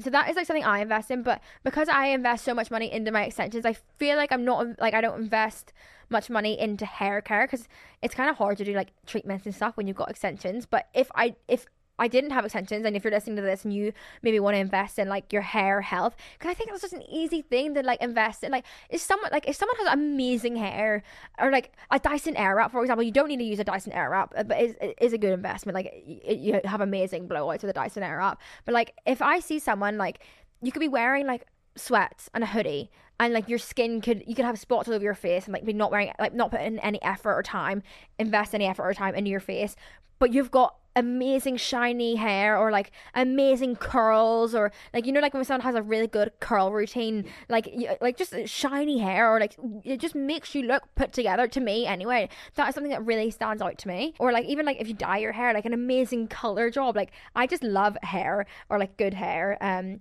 so 0.00 0.10
that 0.10 0.28
is 0.30 0.36
like 0.36 0.46
something 0.46 0.64
I 0.64 0.80
invest 0.80 1.10
in. 1.10 1.22
But 1.22 1.40
because 1.62 1.88
I 1.88 2.06
invest 2.06 2.44
so 2.44 2.54
much 2.54 2.70
money 2.70 2.90
into 2.90 3.10
my 3.10 3.24
extensions, 3.24 3.66
I 3.66 3.74
feel 3.98 4.16
like 4.16 4.32
I'm 4.32 4.44
not 4.44 4.80
like 4.80 4.94
I 4.94 5.00
don't 5.00 5.20
invest 5.20 5.72
much 6.10 6.30
money 6.30 6.58
into 6.58 6.86
hair 6.86 7.20
care 7.20 7.46
because 7.46 7.68
it's 8.02 8.14
kind 8.14 8.30
of 8.30 8.36
hard 8.36 8.58
to 8.58 8.64
do 8.64 8.74
like 8.74 8.92
treatments 9.06 9.46
and 9.46 9.54
stuff 9.54 9.76
when 9.76 9.86
you've 9.86 9.96
got 9.96 10.10
extensions. 10.10 10.66
But 10.66 10.88
if 10.94 11.10
I 11.14 11.36
if 11.48 11.66
I 11.98 12.08
didn't 12.08 12.30
have 12.30 12.44
extensions, 12.44 12.84
and 12.84 12.96
if 12.96 13.04
you're 13.04 13.12
listening 13.12 13.36
to 13.36 13.42
this 13.42 13.64
and 13.64 13.72
you 13.72 13.92
maybe 14.22 14.40
want 14.40 14.54
to 14.54 14.58
invest 14.58 14.98
in 14.98 15.08
like 15.08 15.32
your 15.32 15.42
hair 15.42 15.80
health, 15.80 16.16
because 16.36 16.50
I 16.50 16.54
think 16.54 16.70
it's 16.70 16.82
just 16.82 16.92
an 16.92 17.02
easy 17.02 17.42
thing 17.42 17.74
to 17.74 17.82
like 17.82 18.02
invest 18.02 18.42
in. 18.42 18.50
Like, 18.50 18.64
if 18.90 19.00
someone 19.00 19.30
like 19.32 19.48
if 19.48 19.56
someone 19.56 19.76
has 19.76 19.92
amazing 19.92 20.56
hair 20.56 21.02
or 21.38 21.52
like 21.52 21.72
a 21.90 21.98
Dyson 21.98 22.34
Airwrap, 22.34 22.72
for 22.72 22.80
example, 22.80 23.04
you 23.04 23.12
don't 23.12 23.28
need 23.28 23.38
to 23.38 23.44
use 23.44 23.60
a 23.60 23.64
Dyson 23.64 23.92
Airwrap, 23.92 24.30
uh, 24.36 24.42
but 24.42 24.58
it 24.60 24.96
is 25.00 25.12
a 25.12 25.18
good 25.18 25.32
investment. 25.32 25.74
Like, 25.74 25.92
you 26.28 26.60
have 26.64 26.80
amazing 26.80 27.28
blowouts 27.28 27.62
with 27.62 27.70
a 27.70 27.74
Dyson 27.74 28.02
Airwrap. 28.02 28.38
But 28.64 28.74
like, 28.74 28.94
if 29.06 29.22
I 29.22 29.38
see 29.38 29.58
someone 29.58 29.96
like 29.96 30.20
you 30.62 30.72
could 30.72 30.80
be 30.80 30.88
wearing 30.88 31.26
like 31.26 31.46
sweats 31.76 32.30
and 32.34 32.42
a 32.42 32.46
hoodie 32.46 32.90
and 33.18 33.32
like 33.32 33.48
your 33.48 33.58
skin 33.58 34.00
could 34.00 34.22
you 34.26 34.34
could 34.34 34.44
have 34.44 34.58
spots 34.58 34.88
all 34.88 34.94
over 34.94 35.04
your 35.04 35.14
face 35.14 35.44
and 35.44 35.52
like 35.52 35.64
be 35.64 35.72
not 35.72 35.90
wearing 35.90 36.12
like 36.18 36.34
not 36.34 36.50
putting 36.50 36.78
any 36.80 37.02
effort 37.02 37.34
or 37.34 37.42
time 37.42 37.82
invest 38.18 38.54
any 38.54 38.66
effort 38.66 38.84
or 38.84 38.94
time 38.94 39.14
into 39.14 39.30
your 39.30 39.40
face 39.40 39.76
but 40.18 40.32
you've 40.32 40.50
got 40.50 40.76
amazing 40.96 41.56
shiny 41.56 42.14
hair 42.14 42.56
or 42.56 42.70
like 42.70 42.92
amazing 43.14 43.74
curls 43.74 44.54
or 44.54 44.70
like 44.92 45.06
you 45.06 45.12
know 45.12 45.20
like 45.20 45.34
when 45.34 45.44
someone 45.44 45.60
has 45.60 45.74
a 45.74 45.82
really 45.82 46.06
good 46.06 46.30
curl 46.40 46.70
routine 46.70 47.24
like 47.48 47.68
like 48.00 48.16
just 48.16 48.34
shiny 48.46 48.98
hair 48.98 49.28
or 49.28 49.40
like 49.40 49.56
it 49.84 49.98
just 49.98 50.14
makes 50.14 50.54
you 50.54 50.62
look 50.62 50.82
put 50.94 51.12
together 51.12 51.48
to 51.48 51.60
me 51.60 51.86
anyway. 51.86 52.28
That 52.54 52.68
is 52.68 52.74
something 52.74 52.92
that 52.92 53.04
really 53.04 53.30
stands 53.30 53.60
out 53.60 53.78
to 53.78 53.88
me. 53.88 54.14
Or 54.18 54.32
like 54.32 54.46
even 54.46 54.66
like 54.66 54.80
if 54.80 54.86
you 54.86 54.94
dye 54.94 55.18
your 55.18 55.32
hair 55.32 55.52
like 55.52 55.64
an 55.64 55.74
amazing 55.74 56.28
color 56.28 56.70
job. 56.70 56.96
Like 56.96 57.12
I 57.34 57.46
just 57.46 57.64
love 57.64 57.96
hair 58.02 58.46
or 58.68 58.78
like 58.78 58.96
good 58.96 59.14
hair. 59.14 59.58
Um 59.60 60.00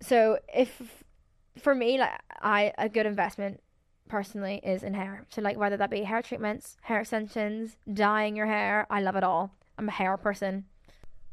so 0.00 0.38
if 0.54 1.04
for 1.58 1.74
me 1.74 1.98
like 1.98 2.20
I 2.40 2.72
a 2.78 2.88
good 2.88 3.06
investment 3.06 3.60
personally 4.08 4.60
is 4.64 4.82
in 4.82 4.94
hair. 4.94 5.26
So 5.28 5.42
like 5.42 5.58
whether 5.58 5.76
that 5.76 5.90
be 5.90 6.02
hair 6.02 6.22
treatments 6.22 6.76
hair 6.82 7.00
extensions 7.00 7.76
dyeing 7.92 8.34
your 8.34 8.46
hair 8.46 8.86
I 8.88 9.02
love 9.02 9.16
it 9.16 9.24
all 9.24 9.54
I'm 9.78 9.88
a 9.88 9.92
hair 9.92 10.16
person. 10.16 10.64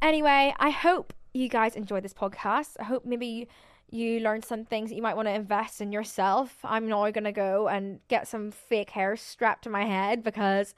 Anyway, 0.02 0.54
I 0.58 0.70
hope 0.70 1.14
you 1.34 1.50
guys 1.50 1.76
enjoyed 1.76 2.04
this 2.04 2.14
podcast. 2.14 2.72
I 2.80 2.84
hope 2.86 3.06
maybe 3.06 3.28
you, 3.28 3.48
you 3.92 4.20
learned 4.22 4.46
some 4.46 4.66
things 4.66 4.90
that 4.90 4.96
you 4.96 5.02
might 5.02 5.16
want 5.16 5.28
to 5.28 5.34
invest 5.34 5.82
in 5.82 5.92
yourself. 5.92 6.56
I'm 6.64 6.88
now 6.88 7.10
going 7.12 7.24
to 7.24 7.32
go 7.32 7.68
and 7.68 8.00
get 8.08 8.28
some 8.28 8.52
fake 8.52 8.92
hair 8.92 9.16
strapped 9.16 9.64
to 9.64 9.70
my 9.70 9.86
head 9.86 10.24
because 10.24 10.74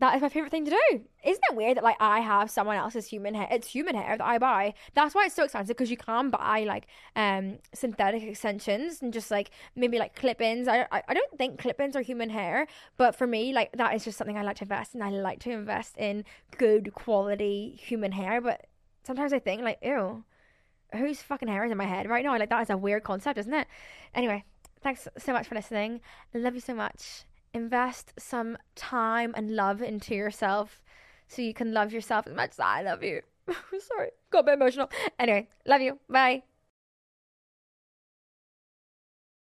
that 0.00 0.14
is 0.16 0.22
my 0.22 0.30
favorite 0.30 0.50
thing 0.50 0.64
to 0.64 0.70
do. 0.70 1.00
Isn't 1.24 1.44
it 1.50 1.54
weird 1.54 1.76
that 1.76 1.84
like 1.84 1.96
I 2.00 2.20
have 2.20 2.50
someone 2.50 2.76
else's 2.76 3.06
human 3.06 3.34
hair? 3.34 3.46
It's 3.50 3.68
human 3.68 3.94
hair 3.94 4.16
that 4.16 4.26
I 4.26 4.38
buy. 4.38 4.72
That's 4.94 5.14
why 5.14 5.26
it's 5.26 5.34
so 5.34 5.44
expensive 5.44 5.76
because 5.76 5.90
you 5.90 5.98
can 5.98 6.30
buy 6.30 6.64
like 6.64 6.86
um 7.16 7.58
synthetic 7.74 8.22
extensions 8.22 9.02
and 9.02 9.12
just 9.12 9.30
like 9.30 9.50
maybe 9.76 9.98
like 9.98 10.16
clip-ins. 10.16 10.68
I, 10.68 10.86
I 10.90 11.02
I 11.06 11.14
don't 11.14 11.36
think 11.36 11.60
clip-ins 11.60 11.96
are 11.96 12.00
human 12.00 12.30
hair, 12.30 12.66
but 12.96 13.14
for 13.14 13.26
me 13.26 13.52
like 13.52 13.72
that 13.76 13.94
is 13.94 14.04
just 14.04 14.16
something 14.16 14.38
I 14.38 14.42
like 14.42 14.56
to 14.56 14.64
invest 14.64 14.94
in. 14.94 15.02
I 15.02 15.10
like 15.10 15.38
to 15.40 15.50
invest 15.50 15.98
in 15.98 16.24
good 16.56 16.94
quality 16.94 17.78
human 17.78 18.12
hair, 18.12 18.40
but 18.40 18.66
sometimes 19.02 19.34
I 19.34 19.38
think 19.38 19.60
like 19.62 19.80
ew, 19.82 20.24
whose 20.94 21.20
fucking 21.20 21.48
hair 21.48 21.64
is 21.66 21.72
in 21.72 21.76
my 21.78 21.84
head 21.84 22.08
right 22.08 22.24
now? 22.24 22.38
Like 22.38 22.48
that 22.48 22.62
is 22.62 22.70
a 22.70 22.76
weird 22.76 23.04
concept, 23.04 23.38
isn't 23.38 23.52
it? 23.52 23.66
Anyway, 24.14 24.44
thanks 24.82 25.06
so 25.18 25.34
much 25.34 25.46
for 25.46 25.54
listening. 25.54 26.00
love 26.32 26.54
you 26.54 26.60
so 26.60 26.74
much 26.74 27.24
invest 27.52 28.12
some 28.18 28.58
time 28.74 29.32
and 29.36 29.50
love 29.50 29.82
into 29.82 30.14
yourself 30.14 30.82
so 31.28 31.42
you 31.42 31.54
can 31.54 31.72
love 31.72 31.92
yourself 31.92 32.26
as 32.26 32.34
much 32.34 32.50
as 32.50 32.60
I 32.60 32.82
love 32.82 33.02
you. 33.02 33.22
Sorry, 33.78 34.10
got 34.30 34.40
a 34.40 34.42
bit 34.44 34.54
emotional. 34.54 34.90
Anyway, 35.18 35.48
love 35.66 35.80
you. 35.80 35.98
Bye. 36.08 36.42